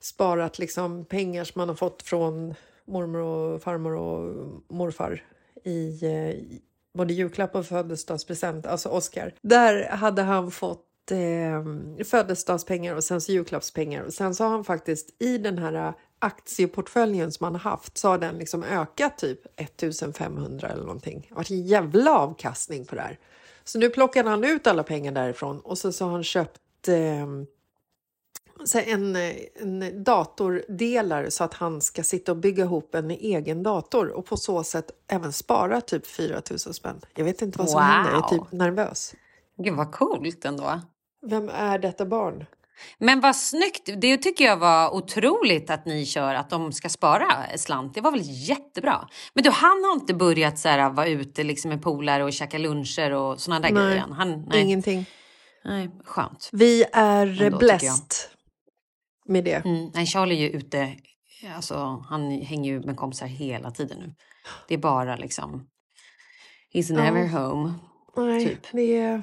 sparat 0.00 0.58
liksom 0.58 1.04
pengar 1.04 1.44
som 1.44 1.58
man 1.58 1.68
har 1.68 1.76
fått 1.76 2.02
från 2.02 2.54
mormor 2.84 3.20
och 3.20 3.62
farmor 3.62 3.94
och 3.94 4.34
morfar 4.68 5.24
i 5.64 6.06
eh, 6.06 6.58
både 6.94 7.14
julklapp 7.14 7.54
och 7.54 7.66
födelsedagspresent, 7.66 8.66
alltså 8.66 8.88
Oscar. 8.88 9.34
Där 9.42 9.88
hade 9.88 10.22
han 10.22 10.50
fått 10.50 11.10
eh, 11.10 12.04
födelsedagspengar 12.04 12.94
och 12.94 13.04
sen 13.04 13.20
så 13.20 13.32
julklappspengar. 13.32 14.02
Och 14.02 14.12
sen 14.12 14.34
så 14.34 14.44
har 14.44 14.50
han 14.50 14.64
faktiskt 14.64 15.22
i 15.22 15.38
den 15.38 15.58
här 15.58 15.94
aktieportföljen 16.18 17.32
som 17.32 17.44
han 17.44 17.54
har 17.54 17.70
haft 17.70 17.98
så 17.98 18.08
har 18.08 18.18
den 18.18 18.38
liksom 18.38 18.64
ökat 18.64 19.18
typ 19.18 19.60
1500 19.60 20.68
eller 20.68 20.82
någonting. 20.82 21.20
Det 21.20 21.34
har 21.34 21.36
varit 21.36 21.50
en 21.50 21.66
jävla 21.66 22.18
avkastning 22.18 22.84
på 22.84 22.94
det 22.94 23.00
här. 23.00 23.18
Så 23.64 23.78
nu 23.78 23.90
plockade 23.90 24.30
han 24.30 24.44
ut 24.44 24.66
alla 24.66 24.82
pengar 24.82 25.12
därifrån 25.12 25.60
och 25.60 25.78
så, 25.78 25.92
så 25.92 26.04
har 26.04 26.12
han 26.12 26.24
köpt 26.24 26.88
eh, 26.88 27.26
en, 28.74 29.16
en 29.60 30.04
datordelar 30.04 31.30
så 31.30 31.44
att 31.44 31.54
han 31.54 31.80
ska 31.80 32.02
sitta 32.02 32.32
och 32.32 32.38
bygga 32.38 32.64
ihop 32.64 32.94
en 32.94 33.10
egen 33.10 33.62
dator 33.62 34.08
och 34.08 34.26
på 34.26 34.36
så 34.36 34.64
sätt 34.64 34.90
även 35.10 35.32
spara 35.32 35.80
typ 35.80 36.06
4 36.06 36.42
000 36.50 36.58
spänn. 36.58 37.00
Jag 37.14 37.24
vet 37.24 37.42
inte 37.42 37.58
vad 37.58 37.70
som 37.70 37.80
Wow. 37.80 37.88
händer, 37.88 38.12
jag 38.12 38.24
är 38.32 38.38
typ 38.38 38.52
nervös. 38.52 39.14
Gud 39.58 39.74
vad 39.74 39.92
coolt 39.92 40.44
ändå. 40.44 40.80
Vem 41.26 41.48
är 41.48 41.78
detta 41.78 42.06
barn? 42.06 42.44
Men 42.98 43.20
vad 43.20 43.36
snyggt! 43.36 43.90
Det 44.00 44.16
tycker 44.16 44.44
jag 44.44 44.56
var 44.56 44.94
otroligt 44.94 45.70
att 45.70 45.86
ni 45.86 46.06
kör, 46.06 46.34
att 46.34 46.50
de 46.50 46.72
ska 46.72 46.88
spara 46.88 47.26
slant. 47.56 47.94
Det 47.94 48.00
var 48.00 48.10
väl 48.10 48.20
jättebra. 48.24 49.08
Men 49.34 49.44
du, 49.44 49.50
han 49.50 49.84
har 49.84 49.92
inte 49.94 50.14
börjat 50.14 50.58
så 50.58 50.68
här, 50.68 50.90
vara 50.90 51.06
ute 51.08 51.42
liksom 51.44 51.68
med 51.68 51.82
polare 51.82 52.24
och 52.24 52.32
käka 52.32 52.58
luncher 52.58 53.10
och 53.10 53.40
såna 53.40 53.60
där 53.60 53.70
grejer 53.70 53.96
än? 53.96 54.12
Han, 54.12 54.44
nej. 54.48 54.60
Ingenting. 54.62 55.06
nej, 55.64 55.90
skönt. 56.04 56.48
Vi 56.52 56.84
är 56.92 57.42
Ändå, 57.42 57.58
blessed 57.58 58.06
med 59.30 59.44
det. 59.44 59.64
Mm, 59.64 59.90
nej, 59.94 60.06
Charlie 60.06 60.34
är 60.34 60.38
ju 60.40 60.48
ute, 60.48 60.96
alltså, 61.56 62.04
han 62.08 62.30
hänger 62.30 62.72
ju 62.72 62.80
med 62.80 62.96
kompisar 62.96 63.26
hela 63.26 63.70
tiden 63.70 63.98
nu. 63.98 64.14
Det 64.68 64.74
är 64.74 64.78
bara 64.78 65.16
liksom, 65.16 65.66
he's 66.74 66.92
never 66.92 67.28
home. 67.28 67.74
Nej, 68.16 68.48
typ. 68.48 68.66
det 68.72 68.96
är, 68.98 69.22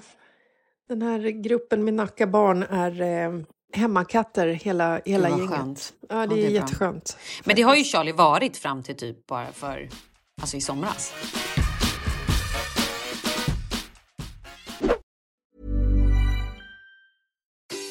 den 0.90 1.02
här 1.02 1.20
gruppen 1.20 1.84
med 1.86 1.94
Nacka-barn 1.94 2.64
är 2.64 3.02
eh, 3.02 3.42
hemmakatter 3.74 4.48
hela, 4.48 5.02
hela 5.06 5.30
gänget. 5.30 5.50
skönt. 5.50 5.94
Ja, 6.10 6.16
det 6.16 6.16
Ja, 6.16 6.24
är, 6.24 6.28
det 6.28 6.36
är 6.36 6.42
bra. 6.44 6.52
jätteskönt. 6.52 7.18
Men 7.46 7.56
det 7.56 7.62
har 7.62 7.76
ju 7.76 7.84
Charlie 7.84 8.12
varit 8.12 8.58
fram 8.58 8.84
till 8.84 8.96
typ 8.96 9.28
bara 9.28 9.52
för, 9.52 9.90
alltså 10.42 10.58
i 10.58 10.62
somras. 10.62 11.14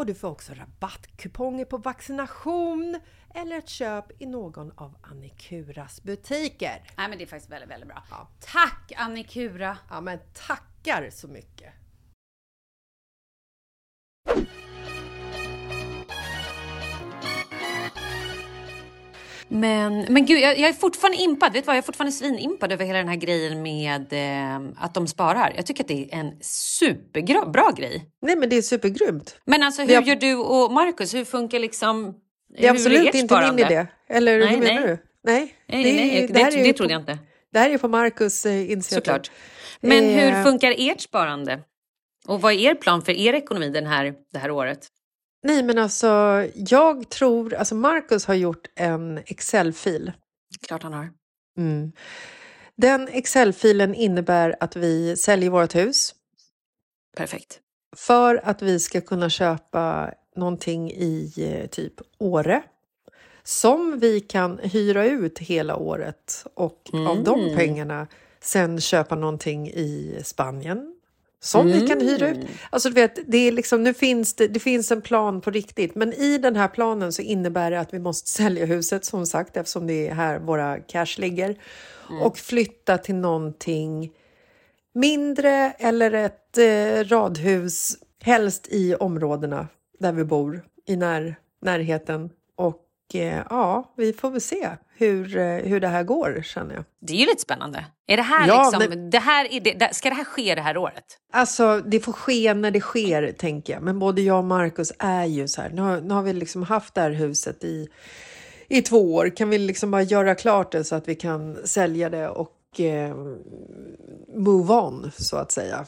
och 0.00 0.06
du 0.06 0.14
får 0.14 0.28
också 0.28 0.52
rabattkuponger 0.54 1.64
på 1.64 1.76
vaccination 1.76 3.00
eller 3.34 3.58
ett 3.58 3.68
köp 3.68 4.22
i 4.22 4.26
någon 4.26 4.72
av 4.74 4.96
Annikuras 5.00 6.02
butiker. 6.02 6.82
Nej 6.96 7.08
men 7.08 7.18
det 7.18 7.24
är 7.24 7.26
faktiskt 7.26 7.52
väldigt, 7.52 7.70
väldigt 7.70 7.88
bra. 7.88 8.02
Tack 8.40 8.92
Annikura! 8.96 9.78
Ja 9.90 10.00
men 10.00 10.18
tackar 10.34 11.10
så 11.10 11.28
mycket! 11.28 11.72
Men, 19.52 20.06
men 20.08 20.26
gud, 20.26 20.38
jag, 20.40 20.58
jag 20.58 20.68
är 20.68 20.72
fortfarande 20.72 21.22
impad. 21.22 21.52
Vet 21.52 21.64
du 21.64 21.66
vad? 21.66 21.76
Jag 21.76 21.82
är 21.82 21.86
fortfarande 21.86 22.12
svinimpad 22.12 22.72
över 22.72 22.84
hela 22.84 22.98
den 22.98 23.08
här 23.08 23.16
grejen 23.16 23.62
med 23.62 24.12
eh, 24.12 24.70
att 24.84 24.94
de 24.94 25.06
sparar. 25.06 25.52
Jag 25.56 25.66
tycker 25.66 25.84
att 25.84 25.88
det 25.88 26.08
är 26.12 26.18
en 26.18 26.32
superbra 26.42 27.72
grej. 27.76 28.04
Nej 28.22 28.36
men 28.36 28.48
det 28.48 28.56
är 28.56 28.62
supergrymt. 28.62 29.36
Men 29.44 29.62
alltså 29.62 29.82
hur 29.82 29.94
har- 29.94 30.02
gör 30.02 30.16
du 30.16 30.34
och 30.34 30.72
Marcus? 30.72 31.14
Hur 31.14 31.24
funkar 31.24 31.58
liksom... 31.58 32.14
Det 32.58 32.66
är 32.66 32.70
absolut 32.70 33.14
inte 33.14 33.40
min 33.50 33.58
idé. 33.58 33.86
Eller 34.08 34.38
Nej, 34.38 34.48
hur 34.48 34.58
menar 34.58 34.74
nej. 34.80 34.82
du? 34.88 34.98
Nej, 35.24 35.54
Nej, 35.68 35.82
nej, 35.96 36.28
det, 36.32 36.42
här 36.42 36.50
det, 36.50 36.60
är 36.60 36.66
ju 36.66 36.72
trodde 36.72 36.92
jag 36.92 37.02
inte. 37.02 37.18
Det 37.52 37.58
här 37.58 37.70
är 37.70 37.78
på 37.78 37.88
Marcus 37.88 38.46
eh, 38.46 38.52
initiativ. 38.70 38.94
Såklart. 38.94 39.30
Men 39.80 40.04
Eh, 40.04 40.34
hur 40.34 40.44
funkar 40.44 40.74
ert 40.78 41.00
sparande? 41.00 41.60
Och 42.26 42.40
vad 42.40 42.52
är 42.52 42.56
er 42.58 42.74
plan 42.74 43.02
för 43.02 43.12
er 43.12 43.32
ekonomi 43.34 43.68
den 43.70 43.86
här, 43.86 44.14
det 44.32 44.38
här 44.38 44.50
året? 44.50 44.88
Nej 45.42 45.62
men 45.62 45.78
alltså, 45.78 46.46
jag 46.54 47.08
tror, 47.08 47.54
alltså 47.54 47.74
Marcus 47.74 48.24
har 48.26 48.34
gjort 48.34 48.66
en 48.76 49.18
Excel-fil. 49.26 50.12
Klart 50.66 50.82
han 50.82 50.92
har. 50.92 51.08
Mm. 51.58 51.92
Den 52.76 53.08
Excel-filen 53.08 53.94
innebär 53.94 54.56
att 54.60 54.76
vi 54.76 55.16
säljer 55.16 55.50
vårt 55.50 55.74
hus 55.74 56.14
Perfekt. 57.16 57.60
för 57.96 58.40
att 58.44 58.62
vi 58.62 58.80
ska 58.80 59.00
kunna 59.00 59.30
köpa 59.30 60.14
någonting 60.36 60.90
i 60.90 61.32
eh, 61.36 61.66
typ 61.68 61.94
Åre 62.18 62.62
som 63.42 63.98
vi 63.98 64.20
kan 64.20 64.58
hyra 64.58 65.04
ut 65.04 65.38
hela 65.38 65.76
året 65.76 66.46
och 66.54 66.90
av 67.08 67.24
de 67.24 67.40
Mm. 67.40 67.56
pengarna 67.56 68.06
sen 68.40 68.80
köpa 68.80 69.14
någonting 69.14 69.68
i 69.68 70.20
Spanien 70.24 70.96
som 71.42 71.66
vi 71.66 71.86
kan 71.86 72.00
hyra 72.00 72.28
ut. 72.28 72.36
Mm. 72.36 72.48
Alltså 72.70 72.88
du 72.88 72.94
vet, 72.94 73.18
det, 73.26 73.38
är 73.38 73.52
liksom, 73.52 73.82
nu 73.82 73.94
finns 73.94 74.34
det, 74.34 74.48
det 74.48 74.60
finns 74.60 74.92
en 74.92 75.02
plan 75.02 75.40
på 75.40 75.50
riktigt 75.50 75.94
men 75.94 76.12
i 76.12 76.38
den 76.38 76.56
här 76.56 76.68
planen 76.68 77.12
så 77.12 77.22
innebär 77.22 77.70
det 77.70 77.80
att 77.80 77.94
vi 77.94 77.98
måste 77.98 78.28
sälja 78.30 78.66
huset 78.66 79.04
som 79.04 79.26
sagt 79.26 79.56
eftersom 79.56 79.86
det 79.86 80.08
är 80.08 80.14
här 80.14 80.38
våra 80.38 80.78
cash 80.78 81.18
ligger 81.18 81.56
Mm. 82.10 82.22
och 82.22 82.38
flytta 82.38 82.98
till 82.98 83.14
någonting 83.14 84.12
mindre 84.94 85.72
eller 85.78 86.12
ett 86.12 86.58
eh, 86.58 87.08
radhus, 87.08 87.96
helst 88.22 88.68
i 88.70 88.94
områdena 88.94 89.68
där 89.98 90.12
vi 90.12 90.24
bor, 90.24 90.62
i 90.86 90.96
när, 90.96 91.36
närheten. 91.62 92.30
Eh, 93.14 93.42
ja, 93.50 93.92
vi 93.96 94.12
får 94.12 94.30
väl 94.30 94.40
se 94.40 94.68
hur, 94.96 95.36
eh, 95.36 95.44
hur 95.56 95.80
det 95.80 95.88
här 95.88 96.02
går 96.02 96.42
känner 96.44 96.74
jag. 96.74 96.84
Det 97.00 97.12
är 97.12 97.16
ju 97.16 97.26
lite 97.26 97.40
spännande. 97.42 97.84
Är 98.06 98.16
det 98.16 98.22
här 98.22 98.48
Ja, 98.48 98.70
liksom, 98.72 98.88
men- 98.98 99.10
det 99.10 99.18
här 99.18 99.52
är 99.52 99.60
det, 99.60 99.72
det- 99.72 99.94
ska 99.94 100.08
det 100.08 100.14
här 100.14 100.24
ske 100.24 100.54
det 100.54 100.60
här 100.60 100.76
året? 100.76 101.04
Alltså, 101.32 101.80
det 101.86 102.00
får 102.00 102.12
ske 102.12 102.54
när 102.54 102.70
det 102.70 102.80
sker, 102.80 103.32
tänker 103.32 103.72
jag. 103.72 103.82
Men 103.82 103.98
både 103.98 104.22
jag 104.22 104.38
och 104.38 104.44
Markus 104.44 104.92
är 104.98 105.24
ju 105.24 105.48
så 105.48 105.62
här, 105.62 105.70
nu 105.70 105.82
har, 105.82 106.00
nu 106.00 106.14
har 106.14 106.22
vi 106.22 106.32
liksom 106.32 106.62
haft 106.62 106.94
det 106.94 107.00
här 107.00 107.10
huset 107.10 107.64
i, 107.64 107.88
i 108.68 108.82
två 108.82 109.14
år. 109.14 109.36
Kan 109.36 109.50
vi 109.50 109.58
liksom 109.58 109.90
bara 109.90 110.02
göra 110.02 110.34
klart 110.34 110.72
det 110.72 110.84
så 110.84 110.94
att 110.94 111.08
vi 111.08 111.14
kan 111.14 111.56
sälja 111.64 112.10
det 112.10 112.28
och 112.28 112.80
eh, 112.80 113.14
move 114.36 114.74
on, 114.74 115.10
så 115.16 115.36
att 115.36 115.52
säga. 115.52 115.86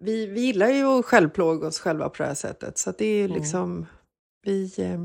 Vi, 0.00 0.26
vi 0.26 0.40
gillar 0.40 0.68
ju 0.68 0.84
att 0.86 1.04
självplåga 1.04 1.66
oss 1.68 1.78
själva 1.80 2.08
på 2.08 2.22
det 2.22 2.28
här 2.28 2.34
sättet, 2.34 2.78
så 2.78 2.92
det 2.98 3.06
är 3.06 3.16
ju 3.16 3.28
liksom... 3.28 3.86
Vi, 4.46 4.72
eh, 4.78 5.00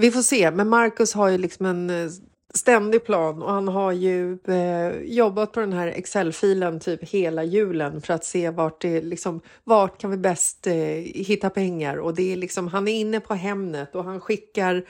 vi 0.00 0.10
får 0.10 0.22
se, 0.22 0.50
men 0.50 0.68
Marcus 0.68 1.14
har 1.14 1.28
ju 1.28 1.38
liksom 1.38 1.66
en 1.66 1.90
eh, 1.90 2.10
ständig 2.54 3.04
plan 3.04 3.42
och 3.42 3.52
han 3.52 3.68
har 3.68 3.92
ju 3.92 4.38
eh, 4.48 5.02
jobbat 5.02 5.52
på 5.52 5.60
den 5.60 5.72
här 5.72 5.86
Excel-filen 5.88 6.80
typ 6.80 7.08
hela 7.08 7.44
julen 7.44 8.00
för 8.00 8.14
att 8.14 8.24
se 8.24 8.50
vart 8.50 8.80
det 8.80 9.00
liksom, 9.00 9.40
vart 9.64 10.00
kan 10.00 10.10
vi 10.10 10.16
bäst 10.16 10.66
eh, 10.66 10.74
hitta 11.14 11.50
pengar. 11.50 11.96
Och 11.96 12.14
det 12.14 12.32
är 12.32 12.36
liksom, 12.36 12.68
han 12.68 12.88
är 12.88 13.00
inne 13.00 13.20
på 13.20 13.34
Hemnet 13.34 13.94
och 13.94 14.04
han 14.04 14.20
skickar 14.20 14.84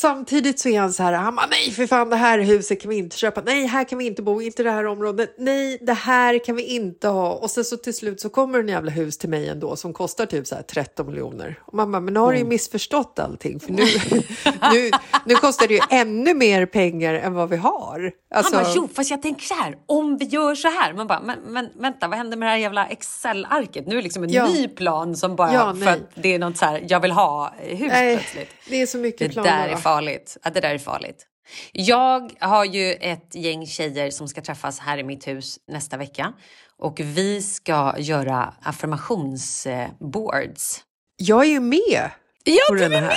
Samtidigt 0.00 0.58
så 0.60 0.68
är 0.68 0.80
han 0.80 0.92
så 0.92 1.02
här, 1.02 1.12
han 1.12 1.36
bara, 1.36 1.46
nej 1.46 1.70
för 1.70 1.86
fan 1.86 2.10
det 2.10 2.16
här 2.16 2.38
huset 2.38 2.82
kan 2.82 2.88
vi 2.88 2.96
inte 2.96 3.16
köpa, 3.18 3.42
nej 3.46 3.66
här 3.66 3.84
kan 3.84 3.98
vi 3.98 4.06
inte 4.06 4.22
bo, 4.22 4.40
inte 4.42 4.62
det 4.62 4.70
här 4.70 4.86
området, 4.86 5.34
nej 5.38 5.78
det 5.80 5.92
här 5.92 6.44
kan 6.44 6.56
vi 6.56 6.62
inte 6.62 7.08
ha. 7.08 7.32
Och 7.32 7.50
sen 7.50 7.64
så 7.64 7.76
till 7.76 7.94
slut 7.94 8.20
så 8.20 8.28
kommer 8.28 8.58
en 8.58 8.68
jävla 8.68 8.90
hus 8.90 9.18
till 9.18 9.28
mig 9.28 9.48
ändå 9.48 9.76
som 9.76 9.92
kostar 9.92 10.26
typ 10.26 10.46
så 10.46 10.54
här 10.54 10.62
13 10.62 11.06
miljoner. 11.06 11.58
Och 11.64 11.76
bara, 11.76 11.86
men 11.86 12.14
nu 12.14 12.20
har 12.20 12.32
du 12.32 12.38
ju 12.38 12.44
missförstått 12.44 13.18
allting 13.18 13.60
för 13.60 13.72
nu, 13.72 13.82
nu, 14.72 14.90
nu 15.26 15.34
kostar 15.34 15.68
det 15.68 15.74
ju 15.74 15.80
ännu 15.90 16.34
mer 16.34 16.66
pengar 16.66 17.14
än 17.14 17.34
vad 17.34 17.48
vi 17.48 17.56
har. 17.56 18.12
Alltså, 18.34 18.54
Han 18.56 18.64
bara, 18.64 18.72
jo 18.76 18.88
fast 18.94 19.10
jag 19.10 19.22
tänker 19.22 19.44
så 19.46 19.54
här, 19.54 19.76
om 19.86 20.16
vi 20.18 20.24
gör 20.24 20.54
så 20.54 20.68
här. 20.68 20.92
Man 20.92 21.06
bara, 21.06 21.20
men, 21.20 21.38
men 21.46 21.68
vänta 21.80 22.08
vad 22.08 22.18
händer 22.18 22.36
med 22.36 22.46
det 22.48 22.50
här 22.50 22.58
jävla 22.58 22.86
Excel-arket? 22.86 23.86
Nu 23.86 23.92
är 23.92 23.96
det 23.96 24.02
liksom 24.02 24.22
en 24.24 24.30
Ja. 24.30 24.46
ny 24.46 24.68
plan 24.68 25.16
som 25.16 25.36
bara, 25.36 25.52
Ja, 25.54 25.74
för 25.84 25.90
att 25.90 25.98
det 26.14 26.34
är 26.34 26.38
något 26.38 26.56
så 26.56 26.64
här, 26.64 26.84
jag 26.88 27.00
vill 27.00 27.12
ha 27.12 27.52
hus 27.58 27.80
nej, 27.92 28.16
plötsligt. 28.16 28.50
det 28.68 28.82
är 28.82 28.86
så 28.86 28.98
mycket 28.98 29.28
Det 29.28 29.32
planer. 29.34 29.50
där 29.50 29.68
är 29.68 29.72
va? 29.72 29.89
Farligt. 29.94 30.36
Ja, 30.44 30.50
det 30.50 30.60
där 30.60 30.74
är 30.74 30.78
farligt. 30.78 31.26
Jag 31.72 32.32
har 32.40 32.64
ju 32.64 32.92
ett 32.92 33.34
gäng 33.34 33.66
tjejer 33.66 34.10
som 34.10 34.28
ska 34.28 34.40
träffas 34.40 34.78
här 34.78 34.98
i 34.98 35.02
mitt 35.04 35.26
hus 35.28 35.58
nästa 35.68 35.96
vecka. 35.96 36.32
Och 36.78 37.00
vi 37.00 37.42
ska 37.42 37.94
göra 37.98 38.54
affirmationsboards. 38.62 40.84
Jag 41.16 41.44
är 41.44 41.48
ju 41.48 41.60
med 41.60 42.10
Ja, 42.44 42.74
du 42.74 42.84
är 42.84 42.88
med! 42.88 43.12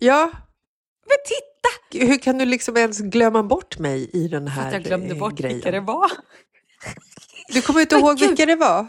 Ja, 0.00 0.30
Men 1.06 1.16
titta! 1.26 2.04
hur 2.06 2.18
kan 2.18 2.38
du 2.38 2.44
liksom 2.44 2.76
ens 2.76 2.98
glömma 3.00 3.42
bort 3.42 3.78
mig 3.78 4.10
i 4.12 4.28
den 4.28 4.48
här 4.48 4.66
Att 4.66 4.72
jag 4.72 4.82
glömde 4.82 5.14
bort 5.14 5.34
grejen? 5.34 5.54
vilka 5.56 5.70
det 5.70 5.80
var. 5.80 6.10
Du 7.48 7.62
kommer 7.62 7.80
inte 7.80 7.94
Men 7.94 8.04
ihåg 8.04 8.16
gud. 8.18 8.28
vilka 8.28 8.46
det 8.46 8.56
var? 8.56 8.86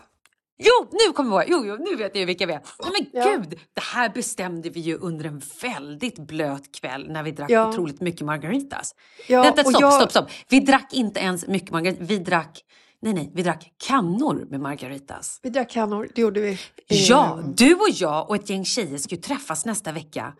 Jo, 0.58 0.90
nu 0.92 1.14
kommer 1.14 1.36
jag. 1.36 1.50
Jo, 1.50 1.64
jo, 1.66 1.76
nu 1.80 1.96
vet 1.96 2.16
jag 2.16 2.26
vilka 2.26 2.46
vi 2.46 2.54
är. 2.54 2.62
Nej, 2.84 3.08
men 3.14 3.42
gud, 3.42 3.60
det 3.74 3.82
här 3.82 4.10
bestämde 4.10 4.70
vi 4.70 4.80
ju 4.80 4.98
under 4.98 5.26
en 5.26 5.42
väldigt 5.62 6.20
blöt 6.20 6.76
kväll 6.80 7.12
när 7.12 7.24
vi 7.24 7.32
drack 7.32 7.50
Ja. 7.50 7.70
otroligt 7.70 8.02
mycket 8.02 8.22
margaritas. 8.26 8.96
Ja, 9.28 9.42
Vänta, 9.44 9.62
stopp, 9.64 9.82
jag- 9.82 9.94
stopp, 9.94 10.12
stopp. 10.12 10.30
Vi 10.50 10.60
drack 10.60 10.94
inte 10.94 11.20
ens 11.20 11.48
mycket 11.48 11.72
margaritas. 11.72 12.10
Vi 12.10 12.18
drack, 12.20 12.62
nej, 13.02 13.14
nej, 13.14 13.32
vi 13.36 13.44
drack 13.44 13.74
kannor 13.88 14.46
med 14.50 14.60
margaritas. 14.60 15.40
Vi 15.44 15.50
drack 15.50 15.72
kannor, 15.72 16.10
det 16.16 16.22
gjorde 16.22 16.40
vi. 16.42 16.50
Eh, 16.52 16.58
Ja, 16.88 17.40
du 17.58 17.74
och 17.76 17.90
jag 17.94 18.30
och 18.30 18.36
ett 18.36 18.50
gäng 18.50 18.66
tjejer 18.66 18.98
ska 18.98 19.16
ju 19.16 19.22
träffas 19.22 19.66
nästa 19.66 19.92
vecka 19.92 20.34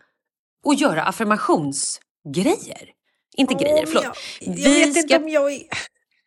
och 0.64 0.74
göra 0.74 1.02
affirmationsgrejer. 1.02 2.90
Inte 3.36 3.54
Åh, 3.54 3.60
grejer, 3.60 3.86
förlåt. 3.86 4.04
Jag, 4.40 4.58
jag 4.58 4.86
vet 4.86 4.96
inte 4.96 5.16
om 5.16 5.28
jag 5.28 5.52
är... 5.52 5.62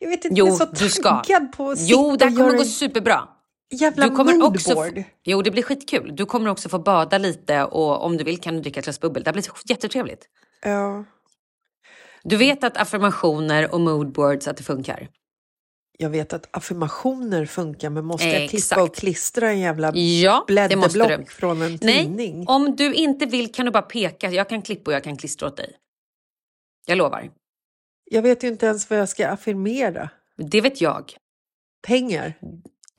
Jag 0.01 0.09
vet 0.09 0.25
inte, 0.25 0.39
Jo, 0.39 0.45
jag 0.47 0.53
är 0.53 0.57
så 0.57 0.65
du 0.83 0.89
ska. 0.89 1.09
taggad 1.23 1.51
på 1.51 1.69
att 1.71 1.77
Jo, 1.81 2.15
det 2.15 2.25
och 2.25 2.35
kommer 2.37 2.57
gå 2.57 2.63
superbra. 2.63 3.27
Jävla 3.71 4.07
Du 4.09 4.15
kommer 4.15 4.43
också... 4.43 4.69
moodboard. 4.69 4.95
Få, 4.95 5.03
jo, 5.23 5.41
det 5.41 5.51
blir 5.51 5.63
skitkul. 5.63 6.15
Du 6.15 6.25
kommer 6.25 6.49
också 6.49 6.69
få 6.69 6.79
bada 6.79 7.17
lite 7.17 7.63
och 7.63 8.03
om 8.05 8.17
du 8.17 8.23
vill 8.23 8.39
kan 8.41 8.55
du 8.55 8.61
dricka 8.61 8.79
ett 8.79 8.83
glas 8.85 8.99
bubbel. 8.99 9.23
Det 9.23 9.31
blir 9.33 9.45
jättetrevligt. 9.65 10.29
Ja, 10.63 11.05
Du 12.23 12.37
vet 12.37 12.63
att 12.63 12.77
affirmationer 12.77 13.73
och 13.73 13.81
moodboards 13.81 14.47
att 14.47 14.57
det 14.57 14.63
funkar? 14.63 15.07
jag 16.01 16.09
vet 16.09 16.33
att 16.33 16.57
affirmationer 16.57 17.45
funkar, 17.45 17.89
men 17.89 18.05
måste 18.05 18.27
jag 18.27 18.49
klippa 18.49 18.83
och 18.83 18.95
klistra 18.95 19.49
en 19.49 19.59
jävla 19.59 19.95
Ja, 19.95 20.43
blädderblock 20.47 21.29
från 21.29 21.61
en 21.61 21.77
tidning? 21.79 22.37
Nej, 22.37 22.45
om 22.47 22.75
du 22.75 22.93
inte 22.93 23.25
vill 23.25 23.51
kan 23.51 23.65
du 23.65 23.71
bara 23.71 23.81
peka. 23.81 24.31
Jag 24.31 24.49
kan 24.49 24.61
klippa 24.61 24.91
och 24.91 24.95
jag 24.95 25.03
kan 25.03 25.17
klistra 25.17 25.47
åt 25.47 25.57
dig. 25.57 25.75
Jag 26.85 26.97
lovar. 26.97 27.29
Jag 28.11 28.21
vet 28.21 28.43
ju 28.43 28.47
inte 28.47 28.65
ens 28.65 28.89
vad 28.89 28.99
jag 28.99 29.09
ska 29.09 29.27
affirmera. 29.27 30.09
Det 30.37 30.61
vet 30.61 30.81
jag. 30.81 31.13
Pengar? 31.87 32.33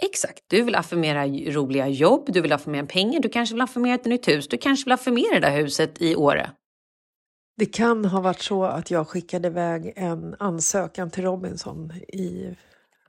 Exakt. 0.02 0.44
Du 0.46 0.62
vill 0.62 0.74
affirmera 0.74 1.26
roliga 1.26 1.88
jobb, 1.88 2.32
du 2.32 2.40
vill 2.40 2.52
affirmera 2.52 2.86
pengar, 2.86 3.20
du 3.20 3.28
kanske 3.28 3.54
vill 3.54 3.62
affirmera 3.62 3.94
ett 3.94 4.04
nytt 4.04 4.28
hus, 4.28 4.48
du 4.48 4.58
kanske 4.58 4.84
vill 4.84 4.92
affirmera 4.92 5.34
det 5.34 5.40
där 5.40 5.56
huset 5.56 6.02
i 6.02 6.16
Åre. 6.16 6.50
Det 7.56 7.66
kan 7.66 8.04
ha 8.04 8.20
varit 8.20 8.40
så 8.40 8.64
att 8.64 8.90
jag 8.90 9.08
skickade 9.08 9.48
iväg 9.48 9.92
en 9.96 10.36
ansökan 10.38 11.10
till 11.10 11.24
Robinson 11.24 11.92
i 11.92 12.56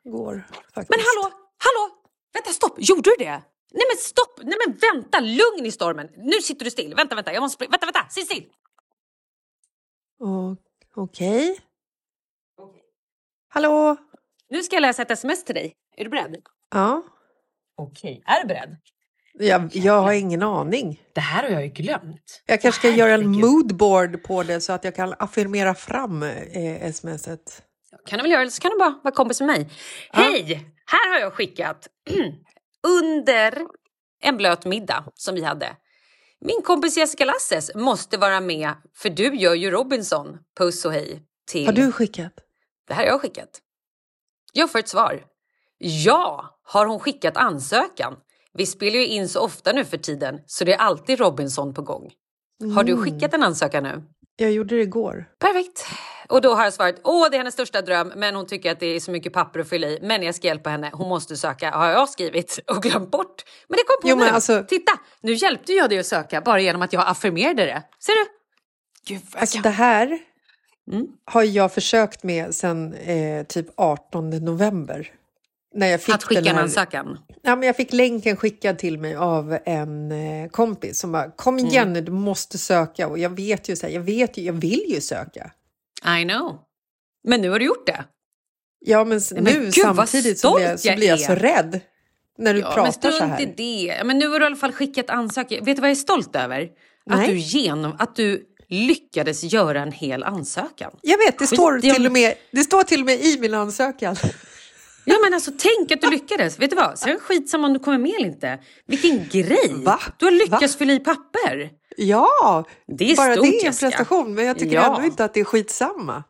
går. 0.03 0.43
Faktiskt. 0.73 0.89
Men 0.89 0.99
hallå, 0.99 1.35
hallå! 1.57 1.95
Vänta, 2.33 2.49
stopp! 2.49 2.75
Gjorde 2.77 3.09
du 3.09 3.15
det? 3.19 3.43
Nej 3.73 3.83
men 3.89 3.97
stopp! 3.97 4.39
Nej 4.43 4.57
men 4.65 4.77
vänta, 4.77 5.19
lugn 5.19 5.65
i 5.65 5.71
stormen. 5.71 6.09
Nu 6.17 6.41
sitter 6.41 6.65
du 6.65 6.71
still. 6.71 6.95
Vänta, 6.95 7.15
vänta, 7.15 7.33
jag 7.33 7.41
måste... 7.41 7.67
Vänta, 7.67 7.85
vänta, 7.85 8.05
sitt 8.09 8.25
still! 8.25 8.45
Okej. 10.95 11.59
Hallå? 13.49 13.97
Nu 14.49 14.63
ska 14.63 14.75
jag 14.75 14.81
läsa 14.81 15.01
ett 15.01 15.11
sms 15.11 15.43
till 15.43 15.55
dig. 15.55 15.73
Är 15.97 16.03
du 16.03 16.09
beredd? 16.09 16.41
Ja. 16.72 17.03
Okej, 17.78 18.24
är 18.26 18.41
du 18.41 18.47
beredd? 18.47 18.78
Jag, 19.34 19.69
jag 19.76 20.01
har 20.01 20.13
ingen 20.13 20.43
aning. 20.43 21.01
Det 21.13 21.22
här 21.22 21.43
har 21.43 21.49
jag 21.49 21.63
ju 21.63 21.69
glömt. 21.69 22.43
Jag 22.45 22.61
kanske 22.61 22.80
ska 22.80 22.89
göra 22.89 23.13
en 23.13 23.28
moodboard 23.28 24.24
på 24.24 24.43
det 24.43 24.61
så 24.61 24.74
att 24.74 24.84
jag 24.84 24.95
kan 24.95 25.13
affirmera 25.19 25.76
fram 25.76 26.24
eh, 26.24 26.91
smset. 26.91 27.63
kan 28.05 28.17
du 28.17 28.24
väl 28.24 28.32
göra, 28.32 28.41
eller 28.41 28.51
så 28.51 28.61
kan 28.61 28.72
du 28.72 28.78
bara 28.78 28.99
vara 29.03 29.13
kompis 29.13 29.41
med 29.41 29.47
mig. 29.47 29.69
Hej! 30.11 30.67
Här 30.86 31.13
har 31.13 31.19
jag 31.19 31.34
skickat 31.34 31.88
under 32.88 33.53
en 34.22 34.38
blöt 34.38 34.65
middag 34.65 35.05
som 35.15 35.36
vi 35.36 35.43
hade. 35.43 35.76
Min 36.41 36.61
kompis 36.61 36.97
Jessica 36.97 37.26
Lasses 37.26 37.76
måste 37.76 38.17
vara 38.17 38.41
med 38.41 38.74
för 38.97 39.09
du 39.09 39.36
gör 39.36 39.53
ju 39.53 39.72
Robinson. 39.72 40.38
Puss 40.57 40.86
och 40.86 40.93
hej. 40.93 41.24
Till... 41.47 41.65
Har 41.65 41.74
du 41.74 41.91
skickat? 41.91 42.34
Det 42.88 42.93
här 42.93 43.03
har 43.03 43.09
jag 43.09 43.22
skickat. 43.22 43.49
Jag 44.53 44.72
får 44.72 44.80
ett 44.80 44.88
svar. 44.88 45.24
Ja, 45.84 46.59
har 46.63 46.86
hon 46.86 46.99
skickat 46.99 47.38
ansökan. 47.38 48.15
Vi 48.53 48.65
spelar 48.65 48.97
ju 48.99 49.05
in 49.07 49.29
så 49.29 49.39
ofta 49.39 49.71
nu 49.71 49.86
för 49.86 49.97
tiden 49.97 50.39
så 50.45 50.63
det 50.65 50.73
är 50.73 50.77
alltid 50.77 51.19
Robinson 51.19 51.73
på 51.73 51.82
gång. 51.82 52.11
Har 52.75 52.84
du 52.84 52.91
Mm. 52.91 53.03
skickat 53.03 53.34
en 53.34 53.43
ansökan 53.43 53.84
nu? 53.84 54.03
Jag 54.36 54.51
gjorde 54.51 54.75
det 54.75 54.82
igår. 54.82 55.25
Perfekt. 55.39 55.86
Och 56.29 56.41
då 56.41 56.53
har 56.53 56.63
jag 56.63 56.73
svarat, 56.73 56.95
åh 57.03 57.27
det 57.29 57.36
är 57.36 57.38
hennes 57.38 57.53
största 57.53 57.82
dröm 57.82 58.13
men 58.15 58.36
hon 58.36 58.47
tycker 58.47 58.71
att 58.71 58.79
det 58.79 58.86
är 58.86 58.99
så 58.99 59.11
mycket 59.11 59.34
papper 59.34 59.59
att 59.59 59.69
fylla 59.69 59.88
i. 59.88 59.99
Men 60.01 60.23
jag 60.23 60.36
ska 60.36 60.47
hjälpa 60.47 60.69
henne, 60.69 60.89
hon 60.93 61.09
måste 61.09 61.38
söka. 61.38 61.71
Har 61.71 61.89
jag 61.89 62.09
skrivit 62.09 62.59
och 62.67 62.84
glömt 62.84 63.11
bort. 63.11 63.43
Men 63.67 63.77
det 63.77 63.84
kom 63.84 64.01
på 64.01 64.07
Jo, 64.09 64.15
nu. 64.15 64.29
alltså- 64.36 64.63
Titta, 64.67 64.91
nu 65.21 65.34
hjälpte 65.34 65.73
jag 65.73 65.89
dig 65.89 65.99
att 65.99 66.05
söka 66.05 66.41
bara 66.41 66.59
genom 66.59 66.82
att 66.82 66.93
jag 66.93 67.07
affirmerade 67.07 67.65
det. 67.65 67.84
Ser 67.99 68.13
du? 68.13 68.29
Gud 69.13 69.21
Alltså 69.36 69.57
jag- 69.57 69.63
det 69.63 69.69
här 69.69 70.19
Mm. 70.91 71.07
har 71.25 71.43
jag 71.43 71.73
försökt 71.73 72.23
med 72.23 72.55
sedan 72.55 72.93
eh, 72.93 73.43
typ 73.45 73.67
18 73.77 74.29
november. 74.29 75.11
När 75.76 75.88
jag 75.88 76.01
fick 76.01 76.15
Att 76.15 76.24
skicka 76.24 76.49
en 76.49 76.57
ansökan. 76.57 77.17
Ja, 77.41 77.55
men 77.55 77.67
jag 77.67 77.76
fick 77.76 77.93
länken 77.93 78.38
skickad 78.38 78.78
till 78.80 78.97
mig 78.99 79.15
av 79.15 79.57
en 79.65 80.11
eh, 80.11 80.49
kompis 80.49 80.99
som 80.99 81.11
bara 81.11 81.32
kom 81.32 81.57
Mm. 81.57 81.67
igen 81.72 81.93
nu, 81.93 82.01
du 82.01 82.11
måste 82.11 82.57
söka. 82.57 83.07
Och 83.07 83.19
jag 83.19 83.30
vet 83.30 83.69
ju 83.69 83.76
så 83.76 83.86
här, 83.88 83.93
jag 83.93 84.01
vet 84.01 84.38
ju, 84.38 84.41
jag 84.43 84.53
vill 84.53 84.84
ju 84.88 85.01
söka. 85.01 85.51
I 86.19 86.24
know. 86.24 86.59
Men 87.24 87.41
nu 87.41 87.49
har 87.49 87.59
du 87.59 87.65
gjort 87.65 87.86
det. 87.86 88.03
Ja, 88.86 89.03
men, 89.05 89.22
men 89.34 89.43
nu 89.43 89.59
gud, 89.59 89.74
samtidigt 89.74 90.39
så 90.39 90.55
blir, 90.55 90.65
jag, 90.65 90.80
så 90.80 90.95
blir 90.95 91.07
jag 91.07 91.19
så 91.19 91.36
rädd 91.36 91.80
när 92.38 92.53
du 92.53 92.59
Ja, 92.59 92.65
men 92.76 92.76
pratar 92.86 93.11
så 93.11 93.24
här. 93.24 93.53
det. 93.57 93.63
Ja, 93.97 94.03
Men 94.03 94.17
nu 94.19 94.28
har 94.28 94.39
du 94.39 94.45
i 94.45 94.47
alla 94.47 94.55
fall 94.55 94.72
skickat 94.72 95.09
ansökan. 95.09 95.65
Vet 95.65 95.76
du 95.76 95.82
vad 95.82 95.89
jag 95.89 95.95
är 95.97 95.99
stolt 95.99 96.36
över? 96.36 96.61
Att 97.09 97.17
Nej. 97.17 97.28
du, 97.28 97.38
genom, 97.38 97.95
att 97.99 98.15
du 98.15 98.43
lyckades 98.67 99.43
göra 99.43 99.82
en 99.82 99.91
hel 99.91 100.24
ansökan. 100.24 100.91
Jag 101.01 101.17
vet, 101.17 101.39
det 101.39 101.45
Skit 101.47 101.59
står, 101.59 101.80
till 101.80 102.05
och 102.05 102.11
med, 102.11 102.34
det 102.51 102.61
står 102.63 102.84
till 102.84 102.99
och 102.99 103.05
med 103.05 103.19
i 103.19 103.38
min 103.39 103.53
ansökan. 103.53 104.15
Ja 105.06 105.16
men 105.24 105.34
alltså 105.34 105.52
tänk 105.58 105.91
att 105.91 106.02
du 106.02 106.10
lyckades. 106.10 106.60
Vet 106.60 106.70
du 106.70 106.76
vad? 106.76 106.99
Sen 106.99 107.20
skitsamma 107.20 107.68
om 107.68 107.74
du 107.74 107.80
kommer 107.80 107.97
med 107.97 108.12
eller 108.20 108.28
inte. 108.28 108.60
Vilken 108.86 109.28
grej! 109.30 109.74
Va? 109.86 109.99
Du 110.18 110.26
har 110.26 110.32
lyckats 110.32 110.74
Va? 110.76 110.78
fylla 110.80 110.93
i 110.93 110.99
papper. 110.99 111.70
Ja, 111.97 112.66
Det 112.97 113.12
är 113.12 113.16
bara 113.16 113.34
stort, 113.34 113.45
det 113.45 113.49
är 113.62 113.68
en 113.68 113.74
prestation. 113.74 114.34
Men 114.34 114.45
jag 114.45 114.60
tycker 114.60 114.76
Ja. 114.76 114.95
ändå 114.95 115.06
inte 115.08 115.26
att 115.26 115.34
det 115.34 115.39
är 115.39 115.43
skitsamma. 115.43 116.24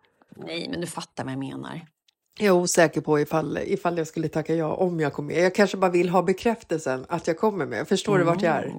Nej 0.46 0.68
men 0.72 0.82
du 0.82 0.88
fattar 0.88 1.24
vad 1.24 1.34
jag 1.34 1.40
menar. 1.40 1.82
Jag 2.40 2.48
är 2.48 2.52
osäker 2.52 3.02
på 3.02 3.20
ifall, 3.20 3.60
ifall 3.66 3.98
jag 3.98 4.08
skulle 4.08 4.28
tacka 4.28 4.56
ja 4.56 4.74
om 4.74 5.00
jag 5.00 5.14
kom 5.14 5.26
med. 5.28 5.44
Jag 5.44 5.56
kanske 5.56 5.78
bara 5.78 5.92
vill 5.92 6.10
ha 6.10 6.22
bekräftelsen 6.22 7.06
att 7.10 7.28
jag 7.28 7.38
kommer 7.38 7.66
med. 7.66 7.88
Förstår 7.88 8.18
du 8.18 8.24
vart 8.24 8.42
jag 8.42 8.56
är? 8.56 8.74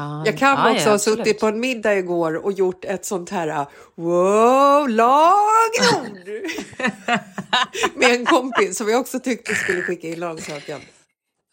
Ah, 0.00 0.22
Jag 0.26 0.38
kan 0.38 0.48
ja, 0.48 0.70
också 0.70 0.82
ja, 0.82 0.88
ha 0.88 0.94
absolut. 0.94 1.18
suttit 1.18 1.40
på 1.40 1.46
en 1.46 1.60
middag 1.60 1.94
igår 1.94 2.44
och 2.44 2.52
gjort 2.52 2.84
ett 2.84 3.04
sånt 3.04 3.30
här 3.30 3.66
wow, 3.94 4.88
lagord 4.88 6.28
med 7.94 8.10
en 8.10 8.26
kompis 8.26 8.78
som 8.78 8.88
jag 8.88 9.00
också 9.00 9.20
tyckte 9.20 9.54
skulle 9.54 9.82
skicka 9.82 10.08
in 10.08 10.22
ansökan. 10.22 10.80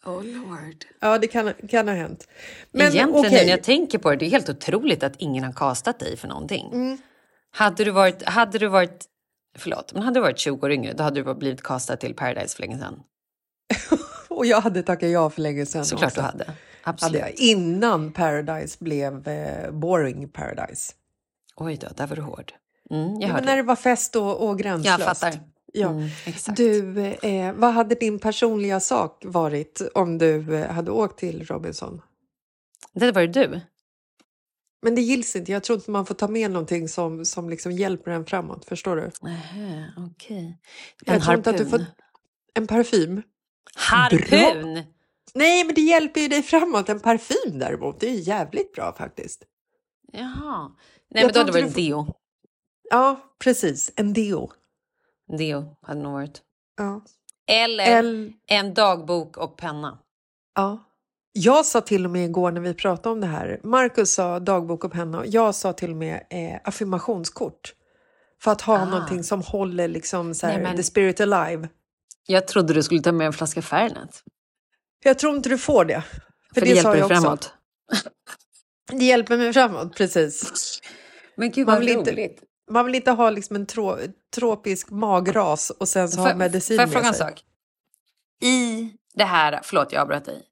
Oh 0.04 0.24
lord. 0.24 0.84
Ja, 1.00 1.18
det 1.18 1.26
kan, 1.26 1.52
kan 1.68 1.88
ha 1.88 1.94
hänt. 1.94 2.28
Men 2.70 2.80
Egentligen 2.86 3.22
nu 3.22 3.30
när 3.30 3.44
jag 3.44 3.62
tänker 3.62 3.98
på 3.98 4.10
det, 4.10 4.16
det 4.16 4.26
är 4.26 4.30
helt 4.30 4.48
otroligt 4.48 5.02
att 5.02 5.16
ingen 5.18 5.44
har 5.44 5.52
castat 5.52 5.98
dig 5.98 6.16
för 6.16 6.28
någonting. 6.28 6.70
Mm. 6.72 6.98
Hade 7.50 7.84
du 7.84 7.90
varit, 7.90 8.22
hade 8.22 8.58
du 8.58 8.68
varit, 8.68 9.04
förlåt, 9.58 9.92
men 9.92 10.02
hade 10.02 10.16
du 10.16 10.22
varit 10.22 10.38
20 10.38 10.66
år 10.66 10.72
yngre 10.72 10.92
då 10.92 11.02
hade 11.02 11.22
du 11.22 11.34
blivit 11.34 11.62
castad 11.62 11.96
till 11.96 12.14
Paradise 12.14 12.56
för 12.56 12.62
länge 12.62 12.78
sedan. 12.78 13.00
Och 14.28 14.46
jag 14.46 14.60
hade 14.60 14.82
tackat 14.82 15.10
ja 15.10 15.30
för 15.30 15.40
länge 15.40 15.66
sedan. 15.66 15.84
Såklart 15.84 16.12
också. 16.12 16.20
du 16.20 16.26
hade. 16.26 16.52
Hade 16.88 17.04
Absolut. 17.06 17.20
jag, 17.20 17.34
innan 17.34 18.12
Paradise 18.12 18.76
blev 18.80 19.28
eh, 19.28 19.70
boring 19.70 20.28
Paradise. 20.28 20.92
Oj 21.56 21.76
då, 21.76 21.86
där 21.96 22.06
var 22.06 22.16
du 22.16 22.22
hård. 22.22 22.52
Mm, 22.90 23.20
jag 23.20 23.30
Ja, 23.30 23.34
men 23.34 23.44
när 23.44 23.56
det 23.56 23.62
var 23.62 23.76
fest 23.76 24.16
och, 24.16 24.48
och 24.48 24.58
gränslöst. 24.58 24.98
Jag 24.98 25.06
fattar. 25.18 25.40
Ja. 25.72 25.88
Mm, 25.88 26.08
exakt. 26.26 26.56
Du, 26.56 26.98
eh, 27.06 27.52
vad 27.52 27.72
hade 27.72 27.94
din 27.94 28.18
personliga 28.18 28.80
sak 28.80 29.22
varit 29.26 29.82
om 29.94 30.18
du 30.18 30.56
eh, 30.56 30.70
hade 30.70 30.90
åkt 30.90 31.18
till 31.18 31.44
Robinson? 31.44 32.00
Det 32.92 33.12
var 33.12 33.20
ju 33.20 33.26
du. 33.26 33.60
Men 34.82 34.94
det 34.94 35.00
gills 35.00 35.36
inte. 35.36 35.52
Jag 35.52 35.62
tror 35.62 35.78
inte 35.78 35.90
man 35.90 36.06
får 36.06 36.14
ta 36.14 36.28
med 36.28 36.50
någonting 36.50 36.88
som, 36.88 37.24
som 37.24 37.50
liksom 37.50 37.72
hjälper 37.72 38.10
en 38.10 38.24
framåt. 38.26 38.64
Förstår 38.64 38.96
du? 38.96 39.10
Okej. 39.96 40.58
Jag 41.04 41.14
En 41.14 41.20
tror 41.22 41.34
inte 41.36 41.50
att 41.50 41.56
du 41.56 41.64
harpun. 41.64 41.78
får... 41.78 41.86
En 42.54 42.66
parfym? 42.66 43.22
Harpun! 43.74 44.82
Nej, 45.34 45.64
men 45.64 45.74
det 45.74 45.80
hjälper 45.80 46.20
ju 46.20 46.28
dig 46.28 46.42
framåt. 46.42 46.88
En 46.88 47.00
parfym 47.00 47.58
däremot, 47.58 48.00
det 48.00 48.06
är 48.08 48.12
jävligt 48.14 48.72
bra 48.72 48.92
faktiskt. 48.92 49.44
Jaha. 50.12 50.70
Nej 51.10 51.22
Jag 51.22 51.24
men 51.26 51.32
då 51.32 51.40
hade 51.40 51.52
det 51.52 51.60
varit 51.62 51.74
du 51.74 51.82
deo. 51.82 52.14
Ja, 52.90 53.20
precis. 53.38 53.92
En 53.96 54.12
deo. 54.12 54.50
Deo 55.38 55.76
hade 55.82 56.00
nog 56.00 56.12
varit. 56.12 56.42
Ja. 56.76 57.04
Eller 57.50 57.98
El- 57.98 58.32
en 58.46 58.74
dagbok 58.74 59.36
och 59.36 59.56
penna. 59.56 59.98
ja. 60.54 60.84
Jag 61.32 61.66
sa 61.66 61.80
till 61.80 62.04
och 62.04 62.10
med 62.10 62.24
igår 62.24 62.50
när 62.52 62.60
vi 62.60 62.74
pratade 62.74 63.12
om 63.12 63.20
det 63.20 63.26
här. 63.26 63.60
Marcus 63.62 64.12
sa 64.14 64.38
dagbok 64.40 64.84
och 64.84 64.92
penna. 64.92 65.18
och 65.18 65.26
Jag 65.26 65.54
sa 65.54 65.72
till 65.72 65.90
och 65.90 65.96
med 65.96 66.26
eh, 66.30 66.60
affirmationskort. 66.64 67.74
För 68.42 68.50
att 68.52 68.60
ha 68.60 68.78
Ah. 68.78 68.84
någonting 68.84 69.24
som 69.24 69.42
håller 69.42 69.88
liksom 69.88 70.34
så 70.34 70.46
här, 70.46 70.54
Nej, 70.54 70.62
men- 70.62 70.76
the 70.76 70.82
spirit 70.82 71.20
alive. 71.20 71.68
Jag 72.26 72.48
trodde 72.48 72.74
du 72.74 72.82
skulle 72.82 73.00
ta 73.00 73.12
med 73.12 73.26
en 73.26 73.32
flaska 73.32 73.62
Fernet. 73.62 74.22
Jag 75.04 75.18
tror 75.18 75.36
inte 75.36 75.48
du 75.48 75.58
får 75.58 75.84
det. 75.84 76.02
För, 76.02 76.54
För, 76.54 76.60
det, 76.60 76.66
det, 76.66 76.74
hjälper 76.74 76.94
dig 77.08 77.08
framåt. 77.08 77.52
Det 78.92 79.04
hjälper 79.04 79.36
mig 79.36 79.52
framåt, 79.52 79.96
precis. 79.96 80.80
Men 81.36 81.50
gud 81.50 81.66
Man 81.66 81.74
vad 81.74 81.84
vill 81.84 81.88
inte- 81.98 82.12
roligt. 82.12 82.42
Man 82.70 82.86
vill 82.86 82.94
inte 82.94 83.10
ha 83.10 83.30
liksom 83.30 83.56
en 83.56 83.66
tro, 83.66 83.96
tropisk 84.34 84.90
magras 84.90 85.70
och 85.70 85.88
sen 85.88 86.08
så 86.08 86.16
Får- 86.16 86.26
ha 86.28 86.34
medicin 86.34 86.76
Får 86.76 86.82
jag 86.82 86.88
med 86.88 86.92
fråga 86.92 87.08
en 87.08 87.14
sig. 87.14 87.26
sak? 87.26 87.44
I 88.42 88.90
det 89.14 89.24
här, 89.24 89.60
förlåt 89.64 89.92
jag 89.92 90.02
avbröt 90.02 90.24
dig. 90.24 90.42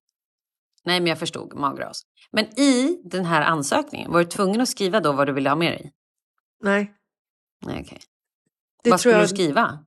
Nej 0.85 1.01
men 1.01 1.07
jag 1.07 1.19
förstod, 1.19 1.55
magras. 1.55 2.03
Men 2.31 2.61
i 2.61 3.01
den 3.05 3.25
här 3.25 3.43
ansökningen, 3.43 4.13
var 4.13 4.19
du 4.19 4.25
tvungen 4.27 4.61
att 4.61 4.69
skriva 4.69 5.01
då 5.01 5.13
vad 5.13 5.27
du 5.27 5.33
ville 5.33 5.49
ha 5.51 5.57
med 5.57 5.73
dig? 5.73 5.93
Nej. 6.63 6.95
Nej 7.67 7.83
okej. 7.87 8.01
Det 8.85 8.91
Vad 8.91 9.01
tror 9.01 9.11
skulle 9.13 9.15
jag- 9.15 9.25
du 9.25 9.29
skriva? 9.29 9.85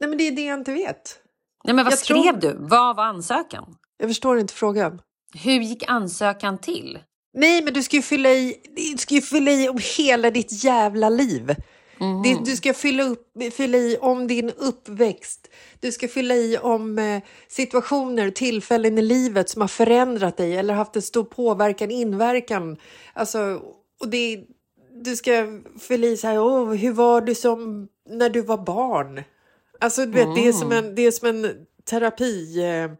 Nej, 0.00 0.08
men 0.08 0.18
det 0.18 0.24
är 0.24 0.32
det 0.32 0.44
jag 0.44 0.58
inte 0.58 0.72
vet. 0.72 1.22
Nej 1.64 1.74
men 1.74 1.84
vad 1.84 1.92
Jag 1.92 1.98
skrev 1.98 2.22
tror- 2.40 2.40
du? 2.40 2.56
Vad 2.58 2.96
var 2.96 3.04
ansökan? 3.04 3.74
Jag 3.98 4.10
förstår 4.10 4.38
inte 4.38 4.54
frågan. 4.54 5.00
Hur 5.34 5.60
gick 5.60 5.84
ansökan 5.88 6.58
till? 6.58 6.98
Nej, 7.34 7.62
men 7.64 7.74
du 7.74 7.82
ska 7.82 7.96
ju 7.96 8.02
fylla 8.02 8.30
i, 8.30 8.56
du 8.92 8.98
ska 8.98 9.14
ju 9.14 9.20
fylla 9.22 9.50
i 9.50 9.68
om 9.68 9.78
hela 9.98 10.30
ditt 10.30 10.64
jävla 10.64 11.08
liv. 11.08 11.54
Mhm. 12.00 12.22
Det, 12.22 12.38
du 12.44 12.56
ska 12.56 12.74
fylla, 12.74 13.02
upp, 13.02 13.26
fylla 13.52 13.78
i 13.78 13.96
om 14.00 14.26
din 14.26 14.50
uppväxt. 14.50 15.48
Du 15.80 15.92
ska 15.92 16.08
fylla 16.08 16.34
i 16.34 16.58
om 16.58 16.98
eh, 16.98 17.22
situationer, 17.48 18.30
tillfällen 18.30 18.98
i 18.98 19.02
livet 19.02 19.48
som 19.50 19.60
har 19.60 19.68
förändrat 19.68 20.36
dig 20.36 20.56
eller 20.56 20.74
haft 20.74 20.96
en 20.96 21.02
stor 21.02 21.24
påverkan, 21.24 21.90
inverkan. 21.90 22.76
Alltså, 23.12 23.60
och 24.00 24.08
det, 24.08 24.40
du 25.04 25.16
ska 25.16 25.46
fylla 25.80 26.06
i 26.06 26.16
så 26.16 26.26
här, 26.26 26.38
Åh, 26.40 26.72
hur 26.74 26.92
var 26.92 27.20
du 27.20 27.34
som 27.34 27.88
när 28.10 28.30
du 28.30 28.40
var 28.40 28.58
barn? 28.58 29.22
Alltså, 29.80 30.06
du 30.06 30.12
vet, 30.12 30.34
det, 30.34 30.48
är 30.48 30.52
som 30.52 30.72
en, 30.72 30.94
det 30.94 31.02
är 31.02 31.10
som 31.10 31.28
en 31.28 31.66
terapi, 31.84 32.64
eh, 32.64 32.90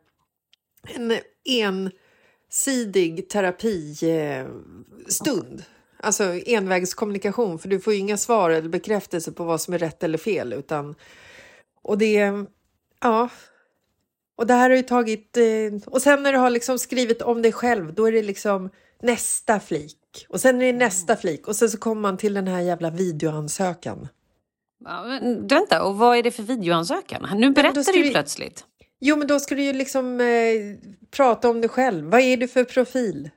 en 0.94 1.18
ensidig 1.44 3.28
terapistund. 3.28 5.62
Alltså 6.00 6.24
envägskommunikation, 6.24 7.58
för 7.58 7.68
du 7.68 7.80
får 7.80 7.92
ju 7.92 7.98
inga 7.98 8.16
svar 8.16 8.50
eller 8.50 8.68
bekräftelse 8.68 9.32
på 9.32 9.44
vad 9.44 9.60
som 9.60 9.74
är 9.74 9.78
rätt 9.78 10.02
eller 10.02 10.18
fel. 10.18 10.52
Utan, 10.52 10.94
och 11.82 11.98
det, 11.98 12.32
ja. 13.00 13.28
Och 14.36 14.46
det 14.46 14.54
här 14.54 14.70
har 14.70 14.76
ju 14.76 14.82
tagit, 14.82 15.36
eh, 15.36 15.44
och 15.86 16.02
sen 16.02 16.22
när 16.22 16.32
du 16.32 16.38
har 16.38 16.50
liksom 16.50 16.78
skrivit 16.78 17.22
om 17.22 17.42
dig 17.42 17.52
själv, 17.52 17.94
då 17.94 18.08
är 18.08 18.12
det 18.12 18.22
liksom 18.22 18.70
nästa 19.02 19.60
flik. 19.60 20.26
Och 20.28 20.40
sen 20.40 20.62
är 20.62 20.72
det 20.72 20.78
nästa 20.78 21.16
flik 21.16 21.48
och 21.48 21.56
sen 21.56 21.70
så 21.70 21.78
kommer 21.78 22.02
man 22.02 22.16
till 22.16 22.34
den 22.34 22.48
här 22.48 22.60
jävla 22.60 22.90
videoansökan. 22.90 24.08
Ja, 24.84 25.02
men, 25.04 25.46
vänta, 25.46 25.82
och 25.82 25.96
vad 25.98 26.18
är 26.18 26.22
det 26.22 26.30
för 26.30 26.42
videoansökan? 26.42 27.28
Nu 27.34 27.50
berättar 27.50 27.92
du 27.92 28.04
ju 28.04 28.10
plötsligt. 28.10 28.64
Jo, 29.00 29.16
men 29.16 29.26
då 29.28 29.40
ska 29.40 29.54
du 29.54 29.62
ju 29.62 29.72
liksom 29.72 30.20
eh, 30.20 30.26
prata 31.10 31.50
om 31.50 31.60
dig 31.60 31.70
själv. 31.70 32.04
Vad 32.04 32.20
är 32.20 32.36
du 32.36 32.48
för 32.48 32.64
profil? 32.64 33.30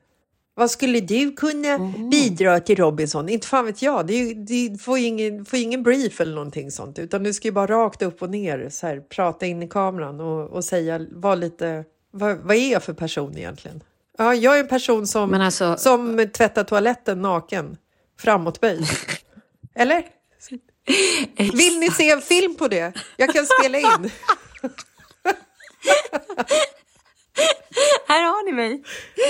Vad 0.53 0.71
skulle 0.71 0.99
du 0.99 1.31
kunna 1.31 1.93
bidra 2.11 2.59
till 2.59 2.75
Robinson? 2.75 3.29
Inte 3.29 3.47
fan 3.47 3.65
vet 3.65 3.81
jag. 3.81 4.11
Ju, 4.11 4.33
det 4.33 4.81
får 4.81 4.97
ingen, 4.97 5.45
får 5.45 5.59
ingen 5.59 5.83
brief 5.83 6.21
eller 6.21 6.35
någonting 6.35 6.71
sånt. 6.71 6.99
Utan 6.99 7.23
du 7.23 7.33
ska 7.33 7.47
ju 7.47 7.51
bara 7.51 7.67
rakt 7.67 8.01
upp 8.01 8.21
och 8.21 8.29
ner 8.29 8.69
så 8.69 8.87
här, 8.87 8.99
prata 8.99 9.45
in 9.45 9.63
i 9.63 9.67
kameran 9.67 10.19
och, 10.19 10.49
och 10.49 10.63
säga 10.65 11.05
vad 11.11 11.39
lite... 11.39 11.85
Vad, 12.11 12.37
vad 12.37 12.55
är 12.55 12.71
jag 12.71 12.83
för 12.83 12.93
person 12.93 13.37
egentligen? 13.37 13.83
Ja, 14.17 14.35
jag 14.35 14.55
är 14.55 14.59
en 14.59 14.67
person 14.67 15.07
som, 15.07 15.33
alltså- 15.33 15.77
som 15.77 16.29
tvättar 16.33 16.63
toaletten 16.63 17.21
naken, 17.21 17.77
framåtböjd. 18.19 18.85
Eller? 19.75 20.03
Vill 21.53 21.79
ni 21.79 21.91
se 21.91 22.09
en 22.09 22.21
film 22.21 22.55
på 22.55 22.67
det? 22.67 22.93
Jag 23.17 23.33
kan 23.33 23.45
spela 23.45 23.77
in. 23.77 24.11
Här 28.07 28.23
har 28.23 28.45
ni 28.45 28.51
mig. 28.51 28.83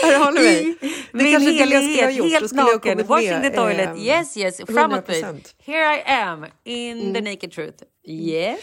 Här 0.04 0.20
har 0.20 0.32
ni 0.32 0.40
mig. 0.40 0.76
Det 1.12 1.24
Min 1.24 1.32
kanske 1.34 1.52
inte 1.52 1.64
jag 1.64 1.68
skulle 1.70 1.76
ha 1.76 1.82
helhet, 1.82 2.16
gjort. 2.18 2.32
Helt 2.32 2.52
naken, 2.52 3.08
washing 3.08 3.42
the 3.42 3.50
toilet. 3.50 3.90
eh, 3.90 4.04
yes, 4.08 4.38
yes, 4.38 4.58
framåtböjd. 4.68 5.26
100%. 5.26 5.54
Here 5.66 5.96
I 5.98 6.02
am, 6.12 6.46
in 6.66 7.14
the 7.14 7.20
Mm. 7.20 7.24
naked 7.24 7.52
truth. 7.52 7.84
Yes. 8.08 8.60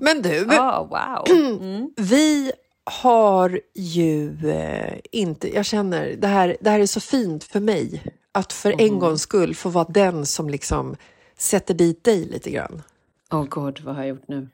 Men 0.00 0.22
du, 0.22 0.44
Oh, 0.44 0.88
wow. 0.88 1.24
Mm. 1.60 1.90
vi 1.96 2.52
har 2.84 3.60
ju 3.74 4.50
eh, 4.50 4.94
inte... 5.12 5.54
Jag 5.54 5.66
känner, 5.66 6.06
det 6.18 6.26
här, 6.28 6.56
det 6.60 6.70
här 6.70 6.80
är 6.80 6.86
så 6.86 7.00
fint 7.00 7.44
för 7.44 7.60
mig. 7.60 8.02
Att 8.32 8.52
för 8.52 8.72
Mm. 8.72 8.86
en 8.86 8.98
gångs 8.98 9.22
skull 9.22 9.54
få 9.54 9.68
vara 9.68 9.84
den 9.88 10.26
som 10.26 10.48
liksom 10.50 10.96
sätter 11.38 11.74
dit 11.74 12.04
dig 12.04 12.24
lite 12.24 12.50
grann. 12.50 12.82
Oh 13.30 13.44
god, 13.44 13.80
vad 13.80 13.94
har 13.94 14.02
jag 14.02 14.08
gjort 14.08 14.28
nu? 14.28 14.48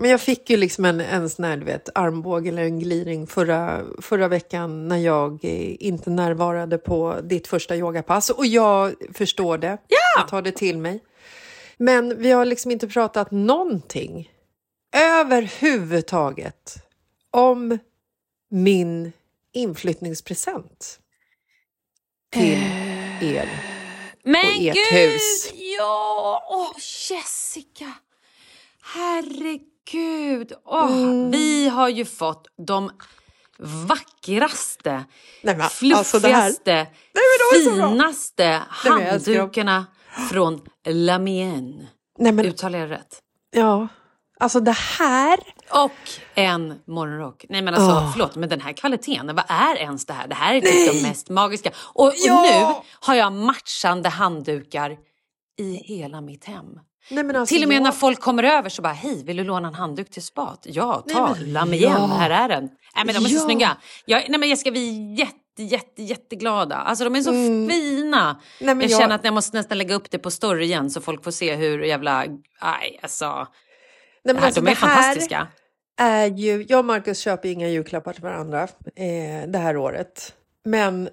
Men 0.00 0.10
jag 0.10 0.20
fick 0.20 0.50
ju 0.50 0.56
liksom 0.56 0.84
en, 0.84 1.00
en 1.00 1.30
sån 1.30 1.44
här, 1.44 1.56
du 1.56 1.64
vet, 1.64 1.88
armbåge 1.94 2.48
eller 2.48 2.62
en 2.62 2.78
gliring 2.78 3.26
förra, 3.26 3.84
förra 3.98 4.28
veckan 4.28 4.88
när 4.88 4.96
jag 4.96 5.44
eh, 5.44 5.76
inte 5.80 6.10
närvarade 6.10 6.78
på 6.78 7.20
ditt 7.22 7.46
första 7.46 7.76
yogapass. 7.76 8.30
Och 8.30 8.46
jag 8.46 8.94
förstår 9.14 9.58
det. 9.58 9.78
Jag 10.16 10.28
tar 10.28 10.42
det 10.42 10.52
till 10.52 10.78
mig. 10.78 11.02
Men 11.76 12.18
vi 12.18 12.30
har 12.30 12.44
liksom 12.44 12.70
inte 12.70 12.88
pratat 12.88 13.30
någonting 13.30 14.30
överhuvudtaget 14.96 16.74
om 17.30 17.78
min 18.50 19.12
inflyttningspresent 19.52 21.00
till 22.30 22.62
er. 23.20 23.75
Men 24.26 24.46
Och 24.46 24.52
ert 24.52 24.74
gud! 24.74 24.98
hus. 25.12 25.50
Ja! 25.78 26.46
Åh, 26.50 26.72
Jessica! 27.10 27.92
Herregud! 28.82 30.52
Åh, 30.64 30.92
Mm. 30.92 31.30
Vi 31.30 31.68
har 31.68 31.88
ju 31.88 32.04
fått 32.04 32.46
de 32.66 32.90
vackraste, 33.88 35.04
Nej, 35.42 35.56
men, 35.56 35.68
fluffigaste, 35.70 35.98
alltså 35.98 36.18
det 36.18 36.28
här- 36.28 36.86
Nej, 37.14 37.90
finaste 37.90 38.62
handdukarna 38.68 39.86
från 40.30 40.60
La 40.88 41.18
Mienne. 41.18 41.86
Nej, 42.18 42.32
men, 42.32 42.46
Uttalar 42.46 42.78
jag 42.78 42.90
rätt? 42.90 43.18
ja, 43.50 43.88
alltså 44.40 44.60
det 44.60 44.76
här... 44.76 45.38
Och 45.70 45.92
en 46.34 46.80
morgonrock. 46.86 47.44
Nej 47.48 47.62
men 47.62 47.74
alltså 47.74 47.90
Åh. 47.90 48.12
förlåt 48.12 48.36
men 48.36 48.48
den 48.48 48.60
här 48.60 48.72
kvaliteten, 48.72 49.26
vad 49.36 49.44
är 49.48 49.76
ens 49.76 50.06
det 50.06 50.12
här? 50.12 50.28
Det 50.28 50.34
här 50.34 50.54
är 50.54 50.60
typ 50.60 50.92
de 50.92 51.02
mest 51.08 51.28
magiska. 51.28 51.70
Och, 51.76 52.06
och 52.06 52.12
Ja. 52.16 52.42
nu 52.42 52.84
har 53.00 53.14
jag 53.14 53.32
matchande 53.32 54.08
handdukar 54.08 54.96
i 55.58 55.72
hela 55.74 56.20
mitt 56.20 56.44
hem. 56.44 56.64
Nej, 57.10 57.36
alltså, 57.36 57.54
till 57.54 57.62
och 57.62 57.68
med 57.68 57.76
jag- 57.76 57.82
när 57.82 57.92
folk 57.92 58.20
kommer 58.20 58.42
över 58.42 58.68
så 58.68 58.82
bara, 58.82 58.92
hej 58.92 59.24
vill 59.24 59.36
du 59.36 59.44
låna 59.44 59.68
en 59.68 59.74
handduk 59.74 60.10
till 60.10 60.22
spat? 60.22 60.62
Ja, 60.68 61.02
Nej, 61.06 61.14
ta, 61.14 61.34
men- 61.40 61.52
lam 61.52 61.74
igen, 61.74 61.92
ja. 61.98 62.06
här 62.06 62.30
är 62.30 62.48
den. 62.48 62.64
Nej 62.96 63.04
men 63.06 63.14
de 63.14 63.24
är 63.24 63.28
så 63.28 63.36
Ja. 63.36 63.40
snygga. 63.40 63.76
Jag, 64.04 64.24
nej 64.28 64.40
men 64.40 64.48
jag 64.48 64.58
ska 64.58 64.70
bli 64.70 65.14
jätte, 65.18 65.62
jätte, 65.62 66.02
jätteglada. 66.02 66.76
Alltså 66.76 67.04
de 67.04 67.16
är 67.16 67.20
så 67.22 67.30
fina. 67.32 68.22
Mm. 68.30 68.36
Nej, 68.60 68.74
men 68.74 68.80
jag, 68.80 68.90
jag- 68.90 69.00
känner 69.00 69.14
att 69.14 69.24
jag 69.24 69.34
måste 69.34 69.56
nästan 69.56 69.78
lägga 69.78 69.94
upp 69.94 70.10
det 70.10 70.18
på 70.18 70.30
story 70.30 70.64
igen 70.64 70.90
så 70.90 71.00
folk 71.00 71.24
får 71.24 71.30
se 71.30 71.54
hur 71.54 71.82
jävla, 71.82 72.24
aj 72.60 72.98
alltså. 73.02 73.46
Nej, 74.26 74.34
men 74.34 74.34
Det 74.34 74.40
här, 74.40 74.46
alltså, 74.46 74.60
de 74.60 74.70
är 74.70 74.74
fantastiska. 74.74 75.48
Är 76.00 76.26
ju, 76.26 76.66
jag 76.68 76.78
och 76.78 76.84
Marcus 76.84 77.18
köper 77.18 77.48
inga 77.48 77.68
julklappar 77.68 78.12
till 78.12 78.22
varandra 78.22 78.62
eh, 78.96 79.48
det 79.48 79.58
här 79.58 79.76
året. 79.76 80.34
Men 80.64 81.08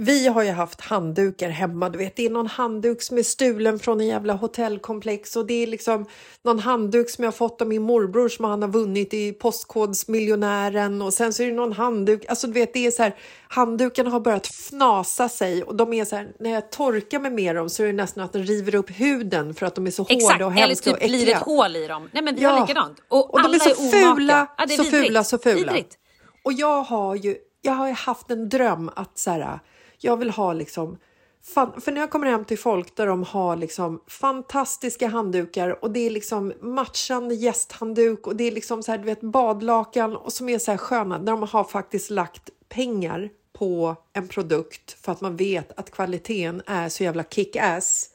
vi 0.00 0.28
har 0.28 0.42
ju 0.42 0.50
haft 0.50 0.80
handdukar 0.80 1.48
hemma. 1.48 1.88
Du 1.88 1.98
vet, 1.98 2.16
det 2.16 2.26
är 2.26 2.30
någon 2.30 2.46
handduk 2.46 3.02
som 3.02 3.18
är 3.18 3.22
stulen 3.22 3.78
från 3.78 4.00
en 4.00 4.06
jävla 4.06 4.32
hotellkomplex 4.32 5.36
och 5.36 5.46
det 5.46 5.62
är 5.62 5.66
liksom 5.66 6.06
någon 6.44 6.58
handduk 6.58 7.10
som 7.10 7.24
jag 7.24 7.34
fått 7.34 7.60
av 7.62 7.68
min 7.68 7.82
morbror 7.82 8.28
som 8.28 8.44
han 8.44 8.62
har 8.62 8.68
vunnit 8.68 9.14
i 9.14 9.32
Postkodsmiljonären 9.32 11.02
och 11.02 11.14
sen 11.14 11.32
så 11.32 11.42
är 11.42 11.46
det 11.46 11.52
någon 11.52 11.72
handduk. 11.72 12.24
Alltså 12.28 12.46
du 12.46 12.52
vet, 12.52 12.72
det 12.74 12.86
är 12.86 12.90
så 12.90 13.02
här. 13.02 13.14
Handdukarna 13.48 14.10
har 14.10 14.20
börjat 14.20 14.46
fnasa 14.46 15.28
sig 15.28 15.62
och 15.62 15.74
de 15.76 15.92
är 15.92 16.04
så 16.04 16.16
här. 16.16 16.28
När 16.40 16.50
jag 16.50 16.70
torkar 16.72 17.20
mig 17.20 17.30
med 17.30 17.56
dem 17.56 17.70
så 17.70 17.82
är 17.82 17.86
det 17.86 17.92
nästan 17.92 18.24
att 18.24 18.32
de 18.32 18.38
river 18.38 18.74
upp 18.74 18.90
huden 18.90 19.54
för 19.54 19.66
att 19.66 19.74
de 19.74 19.86
är 19.86 19.90
så 19.90 20.06
Exakt, 20.08 20.32
hårda 20.32 20.46
och 20.46 20.52
eller 20.52 20.66
hemska 20.66 20.84
typ 20.90 20.96
och 20.96 21.02
äckliga. 21.02 21.24
blir 21.24 21.34
ett 21.34 21.42
hål 21.42 21.76
i 21.76 21.86
dem. 21.86 22.08
Nej 22.12 22.22
men 22.22 22.34
vi 22.34 22.42
Ja. 22.42 22.60
likadant. 22.60 22.98
Och, 23.08 23.34
Och 23.34 23.38
de 23.42 23.44
alla 23.46 23.54
är 23.54 23.58
så 23.58 23.82
omaka. 23.82 24.14
fula, 24.16 24.46
Ja, 24.58 24.66
det 24.66 24.74
är 24.74 24.76
så 24.76 24.84
fula, 24.84 25.24
så 25.24 25.38
fula. 25.38 25.54
Vidrigt. 25.72 25.98
Och 26.44 26.52
jag 26.52 26.82
har 26.82 27.14
ju 27.14 27.36
jag 27.62 27.72
har 27.72 27.86
ju 27.86 27.92
haft 27.94 28.30
en 28.30 28.48
dröm 28.48 28.90
att 28.96 29.18
så 29.18 29.30
här, 29.30 29.60
jag 29.98 30.16
vill 30.16 30.30
ha 30.30 30.52
liksom 30.52 30.98
fan, 31.42 31.80
för 31.80 31.92
när 31.92 32.00
jag 32.00 32.10
kommer 32.10 32.26
hem 32.26 32.44
till 32.44 32.58
folk 32.58 32.96
där 32.96 33.06
de 33.06 33.22
har 33.22 33.56
liksom 33.56 34.02
fantastiska 34.06 35.08
handdukar 35.08 35.84
och 35.84 35.90
det 35.90 36.00
är 36.00 36.10
liksom 36.10 36.52
matchande 36.60 37.34
gästhandduk 37.34 38.26
och 38.26 38.36
det 38.36 38.44
är 38.44 38.52
liksom 38.52 38.82
så 38.82 38.90
här, 38.90 38.98
du 38.98 39.04
vet 39.04 39.20
badlakan 39.20 40.16
och 40.16 40.32
som 40.32 40.48
är 40.48 40.58
så 40.58 40.70
här 40.70 40.78
sköna 40.78 41.18
där 41.18 41.32
de 41.32 41.42
har 41.42 41.64
faktiskt 41.64 42.10
lagt 42.10 42.50
pengar 42.68 43.30
på 43.52 43.96
en 44.12 44.28
produkt 44.28 44.92
för 45.04 45.12
att 45.12 45.20
man 45.20 45.36
vet 45.36 45.78
att 45.78 45.90
kvaliteten 45.90 46.62
är 46.66 46.88
så 46.88 47.04
jävla 47.04 47.24
kick-ass. 47.24 48.10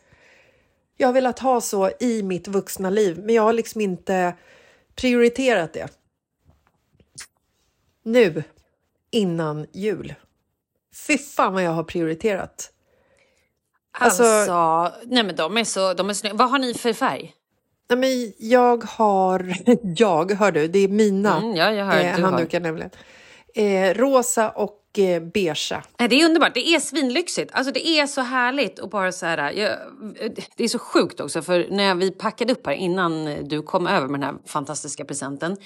Jag 0.97 1.07
har 1.07 1.13
velat 1.13 1.39
ha 1.39 1.61
så 1.61 1.91
i 1.99 2.23
mitt 2.23 2.47
vuxna 2.47 2.89
liv, 2.89 3.19
men 3.19 3.35
jag 3.35 3.43
har 3.43 3.53
liksom 3.53 3.81
inte 3.81 4.35
prioriterat 4.95 5.73
det. 5.73 5.87
Nu, 8.03 8.43
innan 9.11 9.67
jul. 9.71 10.15
Fy 11.07 11.17
fan 11.17 11.53
vad 11.53 11.63
jag 11.63 11.71
har 11.71 11.83
prioriterat. 11.83 12.69
Alltså, 13.99 14.23
Alltså- 14.23 14.97
nej 15.05 15.23
men 15.23 15.35
de 15.35 15.57
är 15.57 15.63
så, 15.63 15.93
de 15.93 16.09
är 16.09 16.13
snygga. 16.13 16.35
Vad 16.35 16.49
har 16.49 16.59
ni 16.59 16.73
för 16.73 16.93
färg? 16.93 17.33
Nej, 17.89 17.99
men 17.99 18.33
jag 18.49 18.83
har... 18.83 19.53
Jag, 19.99 20.31
hör 20.31 20.51
du, 20.51 20.67
det 20.67 20.79
är 20.79 20.87
mina 20.87 21.37
Mm, 21.37 21.55
ja, 21.55 21.71
jag 21.71 21.85
hör, 21.85 21.99
eh, 22.03 22.15
du 22.15 22.21
har. 22.23 22.29
handdukar 22.31 22.59
nämligen. 22.59 22.89
Eh, 23.55 23.93
rosa 23.93 24.49
och 24.49 24.99
eh, 24.99 25.21
beigea. 25.23 25.83
Nej, 25.99 26.09
det 26.09 26.21
är 26.21 26.25
underbart. 26.25 26.53
Det 26.53 26.67
är 26.67 26.79
svinlyxigt. 26.79 27.51
Alltså 27.53 27.73
det 27.73 27.87
är 27.87 28.07
så 28.07 28.21
härligt 28.21 28.79
och 28.79 28.89
bara 28.89 29.11
så 29.11 29.25
här. 29.25 29.51
Jag, 29.51 29.77
det 30.55 30.63
är 30.63 30.67
så 30.67 30.79
sjukt 30.79 31.19
också 31.19 31.41
för 31.41 31.67
när 31.69 31.95
vi 31.95 32.11
packade 32.11 32.53
upp 32.53 32.65
här 32.67 32.73
innan 32.73 33.25
du 33.47 33.61
kom 33.61 33.87
över 33.87 34.07
med 34.07 34.19
den 34.19 34.29
här 34.29 34.35
fantastiska 34.45 35.05
presenten 35.05 35.57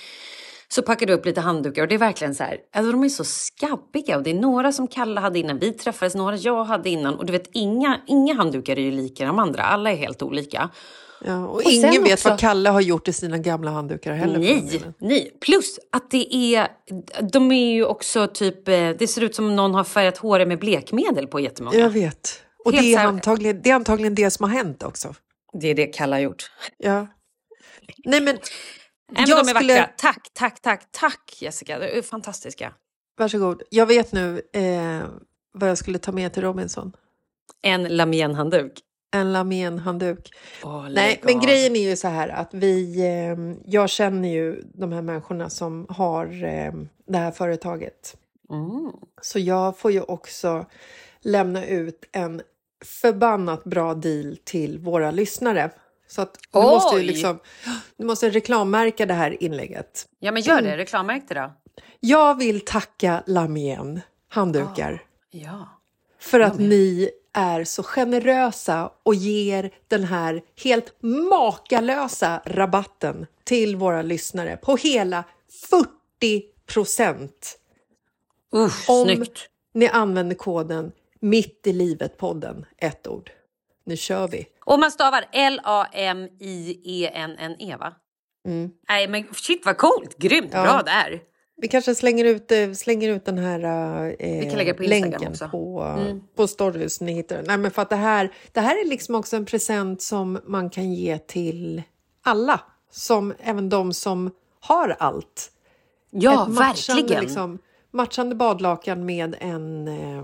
Så 0.73 0.81
packade 0.81 1.11
vi 1.11 1.19
upp 1.19 1.25
lite 1.25 1.41
handdukar 1.41 1.81
och 1.81 1.87
det 1.87 1.95
är 1.95 1.99
verkligen 1.99 2.35
så 2.35 2.43
här, 2.43 2.57
alltså 2.75 2.91
de 2.91 3.03
är 3.03 3.09
så 3.09 3.23
skabbiga 3.23 4.17
och 4.17 4.23
det 4.23 4.29
är 4.29 4.33
några 4.33 4.71
som 4.71 4.87
Kalle 4.87 5.19
hade 5.19 5.39
innan 5.39 5.59
vi 5.59 5.71
träffades, 5.73 6.15
några 6.15 6.35
jag 6.35 6.63
hade 6.63 6.89
innan 6.89 7.15
och 7.15 7.25
du 7.25 7.31
vet 7.31 7.49
inga, 7.53 8.01
inga 8.07 8.33
handdukar 8.35 8.77
är 8.79 8.81
ju 8.81 8.91
lika 8.91 9.25
de 9.25 9.39
andra, 9.39 9.63
alla 9.63 9.91
är 9.91 9.95
helt 9.95 10.21
olika. 10.21 10.69
Ja, 11.25 11.47
och, 11.47 11.55
Och 11.55 11.63
ingen 11.63 12.03
vet 12.03 12.13
också- 12.13 12.29
vad 12.29 12.39
Kalle 12.39 12.69
har 12.69 12.81
gjort 12.81 13.07
i 13.07 13.13
sina 13.13 13.37
gamla 13.37 13.71
handdukar 13.71 14.13
heller. 14.13 14.39
Nej, 14.39 14.81
nej. 14.99 15.37
Plus 15.41 15.79
att 15.91 16.11
det 16.11 16.35
är, 16.35 16.67
de 17.31 17.51
är 17.51 17.73
ju 17.73 17.85
också 17.85 18.27
typ, 18.27 18.67
eh, 18.67 18.89
det 18.89 19.07
ser 19.07 19.21
ut 19.23 19.35
som 19.35 19.55
någon 19.55 19.73
har 19.73 19.83
färgat 19.83 20.17
håret 20.17 20.47
med 20.47 20.59
blekmedel 20.59 21.27
på 21.27 21.39
jättemånga. 21.39 21.77
Jag 21.77 21.89
vet. 21.89 22.41
Och 22.65 22.73
Helt 22.73 22.83
det 22.83 22.93
är, 22.93 23.05
antagligen, 23.07 23.61
det 23.61 23.69
är 23.69 23.73
antagligen 23.75 24.15
det 24.15 24.31
som 24.31 24.43
har 24.49 24.57
hänt 24.57 24.83
också. 24.83 25.15
Det 25.61 25.67
är 25.67 25.75
det 25.75 25.85
Kalle 25.85 26.15
har 26.15 26.21
gjort. 26.21 26.51
Ja. 26.77 27.07
Nej 28.05 28.21
men, 28.21 28.37
Nej, 29.11 29.25
jag 29.27 29.45
de 29.45 29.49
är 29.49 29.55
skulle... 29.55 29.73
vackra. 29.73 29.93
Tack, 29.97 30.29
tack, 30.33 30.61
tack, 30.61 30.87
tack 30.91 31.37
Jessica. 31.41 31.79
De 31.79 31.85
är 31.97 32.01
fantastiska. 32.01 32.73
Varsågod. 33.17 33.63
Jag 33.69 33.85
vet 33.85 34.11
nu 34.11 34.41
eh, 34.53 35.07
vad 35.53 35.69
jag 35.69 35.77
skulle 35.77 35.99
ta 35.99 36.11
med 36.11 36.33
till 36.33 36.43
Robinson. 36.43 36.91
En 37.61 37.87
Lamien-handduk. 37.87 38.79
En 39.13 39.33
Lamien-handduk. 39.33 40.31
Åh, 40.63 40.89
Nej, 40.89 41.19
men 41.23 41.39
grejen 41.39 41.75
är 41.75 41.89
ju 41.89 41.95
så 41.95 42.07
här 42.07 42.29
att 42.29 42.53
vi... 42.53 42.99
Eh, 42.99 43.55
jag 43.65 43.89
känner 43.89 44.29
ju 44.29 44.61
de 44.73 44.91
här 44.91 45.01
människorna 45.01 45.49
som 45.49 45.85
har 45.89 46.43
eh, 46.43 46.73
det 47.07 47.17
här 47.17 47.31
företaget. 47.31 48.17
Mm. 48.49 48.91
Så 49.21 49.39
jag 49.39 49.77
får 49.77 49.91
ju 49.91 50.01
också 50.01 50.65
lämna 51.21 51.65
ut 51.65 52.05
en 52.11 52.41
förbannat 52.85 53.63
bra 53.63 53.93
deal 53.93 54.37
till 54.43 54.79
våra 54.79 55.11
lyssnare. 55.11 55.71
Så 56.07 56.21
att 56.21 56.37
du 56.51 56.59
måste 56.59 56.95
Oj! 56.95 57.03
liksom, 57.03 57.39
du 57.97 58.05
måste 58.05 58.29
reklammärka 58.29 59.05
det 59.05 59.13
här 59.13 59.43
inlägget. 59.43 60.07
Ja, 60.19 60.31
men 60.31 60.41
gör 60.41 60.61
det. 60.61 60.77
Reklammärk 60.77 61.23
det 61.27 61.35
då. 61.35 61.53
Jag 61.99 62.37
vill 62.37 62.65
tacka 62.65 63.23
Lamien 63.27 64.01
handdukar 64.29 65.03
Ja. 65.31 65.69
för 66.19 66.39
att 66.39 66.59
ni 66.59 67.09
är 67.33 67.63
så 67.63 67.83
generösa 67.83 68.91
och 69.03 69.15
ger 69.15 69.71
den 69.87 70.03
här 70.03 70.41
helt 70.63 70.95
makalösa 71.01 72.41
rabatten 72.45 73.25
till 73.43 73.75
våra 73.75 74.01
lyssnare 74.01 74.57
på 74.57 74.75
hela 74.77 75.23
40 75.69 76.43
procent 76.73 77.57
om 78.51 78.69
snyggt. 79.05 79.49
ni 79.73 79.87
använder 79.87 80.35
koden 80.35 80.91
mitt 81.19 81.67
i 81.67 81.73
livet-podden, 81.73 82.65
ett 82.77 83.07
ord. 83.07 83.31
Nu 83.87 83.97
kör 83.97 84.27
vi! 84.27 84.47
Och 84.65 84.79
man 84.79 84.91
stavar 84.91 85.25
L-A-M-I-E-N-N-E 85.31 87.75
va? 87.79 87.93
Mm. 88.47 88.69
Nej 88.89 89.07
men 89.07 89.23
shit 89.33 89.65
vad 89.65 89.77
coolt, 89.77 90.17
grymt 90.17 90.49
Ja. 90.53 90.63
bra 90.63 90.81
där. 90.85 91.19
Vi 91.61 91.67
kanske 91.67 91.95
slänger 91.95 92.25
ut, 92.25 92.51
eh, 92.51 92.71
slänger 92.71 93.09
ut 93.09 93.25
den 93.25 93.37
här 93.37 93.59
eh, 94.19 94.73
på 94.73 94.83
länken 94.83 95.33
på, 95.51 95.81
Mm. 95.97 96.21
på 96.35 96.47
stories. 96.47 97.01
Ni 97.01 97.13
hittar. 97.13 97.43
Nej, 97.47 97.57
men 97.57 97.71
för 97.71 97.81
att 97.81 97.89
det, 97.89 97.95
här, 97.95 98.31
det 98.51 98.61
här 98.61 98.81
är 98.85 98.89
liksom 98.89 99.15
också 99.15 99.35
en 99.35 99.45
present 99.45 100.01
som 100.01 100.39
man 100.45 100.69
kan 100.69 100.93
ge 100.93 101.17
till 101.17 101.83
alla. 102.23 102.59
Som 102.91 103.33
även 103.39 103.69
de 103.69 103.93
som 103.93 104.31
har 104.59 104.95
allt. 104.99 105.51
Ja, 106.09 106.43
Ett 106.43 106.49
matchande, 106.53 107.01
verkligen. 107.01 107.23
Liksom, 107.23 107.59
matchande 107.91 108.35
badlakan 108.35 109.05
med 109.05 109.35
en 109.39 109.87
eh, 109.87 110.23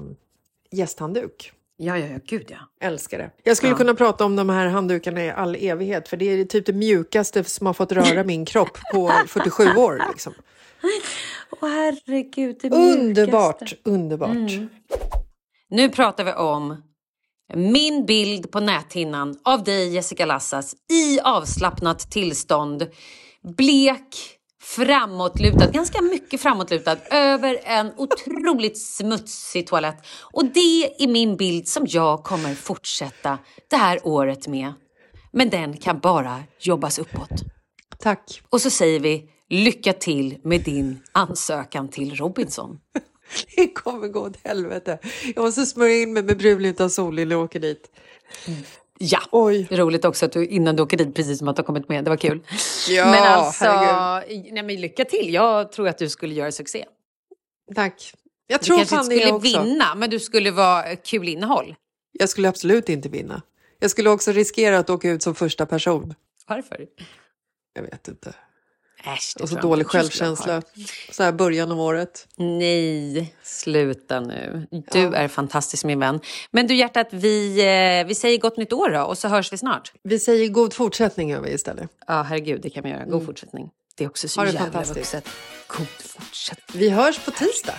gästhandduk. 0.71 1.51
Ja, 1.77 1.97
ja, 1.99 2.07
ja, 2.07 2.19
gud 2.27 2.45
ja. 2.49 2.87
Älskar 2.87 3.17
det. 3.17 3.31
Jag 3.43 3.57
skulle 3.57 3.71
Ja. 3.71 3.77
kunna 3.77 3.93
prata 3.93 4.25
om 4.25 4.35
de 4.35 4.49
här 4.49 4.67
handdukarna 4.67 5.23
i 5.25 5.29
all 5.31 5.55
evighet 5.55 6.07
för 6.07 6.17
det 6.17 6.25
är 6.25 6.45
typ 6.45 6.65
det 6.65 6.73
mjukaste 6.73 7.43
som 7.43 7.67
har 7.67 7.73
fått 7.73 7.91
röra 7.91 8.23
min 8.25 8.45
kropp 8.45 8.77
på 8.93 9.11
47 9.27 9.63
år. 9.75 10.01
Liksom. 10.11 10.33
Åh 11.61 11.69
herregud, 11.69 12.57
det 12.61 12.69
Underbart, 12.69 13.61
mjukaste. 13.61 13.89
underbart. 13.89 14.29
Mm. 14.29 14.69
Nu 15.69 15.89
pratar 15.89 16.23
vi 16.23 16.33
om 16.33 16.83
min 17.55 18.05
bild 18.05 18.51
på 18.51 18.59
näthinnan 18.59 19.39
av 19.43 19.63
dig 19.63 19.93
Jessica 19.93 20.25
Lassas 20.25 20.75
i 20.91 21.19
avslappnat 21.19 22.11
tillstånd. 22.11 22.87
Blek, 23.57 24.07
framåtlutad, 24.63 25.71
ganska 25.71 26.01
mycket 26.01 26.41
framåtlutad 26.41 26.97
över 27.11 27.59
en 27.63 27.91
otroligt 27.97 28.77
smutsig 28.77 29.67
toalett. 29.67 29.97
Och 30.33 30.45
det 30.45 31.03
är 31.03 31.07
min 31.07 31.37
bild 31.37 31.67
som 31.67 31.85
jag 31.87 32.23
kommer 32.23 32.55
fortsätta 32.55 33.37
det 33.69 33.75
här 33.75 33.99
året 34.07 34.47
med. 34.47 34.73
Men 35.31 35.49
den 35.49 35.77
kan 35.77 35.99
bara 35.99 36.43
jobbas 36.59 36.99
uppåt. 36.99 37.29
Tack. 37.99 38.41
Och 38.49 38.61
så 38.61 38.69
säger 38.69 38.99
vi 38.99 39.29
lycka 39.49 39.93
till 39.93 40.37
med 40.43 40.61
din 40.63 41.03
ansökan 41.11 41.89
till 41.89 42.15
Robinson. 42.15 42.77
Det 43.55 43.67
kommer 43.67 44.07
gå 44.07 44.19
åt 44.19 44.37
helvete. 44.43 44.99
Jag 45.35 45.43
måste 45.43 45.65
smörja 45.65 46.01
in 46.01 46.13
mig 46.13 46.23
med 46.23 46.37
brunluta 46.37 46.89
sol 46.89 47.19
innan 47.19 47.31
jag 47.31 47.43
åker 47.43 47.59
dit. 47.59 47.91
Ja, 49.05 49.19
Oj. 49.31 49.67
roligt 49.71 50.05
också 50.05 50.25
att 50.25 50.31
du 50.31 50.45
innan 50.45 50.75
du 50.75 50.83
åker 50.83 50.97
dit 50.97 51.15
precis 51.15 51.39
som 51.39 51.47
att 51.47 51.55
du 51.55 51.59
har 51.61 51.65
kommit 51.65 51.89
med. 51.89 52.03
Det 52.03 52.09
var 52.09 52.17
kul. 52.17 52.41
Ja, 52.89 53.05
men 53.05 53.23
alltså, 53.23 53.65
herregud. 53.65 54.53
nej, 54.53 54.63
men 54.63 54.81
lycka 54.81 55.05
till. 55.05 55.33
Jag 55.33 55.71
tror 55.71 55.87
att 55.87 55.97
du 55.97 56.09
skulle 56.09 56.33
göra 56.33 56.51
succé. 56.51 56.85
Tack. 57.75 58.13
Jag 58.47 58.59
Du 58.59 58.65
tror 58.65 58.77
kanske 58.77 58.95
fan 58.95 59.05
inte 59.11 59.15
skulle 59.17 59.33
också. 59.33 59.61
vinna, 59.63 59.95
men 59.95 60.09
du 60.09 60.19
skulle 60.19 60.51
vara 60.51 60.95
kul 60.95 61.27
innehåll. 61.29 61.75
Jag 62.11 62.29
skulle 62.29 62.49
absolut 62.49 62.89
inte 62.89 63.09
vinna. 63.09 63.41
Jag 63.79 63.91
skulle 63.91 64.09
också 64.09 64.31
riskera 64.31 64.77
att 64.79 64.89
åka 64.89 65.09
ut 65.09 65.23
som 65.23 65.35
första 65.35 65.65
person. 65.65 66.13
Varför? 66.47 66.85
Jag 67.73 67.83
vet 67.83 68.07
inte. 68.07 68.33
Äsch, 69.05 69.35
Och 69.41 69.49
så 69.49 69.55
dålig 69.55 69.87
självkänsla. 69.87 70.61
Så 71.11 71.23
här 71.23 71.31
början 71.31 71.71
av 71.71 71.81
året. 71.81 72.27
Nej, 72.35 73.35
sluta 73.43 74.19
nu. 74.19 74.67
Du 74.91 74.99
är 75.15 75.27
fantastisk 75.27 75.85
min 75.85 75.99
vän. 75.99 76.19
Men 76.51 76.67
du 76.67 76.75
hjärtat, 76.75 77.07
vi, 77.11 77.59
eh, 78.01 78.07
vi 78.07 78.15
säger 78.15 78.37
gott 78.39 78.57
nytt 78.57 78.73
år 78.73 78.89
då 78.89 79.01
och 79.01 79.17
så 79.17 79.27
hörs 79.27 79.53
vi 79.53 79.57
snart. 79.57 79.91
Vi 80.03 80.19
säger 80.19 80.47
god 80.49 80.73
fortsättning 80.73 81.29
gör 81.29 81.41
vi 81.41 81.51
istället. 81.51 81.89
Ja, 82.07 82.21
herregud, 82.21 82.61
det 82.61 82.69
kan 82.69 82.83
vi 82.83 82.89
göra. 82.89 83.05
God 83.05 83.25
fortsättning. 83.25 83.69
Det 83.95 84.03
är 84.03 84.07
också 84.07 84.27
så 84.27 84.41
Ha 84.41 84.45
det 84.45 84.51
jävla 84.51 84.83
vuxet. 84.83 85.29
God 85.67 85.87
fortsättning. 85.87 86.79
Vi 86.81 86.89
hörs 86.89 87.19
på 87.19 87.31
tisdag. 87.31 87.75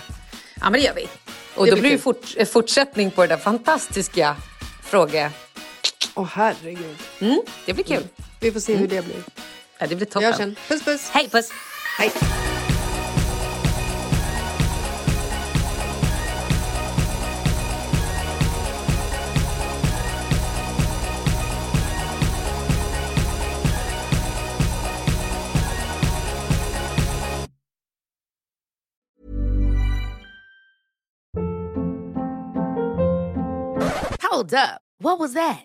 Ja, 0.61 0.71
men 0.71 0.73
det 0.73 0.81
gör 0.81 0.95
vi. 0.95 1.09
Och 1.57 1.65
Det 1.65 1.71
då 1.71 1.81
blir 1.81 1.91
det 1.91 1.99
fort, 1.99 2.35
eh, 2.37 2.47
fortsättning 2.47 3.11
på 3.11 3.21
det 3.23 3.29
där 3.29 3.37
fantastiska 3.37 4.37
fråga. 4.83 5.33
Åh 6.15 6.29
herregud. 6.33 6.97
Mm, 7.21 7.41
det 7.67 7.73
blir 7.73 7.85
kul. 7.85 8.03
Vi 8.41 8.53
får 8.53 8.61
se 8.61 8.75
hur 8.75 8.89
det 8.89 9.05
blir. 9.05 9.23
Ja, 9.79 9.87
det 9.87 9.97
blir 9.97 10.07
Vi 10.07 10.13
toppen. 10.13 10.25
hörs 10.27 10.37
sen. 10.37 10.57
Puss 10.69 10.83
puss. 10.85 11.11
Hej, 11.11 11.29
puss! 11.29 11.51
Hej. 11.99 12.13
Hold 34.23 34.53
up. 34.55 34.81
What 34.99 35.19
was 35.19 35.35
that? 35.35 35.65